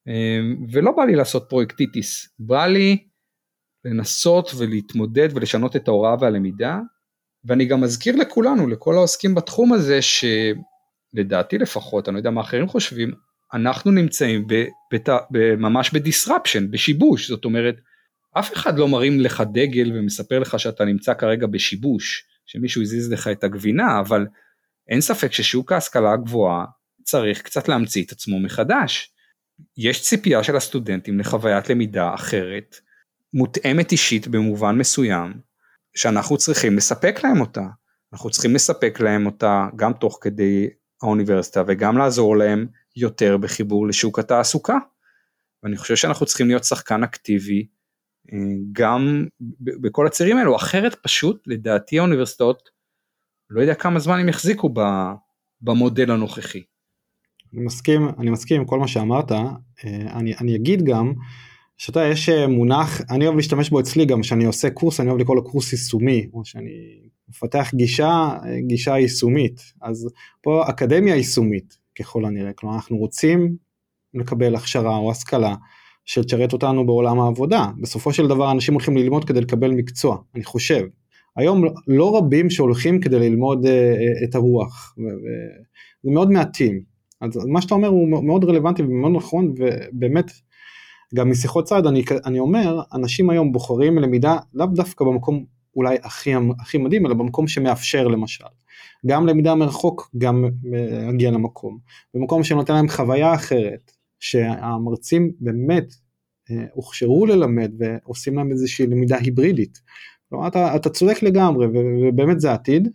אמ, 0.06 0.56
ולא 0.72 0.92
בא 0.92 1.04
לי 1.04 1.14
לעשות 1.14 1.46
פרויקטיטיס, 1.48 2.28
בא 2.38 2.66
לי 2.66 3.04
לנסות 3.84 4.50
ולהתמודד 4.56 5.28
ולשנות 5.34 5.76
את 5.76 5.88
ההוראה 5.88 6.14
והלמידה, 6.20 6.78
ואני 7.44 7.64
גם 7.64 7.80
מזכיר 7.80 8.16
לכולנו, 8.16 8.68
לכל 8.68 8.94
העוסקים 8.94 9.34
בתחום 9.34 9.72
הזה, 9.72 9.98
שלדעתי 10.02 11.58
לפחות, 11.58 12.08
אני 12.08 12.14
לא 12.14 12.18
יודע 12.18 12.30
מה 12.30 12.40
אחרים 12.40 12.68
חושבים, 12.68 13.12
אנחנו 13.54 13.90
נמצאים 13.90 14.46
בת, 14.92 15.08
ממש 15.58 15.90
בדיסרפשן, 15.90 16.70
בשיבוש, 16.70 17.28
זאת 17.28 17.44
אומרת, 17.44 17.74
אף 18.38 18.52
אחד 18.52 18.78
לא 18.78 18.88
מרים 18.88 19.20
לך 19.20 19.42
דגל 19.52 19.92
ומספר 19.94 20.38
לך 20.38 20.60
שאתה 20.60 20.84
נמצא 20.84 21.14
כרגע 21.14 21.46
בשיבוש, 21.46 22.24
שמישהו 22.46 22.82
הזיז 22.82 23.12
לך 23.12 23.28
את 23.28 23.44
הגבינה, 23.44 24.00
אבל 24.00 24.26
אין 24.88 25.00
ספק 25.00 25.32
ששוק 25.32 25.72
ההשכלה 25.72 26.12
הגבוהה 26.12 26.64
צריך 27.02 27.42
קצת 27.42 27.68
להמציא 27.68 28.04
את 28.04 28.12
עצמו 28.12 28.40
מחדש. 28.40 29.12
יש 29.76 30.02
ציפייה 30.02 30.44
של 30.44 30.56
הסטודנטים 30.56 31.20
לחוויית 31.20 31.70
למידה 31.70 32.14
אחרת, 32.14 32.76
מותאמת 33.34 33.92
אישית 33.92 34.28
במובן 34.28 34.78
מסוים, 34.78 35.32
שאנחנו 35.96 36.36
צריכים 36.36 36.76
לספק 36.76 37.24
להם 37.24 37.40
אותה. 37.40 37.66
אנחנו 38.12 38.30
צריכים 38.30 38.54
לספק 38.54 39.00
להם 39.00 39.26
אותה 39.26 39.68
גם 39.76 39.92
תוך 39.92 40.18
כדי 40.20 40.68
האוניברסיטה 41.02 41.62
וגם 41.66 41.98
לעזור 41.98 42.36
להם 42.36 42.66
יותר 42.96 43.36
בחיבור 43.36 43.86
לשוק 43.86 44.18
התעסוקה. 44.18 44.78
ואני 45.62 45.76
חושב 45.76 45.96
שאנחנו 45.96 46.26
צריכים 46.26 46.48
להיות 46.48 46.64
שחקן 46.64 47.02
אקטיבי 47.02 47.66
אה, 48.32 48.38
גם 48.72 49.26
בכל 49.60 50.06
הצירים 50.06 50.36
האלו, 50.36 50.56
אחרת 50.56 50.94
פשוט 51.02 51.42
לדעתי 51.46 51.98
האוניברסיטאות 51.98 52.68
לא 53.50 53.60
יודע 53.60 53.74
כמה 53.74 53.98
זמן 53.98 54.20
הם 54.20 54.28
יחזיקו 54.28 54.74
במודל 55.60 56.10
הנוכחי. 56.10 56.62
אני 57.52 57.62
מסכים, 57.62 58.08
אני 58.18 58.30
מסכים 58.30 58.60
עם 58.60 58.66
כל 58.66 58.78
מה 58.78 58.88
שאמרת, 58.88 59.32
אה, 59.32 59.50
אני, 59.84 60.34
אני 60.40 60.56
אגיד 60.56 60.82
גם 60.84 61.12
שאתה 61.80 62.06
יש 62.06 62.28
אה, 62.28 62.46
מונח, 62.48 63.00
אני 63.10 63.26
אוהב 63.26 63.36
להשתמש 63.36 63.70
בו 63.70 63.80
אצלי 63.80 64.06
גם, 64.06 64.20
כשאני 64.20 64.44
עושה 64.44 64.70
קורס, 64.70 65.00
אני 65.00 65.08
אוהב 65.08 65.20
לקרוא 65.20 65.36
לו 65.36 65.44
קורס 65.44 65.72
יישומי, 65.72 66.26
או 66.32 66.44
שאני 66.44 66.70
מפתח 67.28 67.70
גישה, 67.74 68.28
גישה 68.66 68.98
יישומית, 68.98 69.60
אז 69.82 70.08
פה 70.42 70.68
אקדמיה 70.68 71.16
יישומית 71.16 71.78
ככל 71.98 72.24
הנראה, 72.24 72.52
כלומר 72.52 72.74
אנחנו 72.74 72.96
רוצים 72.96 73.56
לקבל 74.14 74.54
הכשרה 74.54 74.96
או 74.96 75.10
השכלה 75.10 75.54
שתשרת 76.04 76.52
אותנו 76.52 76.86
בעולם 76.86 77.20
העבודה, 77.20 77.66
בסופו 77.80 78.12
של 78.12 78.26
דבר 78.26 78.50
אנשים 78.50 78.74
הולכים 78.74 78.96
ללמוד 78.96 79.24
כדי 79.24 79.40
לקבל 79.40 79.70
מקצוע, 79.70 80.16
אני 80.34 80.44
חושב, 80.44 80.84
היום 81.36 81.64
לא 81.86 82.16
רבים 82.16 82.50
שהולכים 82.50 83.00
כדי 83.00 83.18
ללמוד 83.18 83.66
אה, 83.66 83.94
את 84.24 84.34
הרוח, 84.34 84.94
זה 86.02 86.10
מאוד 86.10 86.30
מעטים, 86.30 86.82
אז 87.20 87.46
מה 87.46 87.62
שאתה 87.62 87.74
אומר 87.74 87.88
הוא 87.88 88.08
מאוד 88.24 88.44
רלוונטי 88.44 88.82
ומאוד 88.82 89.12
נכון 89.16 89.54
ובאמת 89.56 90.30
גם 91.14 91.30
משיחות 91.30 91.64
צעד 91.64 91.86
אני, 91.86 92.04
אני 92.24 92.38
אומר 92.38 92.80
אנשים 92.94 93.30
היום 93.30 93.52
בוחרים 93.52 93.98
למידה 93.98 94.36
לאו 94.54 94.66
דווקא 94.66 95.04
במקום 95.04 95.44
אולי 95.76 95.96
הכי, 96.02 96.32
הכי 96.60 96.78
מדהים 96.78 97.06
אלא 97.06 97.14
במקום 97.14 97.48
שמאפשר 97.48 98.08
למשל. 98.08 98.44
גם 99.06 99.26
למידה 99.26 99.54
מרחוק 99.54 100.10
גם 100.18 100.44
להגיע 100.64 101.30
למקום. 101.30 101.78
במקום 102.14 102.44
שנותן 102.44 102.74
להם 102.74 102.88
חוויה 102.88 103.34
אחרת 103.34 103.92
שהמרצים 104.20 105.32
באמת 105.40 105.94
אה, 106.50 106.64
הוכשרו 106.72 107.26
ללמד 107.26 107.72
ועושים 107.78 108.36
להם 108.36 108.50
איזושהי 108.50 108.86
למידה 108.86 109.16
היברידית. 109.16 109.80
כלומר 110.28 110.48
אתה, 110.48 110.76
אתה 110.76 110.90
צודק 110.90 111.22
לגמרי 111.22 111.66
ובאמת 111.72 112.40
זה 112.40 112.52
עתיד. 112.52 112.88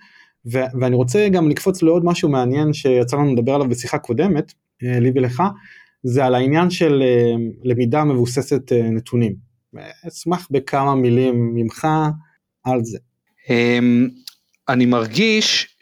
ו, 0.53 0.59
ואני 0.81 0.95
רוצה 0.95 1.29
גם 1.29 1.49
לקפוץ 1.49 1.81
לעוד 1.81 2.05
משהו 2.05 2.29
מעניין 2.29 2.73
שיצא 2.73 3.17
לנו 3.17 3.35
לדבר 3.35 3.55
עליו 3.55 3.69
בשיחה 3.69 3.97
קודמת 3.97 4.53
אה, 4.83 4.99
לי 4.99 5.11
ולך 5.15 5.43
זה 6.07 6.25
על 6.25 6.35
העניין 6.35 6.69
של 6.69 7.01
אה, 7.01 7.33
למידה 7.63 8.03
מבוססת 8.03 8.71
נתונים. 8.71 9.35
אשמח 10.07 10.47
בכמה 10.51 10.95
מילים 10.95 11.55
ממך 11.55 11.87
על 12.63 12.83
זה. 12.83 12.97
אמ, 13.49 14.09
אני 14.69 14.85
מרגיש 14.85 15.77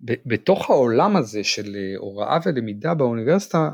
שבתוך 0.00 0.70
העולם 0.70 1.16
הזה 1.16 1.44
של 1.44 1.76
הוראה 1.98 2.38
ולמידה 2.46 2.94
באוניברסיטה 2.94 3.70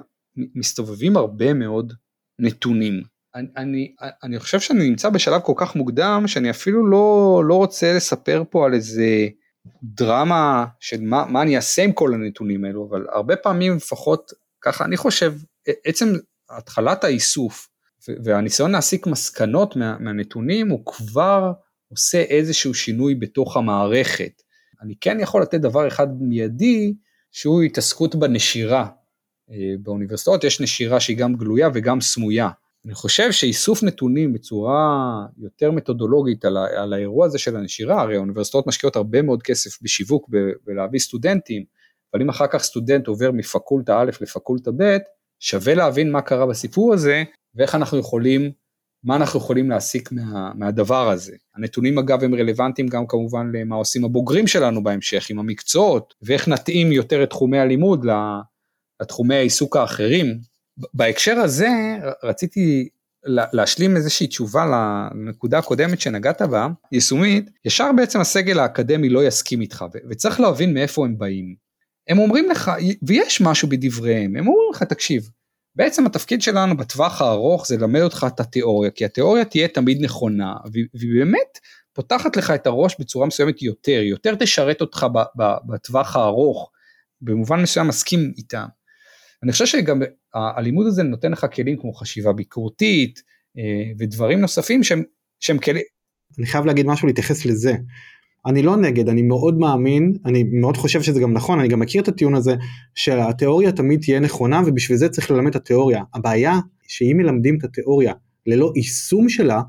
מסתובבים 0.54 1.16
הרבה 1.16 1.54
מאוד 1.54 1.92
נתונים. 2.38 3.02
אני, 3.34 3.46
אני, 3.56 3.94
אני 4.22 4.38
חושב 4.38 4.60
שאני 4.60 4.88
נמצא 4.88 5.10
בשלב 5.10 5.40
כל 5.40 5.52
כך 5.56 5.76
מוקדם 5.76 6.22
שאני 6.26 6.50
אפילו 6.50 6.86
לא, 6.86 7.42
לא 7.44 7.54
רוצה 7.54 7.94
לספר 7.96 8.42
פה 8.50 8.66
על 8.66 8.74
איזה 8.74 9.28
דרמה 9.82 10.66
של 10.80 11.00
מה, 11.00 11.24
מה 11.28 11.42
אני 11.42 11.56
אעשה 11.56 11.82
עם 11.84 11.92
כל 11.92 12.14
הנתונים 12.14 12.64
האלו, 12.64 12.88
אבל 12.90 13.06
הרבה 13.12 13.36
פעמים 13.36 13.76
לפחות 13.76 14.32
ככה 14.60 14.84
אני 14.84 14.96
חושב, 14.96 15.34
עצם 15.84 16.06
התחלת 16.50 17.04
האיסוף 17.04 17.68
והניסיון 18.24 18.72
להסיק 18.72 19.06
מסקנות 19.06 19.76
מה, 19.76 19.98
מהנתונים 19.98 20.68
הוא 20.68 20.86
כבר 20.86 21.52
עושה 21.88 22.18
איזשהו 22.18 22.74
שינוי 22.74 23.14
בתוך 23.14 23.56
המערכת. 23.56 24.42
אני 24.82 24.94
כן 25.00 25.20
יכול 25.20 25.42
לתת 25.42 25.60
דבר 25.60 25.88
אחד 25.88 26.22
מיידי 26.22 26.94
שהוא 27.32 27.62
התעסקות 27.62 28.14
בנשירה. 28.14 28.88
אה, 29.50 29.56
באוניברסיטאות 29.82 30.44
יש 30.44 30.60
נשירה 30.60 31.00
שהיא 31.00 31.16
גם 31.16 31.34
גלויה 31.34 31.68
וגם 31.74 32.00
סמויה. 32.00 32.50
אני 32.84 32.94
חושב 32.94 33.32
שאיסוף 33.32 33.82
נתונים 33.82 34.32
בצורה 34.32 35.26
יותר 35.38 35.70
מתודולוגית 35.70 36.44
על, 36.44 36.56
ה, 36.56 36.82
על 36.82 36.92
האירוע 36.92 37.26
הזה 37.26 37.38
של 37.38 37.56
הנשירה, 37.56 38.00
הרי 38.00 38.16
האוניברסיטאות 38.16 38.66
משקיעות 38.66 38.96
הרבה 38.96 39.22
מאוד 39.22 39.42
כסף 39.42 39.82
בשיווק 39.82 40.30
ולהביא 40.66 40.98
סטודנטים, 40.98 41.64
אבל 42.14 42.22
אם 42.22 42.28
אחר 42.28 42.46
כך 42.46 42.62
סטודנט 42.62 43.06
עובר 43.06 43.30
מפקולטה 43.30 44.00
א' 44.00 44.10
לפקולטה 44.20 44.70
ב', 44.76 44.96
שווה 45.40 45.74
להבין 45.74 46.12
מה 46.12 46.22
קרה 46.22 46.46
בסיפור 46.46 46.94
הזה 46.94 47.24
ואיך 47.54 47.74
אנחנו 47.74 47.98
יכולים, 47.98 48.50
מה 49.04 49.16
אנחנו 49.16 49.40
יכולים 49.40 49.70
להסיק 49.70 50.12
מה, 50.12 50.52
מהדבר 50.54 51.10
הזה. 51.10 51.36
הנתונים 51.56 51.98
אגב 51.98 52.24
הם 52.24 52.34
רלוונטיים 52.34 52.88
גם 52.88 53.06
כמובן 53.06 53.50
למה 53.54 53.76
עושים 53.76 54.04
הבוגרים 54.04 54.46
שלנו 54.46 54.82
בהמשך 54.82 55.30
עם 55.30 55.38
המקצועות 55.38 56.14
ואיך 56.22 56.48
נתאים 56.48 56.92
יותר 56.92 57.22
את 57.22 57.30
תחומי 57.30 57.58
הלימוד 57.58 58.06
לתחומי 59.02 59.34
העיסוק 59.34 59.76
האחרים. 59.76 60.38
בהקשר 60.94 61.36
הזה 61.36 61.68
רציתי 62.24 62.88
להשלים 63.24 63.96
איזושהי 63.96 64.26
תשובה 64.26 64.66
לנקודה 64.66 65.58
הקודמת 65.58 66.00
שנגעת 66.00 66.42
בה, 66.42 66.68
יישומית, 66.92 67.50
ישר 67.64 67.90
בעצם 67.96 68.20
הסגל 68.20 68.58
האקדמי 68.58 69.08
לא 69.08 69.26
יסכים 69.26 69.60
איתך 69.60 69.84
וצריך 70.10 70.40
להבין 70.40 70.74
מאיפה 70.74 71.04
הם 71.04 71.18
באים. 71.18 71.67
הם 72.08 72.18
אומרים 72.18 72.50
לך, 72.50 72.70
ויש 73.02 73.40
משהו 73.40 73.68
בדבריהם, 73.68 74.36
הם 74.36 74.48
אומרים 74.48 74.70
לך 74.74 74.82
תקשיב, 74.82 75.30
בעצם 75.74 76.06
התפקיד 76.06 76.42
שלנו 76.42 76.76
בטווח 76.76 77.22
הארוך 77.22 77.66
זה 77.66 77.76
ללמד 77.76 78.00
אותך 78.00 78.26
את 78.34 78.40
התיאוריה, 78.40 78.90
כי 78.90 79.04
התיאוריה 79.04 79.44
תהיה 79.44 79.68
תמיד 79.68 80.04
נכונה, 80.04 80.54
והיא 80.72 81.14
באמת 81.18 81.58
פותחת 81.92 82.36
לך 82.36 82.50
את 82.50 82.66
הראש 82.66 82.96
בצורה 83.00 83.26
מסוימת 83.26 83.62
יותר, 83.62 84.02
יותר 84.02 84.34
תשרת 84.34 84.80
אותך 84.80 85.06
בטווח 85.68 86.16
הארוך, 86.16 86.70
במובן 87.20 87.62
מסוים 87.62 87.88
מסכים 87.88 88.32
איתם. 88.36 88.66
אני 89.42 89.52
חושב 89.52 89.66
שגם 89.66 90.02
הלימוד 90.34 90.86
הזה 90.86 91.02
נותן 91.02 91.32
לך 91.32 91.46
כלים 91.52 91.76
כמו 91.80 91.92
חשיבה 91.92 92.32
ביקורתית 92.32 93.22
אה, 93.58 93.92
ודברים 93.98 94.40
נוספים 94.40 94.84
שהם, 94.84 95.02
שהם 95.40 95.58
כלים. 95.58 95.82
אני 96.38 96.46
חייב 96.46 96.66
להגיד 96.66 96.86
משהו 96.86 97.06
להתייחס 97.06 97.44
לזה. 97.44 97.72
אני 98.46 98.62
לא 98.62 98.76
נגד, 98.76 99.08
אני 99.08 99.22
מאוד 99.22 99.58
מאמין, 99.58 100.12
אני 100.24 100.44
מאוד 100.52 100.76
חושב 100.76 101.02
שזה 101.02 101.20
גם 101.20 101.32
נכון, 101.32 101.58
אני 101.58 101.68
גם 101.68 101.80
מכיר 101.80 102.02
את 102.02 102.08
הטיעון 102.08 102.34
הזה 102.34 102.54
שהתיאוריה 102.94 103.72
תמיד 103.72 104.00
תהיה 104.00 104.20
נכונה 104.20 104.62
ובשביל 104.66 104.98
זה 104.98 105.08
צריך 105.08 105.30
ללמד 105.30 105.50
את 105.50 105.56
התיאוריה. 105.56 106.02
הבעיה 106.14 106.58
שאם 106.88 107.16
מלמדים 107.16 107.58
את 107.58 107.64
התיאוריה 107.64 108.12
ללא 108.46 108.72
יישום 108.76 109.28
שלה, 109.28 109.62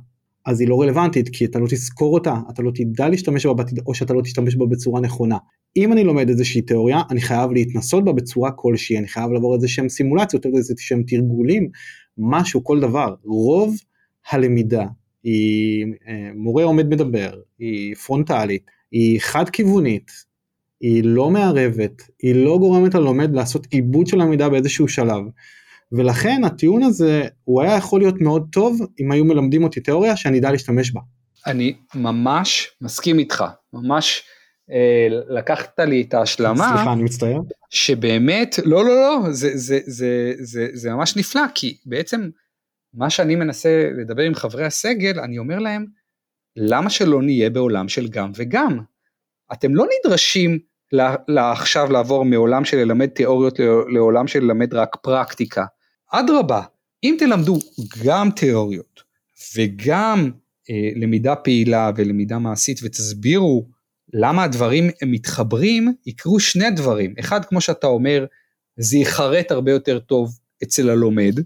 אז 0.45 0.59
היא 0.59 0.69
לא 0.69 0.81
רלוונטית 0.81 1.29
כי 1.29 1.45
אתה 1.45 1.59
לא 1.59 1.67
תזכור 1.67 2.13
אותה, 2.13 2.35
אתה 2.49 2.61
לא 2.61 2.71
תדע 2.75 3.09
להשתמש 3.09 3.45
בה 3.45 3.63
או 3.87 3.93
שאתה 3.93 4.13
לא 4.13 4.21
תשתמש 4.21 4.55
בה 4.55 4.65
בצורה 4.65 5.01
נכונה. 5.01 5.37
אם 5.77 5.93
אני 5.93 6.03
לומד 6.03 6.29
איזושהי 6.29 6.61
תיאוריה, 6.61 7.01
אני 7.09 7.21
חייב 7.21 7.51
להתנסות 7.51 8.05
בה 8.05 8.11
בצורה 8.11 8.51
כלשהי, 8.51 8.97
אני 8.97 9.07
חייב 9.07 9.31
לעבור 9.31 9.55
איזה 9.55 9.67
שהם 9.67 9.89
סימולציות, 9.89 10.45
איזה 10.45 10.73
שהם 10.77 11.03
תרגולים, 11.07 11.69
משהו, 12.17 12.63
כל 12.63 12.79
דבר. 12.79 13.15
רוב 13.23 13.75
הלמידה 14.31 14.85
היא 15.23 15.85
אה, 16.07 16.29
מורה 16.35 16.63
עומד 16.63 16.89
מדבר, 16.89 17.39
היא 17.59 17.95
פרונטלית, 17.95 18.63
היא 18.91 19.19
חד 19.21 19.49
כיוונית, 19.49 20.11
היא 20.81 21.03
לא 21.03 21.29
מערבת, 21.29 22.01
היא 22.21 22.35
לא 22.35 22.57
גורמת 22.57 22.95
ללומד 22.95 23.35
לעשות 23.35 23.67
עיבוד 23.71 24.07
של 24.07 24.21
המידע 24.21 24.49
באיזשהו 24.49 24.87
שלב. 24.87 25.23
ולכן 25.91 26.43
הטיעון 26.43 26.83
הזה 26.83 27.23
הוא 27.43 27.61
היה 27.61 27.75
יכול 27.75 27.99
להיות 27.99 28.21
מאוד 28.21 28.47
טוב 28.51 28.79
אם 28.99 29.11
היו 29.11 29.25
מלמדים 29.25 29.63
אותי 29.63 29.79
תיאוריה 29.79 30.17
שאני 30.17 30.39
אדע 30.39 30.51
להשתמש 30.51 30.91
בה. 30.91 31.01
אני 31.47 31.75
ממש 31.95 32.67
מסכים 32.81 33.19
איתך, 33.19 33.43
ממש 33.73 34.23
אה, 34.71 35.07
לקחת 35.29 35.79
לי 35.79 36.01
את 36.01 36.13
ההשלמה. 36.13 36.71
סליחה, 36.75 36.93
אני 36.93 37.03
מצטער. 37.03 37.39
שבאמת, 37.69 38.59
לא, 38.65 38.85
לא, 38.85 38.95
לא, 38.95 39.31
זה, 39.31 39.57
זה, 39.57 39.79
זה, 39.85 40.33
זה, 40.39 40.67
זה 40.73 40.91
ממש 40.91 41.17
נפלא, 41.17 41.41
כי 41.55 41.77
בעצם 41.85 42.29
מה 42.93 43.09
שאני 43.09 43.35
מנסה 43.35 43.89
לדבר 44.01 44.23
עם 44.23 44.35
חברי 44.35 44.65
הסגל, 44.65 45.19
אני 45.19 45.37
אומר 45.37 45.59
להם, 45.59 45.85
למה 46.55 46.89
שלא 46.89 47.21
נהיה 47.21 47.49
בעולם 47.49 47.89
של 47.89 48.07
גם 48.07 48.31
וגם? 48.35 48.79
אתם 49.53 49.75
לא 49.75 49.85
נדרשים 49.99 50.59
לעכשיו 51.27 51.91
לעבור 51.91 52.25
מעולם 52.25 52.65
של 52.65 52.77
ללמד 52.77 53.07
תיאוריות 53.07 53.59
לעולם 53.93 54.27
של 54.27 54.39
ללמד 54.43 54.73
רק 54.73 54.95
פרקטיקה. 55.01 55.65
אדרבה, 56.11 56.61
אם 57.03 57.15
תלמדו 57.19 57.59
גם 58.05 58.29
תיאוריות 58.31 59.03
וגם 59.57 60.31
אה, 60.69 60.89
למידה 60.95 61.35
פעילה 61.35 61.91
ולמידה 61.95 62.39
מעשית 62.39 62.79
ותסבירו 62.83 63.67
למה 64.13 64.43
הדברים 64.43 64.89
מתחברים, 65.05 65.93
יקרו 66.05 66.39
שני 66.39 66.71
דברים. 66.71 67.13
אחד, 67.19 67.45
כמו 67.45 67.61
שאתה 67.61 67.87
אומר, 67.87 68.25
זה 68.77 68.97
ייחרט 68.97 69.51
הרבה 69.51 69.71
יותר 69.71 69.99
טוב 69.99 70.39
אצל 70.63 70.89
הלומד, 70.89 71.39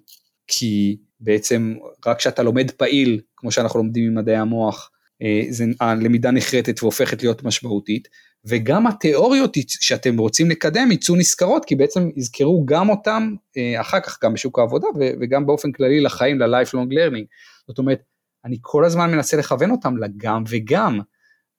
כי 0.47 0.97
בעצם 1.23 1.75
רק 2.05 2.17
כשאתה 2.17 2.43
לומד 2.43 2.71
פעיל, 2.71 3.21
כמו 3.37 3.51
שאנחנו 3.51 3.79
לומדים 3.79 4.13
ממדעי 4.13 4.35
המוח, 4.35 4.91
אה, 5.21 5.41
זה, 5.49 5.65
הלמידה 5.79 6.31
נחרטת 6.31 6.83
והופכת 6.83 7.23
להיות 7.23 7.43
משמעותית, 7.43 8.07
וגם 8.45 8.87
התיאוריות 8.87 9.57
שאתם 9.67 10.17
רוצים 10.17 10.49
לקדם 10.49 10.91
יצאו 10.91 11.15
נשכרות, 11.15 11.65
כי 11.65 11.75
בעצם 11.75 12.09
יזכרו 12.15 12.65
גם 12.65 12.89
אותם 12.89 13.35
אה, 13.57 13.81
אחר 13.81 13.99
כך 13.99 14.23
גם 14.23 14.33
בשוק 14.33 14.59
העבודה 14.59 14.87
וגם 15.21 15.45
באופן 15.45 15.71
כללי 15.71 15.99
לחיים, 15.99 16.39
ל-lifelong 16.39 16.89
learning. 16.91 17.25
זאת 17.67 17.77
אומרת, 17.77 18.01
אני 18.45 18.57
כל 18.61 18.85
הזמן 18.85 19.11
מנסה 19.11 19.37
לכוון 19.37 19.71
אותם 19.71 19.97
לגם 19.97 20.43
וגם, 20.49 20.99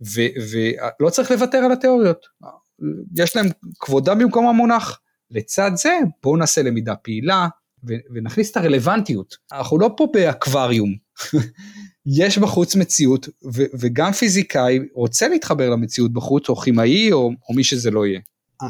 ולא 0.00 1.10
צריך 1.10 1.30
לוותר 1.30 1.58
על 1.58 1.72
התיאוריות. 1.72 2.26
יש 3.18 3.36
להם 3.36 3.46
כבודה 3.80 4.14
במקום 4.14 4.46
המונח. 4.46 5.00
לצד 5.30 5.70
זה, 5.74 5.98
בואו 6.22 6.36
נעשה 6.36 6.62
למידה 6.62 6.94
פעילה, 6.96 7.48
ונכניס 8.14 8.50
את 8.50 8.56
הרלוונטיות. 8.56 9.36
אנחנו 9.52 9.78
לא 9.78 9.90
פה 9.96 10.06
באקווריום. 10.12 10.94
יש 12.18 12.38
בחוץ 12.38 12.76
מציאות, 12.76 13.28
ו- 13.54 13.70
וגם 13.80 14.12
פיזיקאי 14.12 14.78
רוצה 14.94 15.28
להתחבר 15.28 15.70
למציאות 15.70 16.12
בחוץ, 16.12 16.48
או 16.48 16.56
כימאי, 16.56 17.12
או, 17.12 17.30
או 17.48 17.54
מי 17.54 17.64
שזה 17.64 17.90
לא 17.90 18.06
יהיה. 18.06 18.20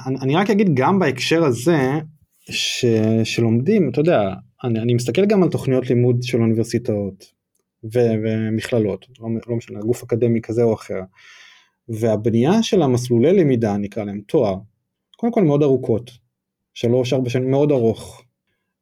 אני, 0.07 0.17
אני 0.23 0.37
רק 0.37 0.51
אגיד 0.51 0.71
גם 0.75 0.99
בהקשר 0.99 1.45
הזה, 1.45 1.79
ש, 2.51 2.85
שלומדים, 3.25 3.91
אתה 3.91 4.01
יודע, 4.01 4.21
אני, 4.65 4.81
אני 4.81 4.95
מסתכל 4.95 5.27
גם 5.27 5.43
על 5.43 5.49
תוכניות 5.49 5.91
לימוד 5.91 6.23
של 6.23 6.41
אוניברסיטאות 6.41 7.25
ו, 7.95 7.99
ומכללות, 8.23 9.07
לא, 9.21 9.29
לא 9.49 9.57
משנה, 9.57 9.81
גוף 9.81 10.03
אקדמי 10.03 10.41
כזה 10.41 10.63
או 10.63 10.75
אחר, 10.75 11.01
והבנייה 11.89 12.63
של 12.63 12.83
המסלולי 12.83 13.33
למידה, 13.33 13.77
נקרא 13.77 14.05
להם 14.05 14.21
תואר, 14.27 14.57
קודם 15.17 15.33
כל 15.33 15.43
מאוד 15.43 15.63
ארוכות, 15.63 16.11
שלוש 16.75 17.13
ארבע 17.13 17.31
שנים 17.31 17.51
מאוד 17.51 17.73
ארוך, 17.73 18.24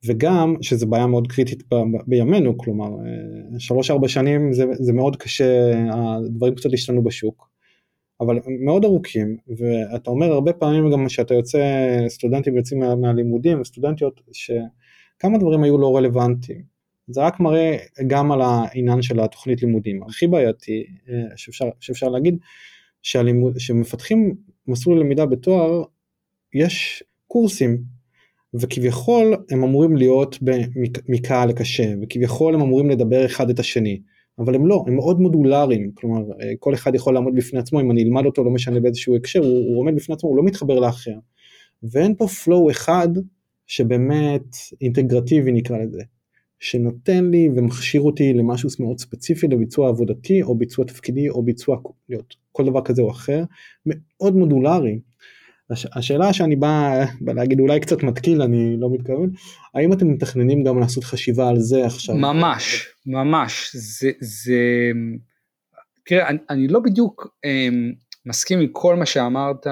וגם 0.07 0.55
שזה 0.61 0.87
בעיה 0.87 1.07
מאוד 1.07 1.27
קריטית 1.27 1.63
ב, 1.63 1.75
ב, 1.75 1.99
בימינו 2.07 2.59
כלומר 2.59 2.87
אה, 2.87 3.61
שלוש 3.61 3.91
ארבע 3.91 4.09
שנים 4.09 4.53
זה, 4.53 4.65
זה 4.73 4.93
מאוד 4.93 5.17
קשה 5.17 5.73
הדברים 5.93 6.55
קצת 6.55 6.71
השתנו 6.73 7.05
בשוק 7.05 7.53
אבל 8.21 8.39
מאוד 8.65 8.85
ארוכים 8.85 9.37
ואתה 9.57 10.11
אומר 10.11 10.33
הרבה 10.33 10.53
פעמים 10.53 10.91
גם 10.93 11.09
שאתה 11.09 11.35
יוצא 11.35 11.59
סטודנטים 12.09 12.57
יוצאים 12.57 12.81
מה, 12.81 12.95
מהלימודים 12.95 13.61
וסטודנטיות 13.61 14.21
שכמה 14.33 15.39
דברים 15.39 15.63
היו 15.63 15.79
לא 15.79 15.97
רלוונטיים. 15.97 16.63
זה 17.09 17.21
רק 17.21 17.41
מראה 17.41 17.77
גם 18.07 18.33
על 18.33 18.41
העניין 18.43 19.03
של 19.03 19.21
התוכנית 19.21 19.63
לימודים. 19.63 20.03
הכי 20.03 20.27
בעייתי 20.27 20.85
אה, 21.09 21.37
שאפשר, 21.37 21.69
שאפשר 21.81 22.09
להגיד 22.09 22.39
שהלימוד, 23.03 23.59
שמפתחים 23.59 24.35
מסלול 24.67 25.01
למידה 25.01 25.27
בתואר 25.27 25.83
יש 26.55 27.03
קורסים 27.27 27.83
וכביכול 28.55 29.37
הם 29.51 29.65
אמורים 29.65 29.97
להיות 29.97 30.39
מקהל 31.09 31.49
לקשה 31.49 31.95
וכביכול 32.03 32.55
הם 32.55 32.61
אמורים 32.61 32.91
לדבר 32.91 33.27
אחד 33.27 33.51
את 33.51 33.59
השני 33.59 34.01
אבל 34.39 34.55
הם 34.55 34.67
לא 34.67 34.85
הם 34.87 34.97
מאוד 34.97 35.21
מודולריים 35.21 35.91
כלומר 35.95 36.21
אה, 36.41 36.53
כל 36.59 36.75
אחד 36.75 36.95
יכול 36.95 37.15
לעמוד 37.15 37.35
בפני 37.35 37.59
עצמו 37.59 37.81
אם 37.81 37.91
אני 37.91 38.03
אלמד 38.03 38.27
אותו 38.27 38.45
לא 38.45 38.51
משנה 38.51 38.81
באיזשהו 38.81 39.17
הקשר 39.17 39.41
הוא, 39.41 39.69
הוא 39.69 39.81
עומד 39.81 39.95
בפני 39.97 40.15
עצמו 40.15 40.31
הוא 40.31 40.37
לא 40.37 40.43
מתחבר 40.43 40.81
לאחר. 40.81 41.19
ואין 41.83 42.15
פה 42.15 42.25
flow 42.25 42.71
אחד 42.71 43.09
שבאמת 43.67 44.57
אינטגרטיבי 44.81 45.53
נקרא 45.53 45.79
לזה 45.79 46.03
שנותן 46.61 47.31
לי 47.31 47.49
ומכשיר 47.57 48.01
אותי 48.01 48.33
למשהו 48.33 48.69
מאוד 48.81 48.99
ספציפי 48.99 49.49
לביצוע 49.49 49.89
עבודתי 49.89 50.43
או 50.43 50.55
ביצוע 50.55 50.85
תפקידי 50.85 51.29
או 51.29 51.43
ביצוע 51.43 51.79
כל 52.53 52.67
דבר 52.67 52.85
כזה 52.85 53.03
או 53.03 53.11
אחר 53.11 53.45
מאוד 53.87 54.37
מודולרי 54.37 54.99
הש, 55.73 55.87
השאלה 55.95 56.33
שאני 56.33 56.57
בא, 56.57 57.05
להגיד 57.21 57.61
אולי 57.61 57.81
קצת 57.81 58.03
מתקיל 58.03 58.43
אני 58.43 58.77
לא 58.79 58.89
מתכוון 58.93 59.31
האם 59.75 59.93
אתם 59.93 60.09
מתכננים 60.09 60.65
גם 60.65 60.81
לעשות 60.81 61.05
חשיבה 61.05 61.49
על 61.49 61.59
זה 61.59 61.87
עכשיו? 61.87 62.17
ממש 62.17 62.89
ממש. 63.07 63.71
זה 63.75 64.11
זה 64.21 64.61
תראה 66.07 66.29
אני, 66.29 66.39
אני 66.51 66.69
לא 66.69 66.81
בדיוק 66.81 67.27
um, 67.47 67.97
מסכים 68.27 68.61
עם 68.61 68.69
כל 68.73 68.97
מה 68.97 69.07
שאמרת 69.07 69.67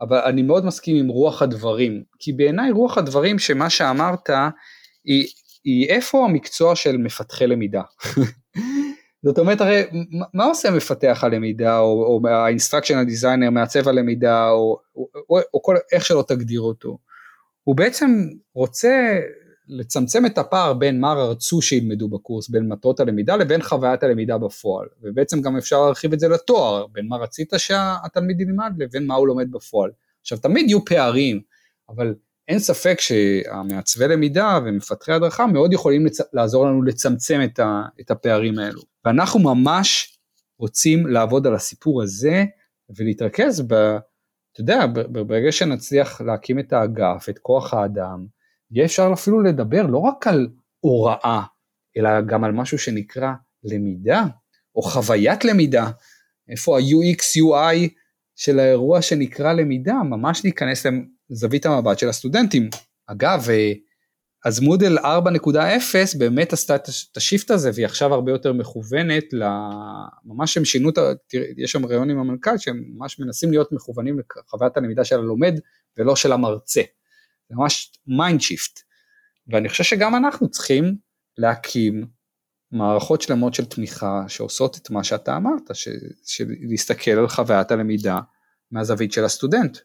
אבל 0.00 0.18
אני 0.18 0.42
מאוד 0.42 0.66
מסכים 0.66 0.96
עם 0.96 1.08
רוח 1.08 1.42
הדברים. 1.42 2.02
כי 2.18 2.32
בעיניי 2.32 2.70
רוח 2.70 2.98
הדברים 2.98 3.38
שמה 3.38 3.70
שאמרת 3.70 4.30
היא, 5.04 5.26
היא 5.64 5.88
איפה 5.88 6.24
המקצוע 6.24 6.76
של 6.76 6.96
מפתחי 6.96 7.46
למידה 7.46 7.82
זאת 9.24 9.38
אומרת 9.38 9.60
הרי 9.60 9.82
מה 10.34 10.44
עושה 10.44 10.70
מפתח 10.70 11.20
הלמידה 11.22 11.78
או, 11.78 12.02
או 12.02 12.28
ה-instructional 12.28 13.08
designer 13.08 13.50
מעצב 13.50 13.88
הלמידה 13.88 14.48
או, 14.50 14.78
או, 15.30 15.38
או 15.54 15.62
כל 15.62 15.76
איך 15.92 16.04
שלא 16.04 16.24
תגדיר 16.28 16.60
אותו? 16.60 16.98
הוא 17.64 17.76
בעצם 17.76 18.28
רוצה 18.54 19.20
לצמצם 19.68 20.26
את 20.26 20.38
הפער 20.38 20.72
בין 20.72 21.00
מה 21.00 21.12
רצו 21.12 21.62
שילמדו 21.62 22.08
בקורס 22.08 22.48
בין 22.48 22.68
מטרות 22.68 23.00
הלמידה 23.00 23.36
לבין 23.36 23.62
חוויית 23.62 24.02
הלמידה 24.02 24.38
בפועל. 24.38 24.88
ובעצם 25.02 25.40
גם 25.40 25.56
אפשר 25.56 25.84
להרחיב 25.84 26.12
את 26.12 26.20
זה 26.20 26.28
לתואר 26.28 26.86
בין 26.86 27.08
מה 27.08 27.16
רצית 27.16 27.52
שהתלמיד 27.56 28.40
ילמד 28.40 28.72
לבין 28.78 29.06
מה 29.06 29.14
הוא 29.14 29.28
לומד 29.28 29.52
בפועל. 29.52 29.90
עכשיו 30.20 30.38
תמיד 30.38 30.68
יהיו 30.68 30.84
פערים 30.84 31.40
אבל 31.88 32.14
אין 32.50 32.58
ספק 32.58 33.00
שהמעצבי 33.00 34.08
למידה 34.08 34.58
ומפתחי 34.64 35.12
הדרכה 35.12 35.46
מאוד 35.46 35.72
יכולים 35.72 36.06
לצ... 36.06 36.20
לעזור 36.32 36.66
לנו 36.66 36.82
לצמצם 36.82 37.40
את, 37.44 37.58
ה... 37.58 37.82
את 38.00 38.10
הפערים 38.10 38.58
האלו. 38.58 38.80
ואנחנו 39.04 39.40
ממש 39.40 40.18
רוצים 40.58 41.06
לעבוד 41.06 41.46
על 41.46 41.54
הסיפור 41.54 42.02
הזה 42.02 42.44
ולהתרכז 42.98 43.60
ב... 43.60 43.74
אתה 44.52 44.60
יודע, 44.60 44.86
ברגע 45.10 45.52
שנצליח 45.52 46.20
להקים 46.20 46.58
את 46.58 46.72
האגף, 46.72 47.28
את 47.28 47.38
כוח 47.38 47.74
האדם, 47.74 48.26
יהיה 48.70 48.84
אפשר 48.84 49.10
אפילו 49.12 49.42
לדבר 49.42 49.86
לא 49.86 49.98
רק 49.98 50.26
על 50.26 50.48
הוראה, 50.80 51.42
אלא 51.96 52.20
גם 52.20 52.44
על 52.44 52.52
משהו 52.52 52.78
שנקרא 52.78 53.32
למידה, 53.64 54.24
או 54.74 54.82
חוויית 54.82 55.44
למידה, 55.44 55.90
איפה 56.48 56.78
ה-UX, 56.78 57.20
UI 57.20 57.88
של 58.36 58.58
האירוע 58.58 59.02
שנקרא 59.02 59.52
למידה, 59.52 59.94
ממש 59.94 60.40
להיכנס 60.44 60.86
זווית 61.30 61.66
המבט 61.66 61.98
של 61.98 62.08
הסטודנטים. 62.08 62.70
אגב, 63.06 63.46
אה, 63.50 63.72
אז 64.44 64.60
Moodle 64.60 64.98
4.0 64.98 66.18
באמת 66.18 66.52
עשתה 66.52 66.76
את 66.76 67.16
ה 67.16 67.22
shift 67.22 67.50
הזה 67.50 67.70
והיא 67.74 67.86
עכשיו 67.86 68.14
הרבה 68.14 68.32
יותר 68.32 68.52
מכוונת, 68.52 69.24
ממש 70.24 70.56
הם 70.56 70.64
שינו, 70.64 70.90
יש 71.56 71.72
שם 71.72 71.86
ראיון 71.86 72.10
עם 72.10 72.18
המנכ"ל 72.18 72.58
שהם 72.58 72.84
ממש 72.96 73.18
מנסים 73.18 73.50
להיות 73.50 73.72
מכוונים 73.72 74.20
לחוויית 74.46 74.76
הלמידה 74.76 75.04
של 75.04 75.18
הלומד 75.18 75.54
ולא 75.98 76.16
של 76.16 76.32
המרצה. 76.32 76.82
זה 77.48 77.56
ממש 77.56 77.92
mind 78.06 78.40
shift. 78.40 78.80
ואני 79.48 79.68
חושב 79.68 79.84
שגם 79.84 80.14
אנחנו 80.14 80.50
צריכים 80.50 80.96
להקים 81.38 82.06
מערכות 82.72 83.22
שלמות 83.22 83.54
של 83.54 83.64
תמיכה 83.64 84.24
שעושות 84.28 84.76
את 84.76 84.90
מה 84.90 85.04
שאתה 85.04 85.36
אמרת, 85.36 85.70
של 86.26 86.46
להסתכל 86.70 87.10
על 87.10 87.28
חוויית 87.28 87.70
הלמידה 87.70 88.18
מהזווית 88.70 89.12
של 89.12 89.24
הסטודנט. 89.24 89.78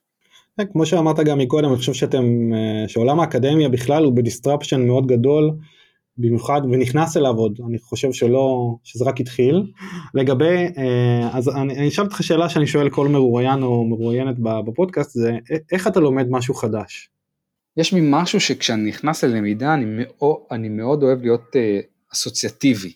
כן, 0.58 0.66
כמו 0.72 0.86
שאמרת 0.86 1.20
גם 1.20 1.38
מקודם, 1.38 1.70
אני 1.70 1.78
חושב 1.78 1.94
שאתם, 1.94 2.54
אה, 2.54 2.88
שעולם 2.88 3.20
האקדמיה 3.20 3.70
בכלל 3.70 4.04
הוא 4.04 4.14
ב 4.14 4.21
disruption 4.21 4.88
מאוד 4.88 5.08
גדול, 5.08 5.52
במיוחד, 6.18 6.62
ונכנס 6.72 7.18
אליו 7.18 7.36
עוד, 7.36 7.60
אני 7.68 7.80
חושב 7.80 8.12
שלא, 8.14 8.76
שזה 8.84 9.06
רק 9.06 9.20
התחיל. 9.20 9.64
לגבי, 10.14 10.66
אה, 10.78 11.30
אז 11.34 11.50
אני, 11.50 11.76
אני 11.76 11.88
אשאל 11.88 12.06
אותך 12.06 12.24
שאלה 12.24 12.50
שאני 12.50 12.68
שואל 12.68 12.90
כל 12.90 13.08
מרואיין 13.08 13.64
או 13.64 13.86
מרואיינת 13.86 14.36
בפודקאסט, 14.40 15.12
זה 15.12 15.38
איך 15.72 15.88
אתה 15.88 16.00
לומד 16.00 16.26
משהו 16.30 16.54
חדש? 16.54 17.10
יש 17.78 17.94
לי 17.94 18.00
משהו 18.04 18.40
שכשאני 18.40 18.90
נכנס 18.90 19.24
ללמידה 19.24 19.74
אני 19.74 19.86
מאוד, 19.88 20.38
אני 20.52 20.70
מאוד 20.70 21.04
אוהב 21.04 21.22
להיות 21.22 21.56
אה, 21.56 21.80
אסוציאטיבי. 22.14 22.94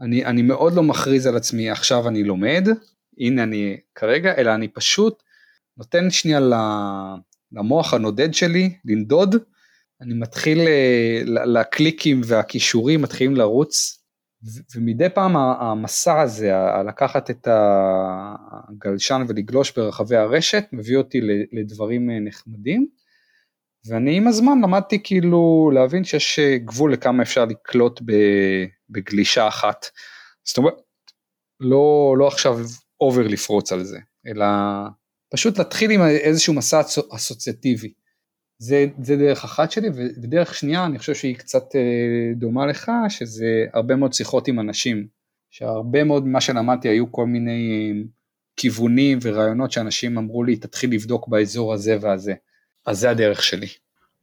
אני, 0.00 0.24
אני 0.24 0.42
מאוד 0.42 0.74
לא 0.74 0.82
מכריז 0.82 1.26
על 1.26 1.36
עצמי 1.36 1.70
עכשיו 1.70 2.08
אני 2.08 2.24
לומד, 2.24 2.68
הנה 3.18 3.42
אני 3.42 3.76
כרגע, 3.94 4.34
אלא 4.36 4.54
אני 4.54 4.68
פשוט 4.68 5.22
נותן 5.76 6.10
שנייה 6.10 6.40
למוח 7.52 7.94
הנודד 7.94 8.34
שלי 8.34 8.78
לנדוד, 8.84 9.36
אני 10.00 10.14
מתחיל, 10.14 10.60
אה, 10.60 11.22
לקליקים 11.26 12.20
והכישורים 12.24 13.02
מתחילים 13.02 13.36
לרוץ, 13.36 14.02
ומדי 14.76 15.08
פעם 15.08 15.36
המסע 15.36 16.20
הזה, 16.20 16.52
לקחת 16.88 17.30
את 17.30 17.48
הגלשן 17.50 19.24
ולגלוש 19.28 19.72
ברחבי 19.76 20.16
הרשת, 20.16 20.64
מביא 20.72 20.96
אותי 20.96 21.20
לדברים 21.52 22.10
אה, 22.10 22.20
נחמדים, 22.20 22.86
ואני 23.88 24.16
עם 24.16 24.28
הזמן 24.28 24.60
למדתי 24.62 25.02
כאילו 25.04 25.70
להבין 25.74 26.04
שיש 26.04 26.38
אה, 26.38 26.58
גבול 26.58 26.92
לכמה 26.92 27.22
אפשר 27.22 27.44
לקלוט 27.44 28.00
בגלישה 28.90 29.48
אחת. 29.48 29.86
זאת 30.44 30.58
אומרת, 30.58 30.74
לא, 31.60 32.14
לא 32.18 32.26
עכשיו 32.26 32.58
אובר 33.00 33.26
לפרוץ 33.26 33.72
על 33.72 33.84
זה, 33.84 33.98
אלא 34.26 34.46
פשוט 35.32 35.58
להתחיל 35.58 35.90
עם 35.90 36.00
איזשהו 36.02 36.54
מסע 36.54 36.80
אסוציאטיבי. 37.10 37.92
זה, 38.58 38.86
זה 39.02 39.16
דרך 39.16 39.44
אחת 39.44 39.70
שלי, 39.70 39.88
ודרך 40.22 40.54
שנייה 40.54 40.86
אני 40.86 40.98
חושב 40.98 41.14
שהיא 41.14 41.36
קצת 41.36 41.76
אה, 41.76 42.34
דומה 42.36 42.66
לך, 42.66 42.90
שזה 43.08 43.64
הרבה 43.72 43.96
מאוד 43.96 44.12
שיחות 44.12 44.48
עם 44.48 44.60
אנשים, 44.60 45.06
שהרבה 45.50 46.04
מאוד 46.04 46.26
ממה 46.26 46.40
שלמדתי 46.40 46.88
היו 46.88 47.12
כל 47.12 47.26
מיני 47.26 47.92
אה, 47.94 48.02
כיוונים 48.56 49.18
ורעיונות 49.22 49.72
שאנשים 49.72 50.18
אמרו 50.18 50.44
לי 50.44 50.56
תתחיל 50.56 50.92
לבדוק 50.92 51.28
באזור 51.28 51.72
הזה 51.72 51.96
והזה. 52.00 52.34
אז 52.86 52.98
זה 52.98 53.10
הדרך 53.10 53.42
שלי. 53.42 53.68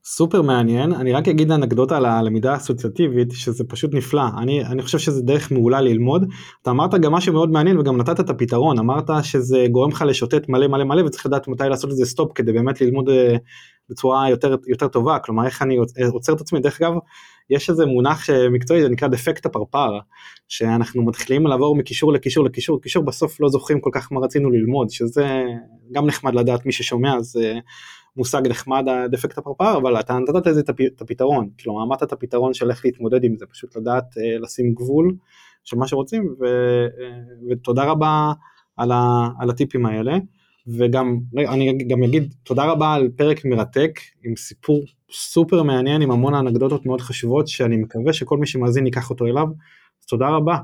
סופר 0.04 0.42
מעניין. 0.42 0.94
אני 0.94 1.14
רק 1.14 1.28
אגיד 1.28 1.52
אנקדוטה 1.52 1.98
על 1.98 2.06
הלמידה 2.06 2.54
האסוציאטיבית 2.54 3.32
שזה 3.32 3.64
פשוט 3.64 3.94
נפלא. 3.94 4.24
אני 4.38 4.66
אני 4.66 4.82
חושב 4.82 4.98
שזה 4.98 5.22
דרך 5.22 5.52
מעולה 5.52 5.82
ללמוד. 5.82 6.26
אתה 6.62 6.72
אמרת 6.72 6.94
גם 6.94 7.12
משהו 7.12 7.34
מאוד 7.34 7.52
מעניין 7.52 7.78
וגם 7.78 7.98
נתת 7.98 8.20
את 8.20 8.30
הפתרון. 8.30 8.80
אמרת 8.80 9.10
שזה 9.24 9.66
גורם 9.72 9.92
לך 9.92 10.02
לשוטט 10.08 10.50
מלא 10.50 10.68
מלא 10.68 10.84
מלא 10.84 11.02
וצריך 11.02 11.26
לדעת 11.26 11.48
מתי 11.48 11.64
לעשות 11.70 11.92
את 11.92 11.96
זה 11.96 12.06
סטופ 12.06 12.32
כדי 12.36 12.54
באמת 12.54 12.82
ללמוד 12.82 13.10
אה, 13.10 13.36
בצורה 13.90 14.30
יותר 14.30 14.56
יותר 14.68 14.88
טובה. 14.88 15.20
כלומר 15.20 15.46
איך 15.46 15.62
אני 15.62 15.78
עוצר 16.14 16.34
את 16.34 16.42
עצמי. 16.42 16.60
דרך 16.60 16.82
אגב 16.82 16.94
יש 17.50 17.70
איזה 17.70 17.86
מונח 17.86 18.30
מקצועי 18.52 18.82
זה 18.82 18.90
נקרא 18.90 19.08
אפקט 19.08 19.46
הפרפר 19.46 20.00
שאנחנו 20.48 21.06
מתחילים 21.06 21.48
לעבור 21.48 21.76
מקישור 21.76 22.14
לקישור 22.14 22.46
לקישור 22.46 22.78
לקישור 22.78 23.04
בסוף 23.04 23.42
לא 23.42 23.50
זוכרים 23.50 23.82
כל 23.82 23.90
כך 23.94 24.12
מה 24.12 24.20
רצינו 24.20 24.50
ללמוד 24.50 24.90
שזה 24.90 25.44
גם 25.92 26.06
נחמד 26.06 26.36
לדעת 26.36 26.66
מי 26.66 26.72
ששומע 26.72 27.16
אז 27.16 27.36
מושג 28.20 28.48
נחמד 28.48 28.86
הדפקט 28.90 29.38
הפרפר 29.38 29.78
אבל 29.78 30.00
אתה 30.00 30.14
נתת 30.14 30.48
לזה 30.48 30.62
את 30.96 31.02
הפתרון. 31.02 31.50
כלומר 31.64 31.84
אמרת 31.84 32.04
את 32.04 32.14
הפתרון 32.14 32.54
של 32.54 32.70
איך 32.70 32.86
להתמודד 32.86 33.24
עם 33.24 33.36
זה 33.38 33.46
פשוט 33.46 33.76
לדעת 33.76 34.18
אה, 34.18 34.40
לשים 34.40 34.74
גבול 34.74 35.16
של 35.64 35.78
מה 35.78 35.88
שרוצים 35.88 36.36
ו, 36.40 36.46
אה, 36.46 37.20
ותודה 37.50 37.84
רבה 37.84 38.32
על, 38.78 38.92
ה, 38.92 39.28
על 39.40 39.50
הטיפים 39.50 39.86
האלה 39.86 40.18
וגם 40.68 41.20
אני 41.38 41.78
גם 41.88 42.04
אגיד 42.04 42.34
תודה 42.44 42.66
רבה 42.66 42.94
על 42.94 43.10
פרק 43.16 43.46
מרתק 43.46 44.00
עם 44.24 44.36
סיפור 44.36 44.86
סופר 45.12 45.64
מעניין 45.64 46.02
עם 46.02 46.12
המון 46.12 46.36
אנקדוטות 46.36 46.86
מאוד 46.86 47.02
חשובות 47.02 47.48
שאני 47.48 47.78
מקווה 47.78 48.14
שכל 48.14 48.38
מי 48.38 48.48
שמאזין 48.48 48.86
ייקח 48.86 49.10
אותו 49.10 49.26
אליו 49.26 49.48
אז 50.02 50.06
תודה 50.06 50.28
רבה. 50.28 50.58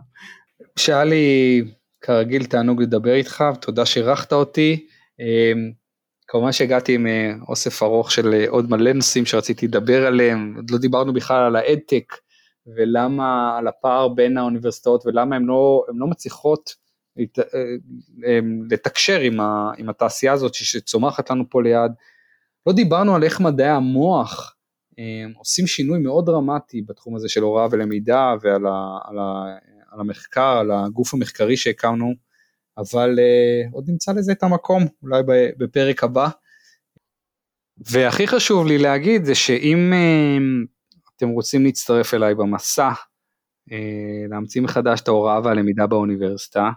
שהיה 0.76 1.04
לי 1.04 1.64
כרגיל 2.02 2.46
תענוג 2.46 2.82
לדבר 2.82 3.14
איתך 3.14 3.44
תודה 3.62 3.86
שאירחת 3.86 4.34
אותי. 4.34 4.86
אמ, 5.20 5.72
כמובן 6.28 6.52
שהגעתי 6.52 6.96
עם 6.96 7.08
אה, 7.08 7.32
אוסף 7.48 7.84
ארוך 7.84 8.12
של 8.12 8.34
אה, 8.34 8.46
עוד 8.50 8.70
מלא 8.70 8.94
נושאים 8.94 9.26
שרציתי 9.26 9.68
לדבר 9.68 10.06
עליהם, 10.06 10.54
עוד 10.56 10.72
לא 10.72 10.78
דיברנו 10.78 11.14
בכלל 11.14 11.46
על 11.46 11.56
האדטק 11.56 12.14
ולמה, 12.78 13.58
על 13.58 13.68
הפער 13.68 14.08
בין 14.08 14.38
האוניברסיטאות 14.38 15.06
ולמה 15.06 15.36
הן 15.36 15.44
לא, 15.44 15.84
לא 15.96 16.08
מצליחות 16.08 16.85
לתקשר 18.72 19.20
עם, 19.20 19.40
ה, 19.40 19.72
עם 19.78 19.90
התעשייה 19.90 20.34
הזאת 20.34 20.54
שצומחת 20.54 21.30
לנו 21.30 21.44
פה 21.50 21.62
ליד. 21.62 21.92
לא 22.68 22.74
דיברנו 22.74 23.16
על 23.16 23.24
איך 23.24 23.42
מדעי 23.42 23.70
המוח 23.70 24.56
הם, 24.98 25.34
עושים 25.38 25.68
שינוי 25.68 26.00
מאוד 26.00 26.26
דרמטי 26.26 26.82
בתחום 26.82 27.16
הזה 27.16 27.30
של 27.30 27.42
הוראה 27.42 27.68
ולמידה 27.72 28.34
ועל 28.42 28.66
ה, 28.66 28.98
על 29.04 29.20
ה, 29.20 29.58
על 29.92 30.00
המחקר, 30.00 30.58
על 30.60 30.72
הגוף 30.72 31.14
המחקרי 31.14 31.58
שהקמנו. 31.58 32.14
אבל 32.78 33.16
uh, 33.20 33.74
עוד 33.74 33.90
נמצא 33.90 34.12
לזה 34.12 34.32
את 34.32 34.44
המקום, 34.44 34.84
אולי 35.04 35.24
בפרק 35.58 36.04
הבא. 36.04 36.30
והכי 37.78 38.28
חשוב 38.28 38.68
לי 38.68 38.78
להגיד 38.78 39.26
זה 39.26 39.36
שאם 39.36 39.94
uh, 39.94 40.68
אתם 41.16 41.30
רוצים 41.30 41.64
להצטרף 41.64 42.14
אליי 42.14 42.36
במסע, 42.36 42.90
uh, 43.70 43.74
להמציא 44.30 44.62
מחדש 44.62 45.02
את 45.02 45.08
ההוראה 45.08 45.40
והלמידה 45.44 45.88
באוניברסיטה, 45.88 46.70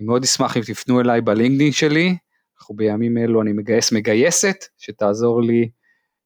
אני 0.00 0.06
מאוד 0.06 0.24
אשמח 0.24 0.56
אם 0.56 0.62
תפנו 0.62 1.00
אליי 1.00 1.20
בלינקדאין 1.20 1.72
שלי, 1.72 2.16
אנחנו 2.58 2.76
בימים 2.76 3.18
אלו 3.18 3.42
אני 3.42 3.52
מגייס 3.52 3.92
מגייסת 3.92 4.56
שתעזור 4.78 5.42
לי 5.42 5.70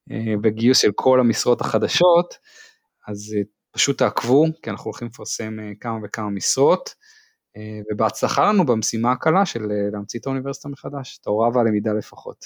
uh, 0.09 0.13
בגיוס 0.41 0.77
של 0.77 0.91
כל 0.95 1.19
המשרות 1.19 1.61
החדשות, 1.61 2.33
אז 3.07 3.35
uh, 3.37 3.45
פשוט 3.71 3.97
תעקבו, 3.97 4.45
כי 4.61 4.69
אנחנו 4.69 4.85
הולכים 4.85 5.07
לפרסם 5.07 5.57
uh, 5.59 5.77
כמה 5.79 5.99
וכמה 6.03 6.29
משרות. 6.29 6.95
אה, 7.57 7.79
ובהצלחה 7.91 8.49
לנו 8.49 8.65
במשימה 8.65 9.11
הקלה 9.11 9.45
של 9.45 9.71
אה, 9.71 9.89
להמציא 9.91 10.19
את 10.19 10.25
האוניברסיטה 10.25 10.69
מחדש, 10.69 11.19
את 11.21 11.27
ההוראה 11.27 11.49
והלמידה 11.53 11.93
לפחות. 11.93 12.45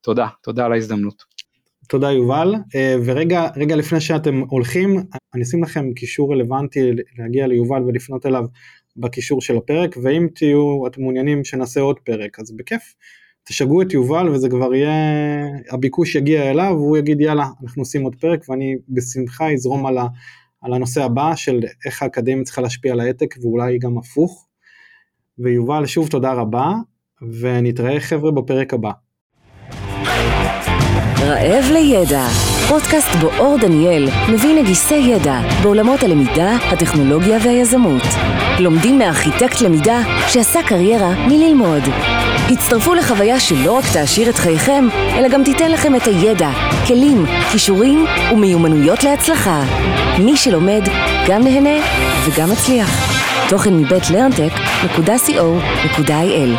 תודה, 0.00 0.28
תודה 0.42 0.64
על 0.64 0.72
ההזדמנות. 0.72 1.22
תודה 1.88 2.12
יובל, 2.12 2.54
אה, 2.74 2.96
ורגע 3.06 3.46
רגע 3.56 3.76
לפני 3.76 4.00
שאתם 4.00 4.40
הולכים, 4.48 4.96
אני 5.34 5.42
אשים 5.42 5.62
לכם 5.62 5.92
קישור 5.94 6.32
רלוונטי 6.32 6.80
להגיע 7.18 7.46
ליובל 7.46 7.82
ולפנות 7.82 8.26
אליו 8.26 8.44
בקישור 8.96 9.40
של 9.40 9.56
הפרק, 9.56 9.96
ואם 10.02 10.28
תהיו, 10.34 10.86
אתם 10.86 11.02
מעוניינים 11.02 11.44
שנעשה 11.44 11.80
עוד 11.80 11.98
פרק, 12.04 12.40
אז 12.40 12.56
בכיף, 12.56 12.94
תשגעו 13.44 13.82
את 13.82 13.92
יובל 13.92 14.28
וזה 14.28 14.48
כבר 14.48 14.74
יהיה, 14.74 14.92
הביקוש 15.70 16.14
יגיע 16.14 16.50
אליו, 16.50 16.72
והוא 16.76 16.96
יגיד 16.96 17.20
יאללה, 17.20 17.46
אנחנו 17.62 17.82
עושים 17.82 18.02
עוד 18.02 18.14
פרק, 18.14 18.48
ואני 18.48 18.76
בשמחה 18.88 19.52
אזרום 19.52 19.86
על, 19.86 19.98
ה, 19.98 20.06
על 20.62 20.72
הנושא 20.72 21.04
הבא 21.04 21.36
של 21.36 21.60
איך 21.86 22.02
האקדמיה 22.02 22.44
צריכה 22.44 22.60
להשפיע 22.60 22.92
על 22.92 23.00
העתק, 23.00 23.34
ואולי 23.42 23.78
גם 23.78 23.98
הפוך. 23.98 24.46
ויובל 25.38 25.86
שוב 25.86 26.08
תודה 26.08 26.32
רבה, 26.32 26.72
ונתראה 27.40 28.00
חבר'ה 28.00 28.30
בפרק 28.30 28.74
הבא. 28.74 28.90
רעב 31.20 31.64
לידע, 31.72 32.26
פודקאסט 32.68 33.16
בו 33.20 33.26
אור 33.38 33.58
דניאל 33.60 34.08
מביא 34.34 34.62
נגיסי 34.62 34.94
ידע 34.94 35.40
בעולמות 35.62 36.02
הלמידה, 36.02 36.56
הטכנולוגיה 36.56 37.38
והיזמות. 37.44 38.02
לומדים 38.60 38.98
מארכיטקט 38.98 39.60
למידה 39.60 40.00
שעשה 40.28 40.62
קריירה 40.62 41.14
מללמוד. 41.28 41.82
הצטרפו 42.50 42.94
לחוויה 42.94 43.40
שלא 43.40 43.72
רק 43.72 43.84
תעשיר 43.92 44.30
את 44.30 44.34
חייכם, 44.34 44.88
אלא 45.16 45.28
גם 45.28 45.44
תיתן 45.44 45.70
לכם 45.70 45.96
את 45.96 46.06
הידע, 46.06 46.50
כלים, 46.86 47.26
כישורים 47.52 48.06
ומיומנויות 48.32 49.04
להצלחה. 49.04 49.62
מי 50.18 50.36
שלומד, 50.36 50.82
גם 51.28 51.44
נהנה 51.44 51.84
וגם 52.24 52.50
מצליח. 52.50 53.16
תוכן 53.48 53.74
מבית 53.74 54.10
לרנטק.co.il 54.10 56.50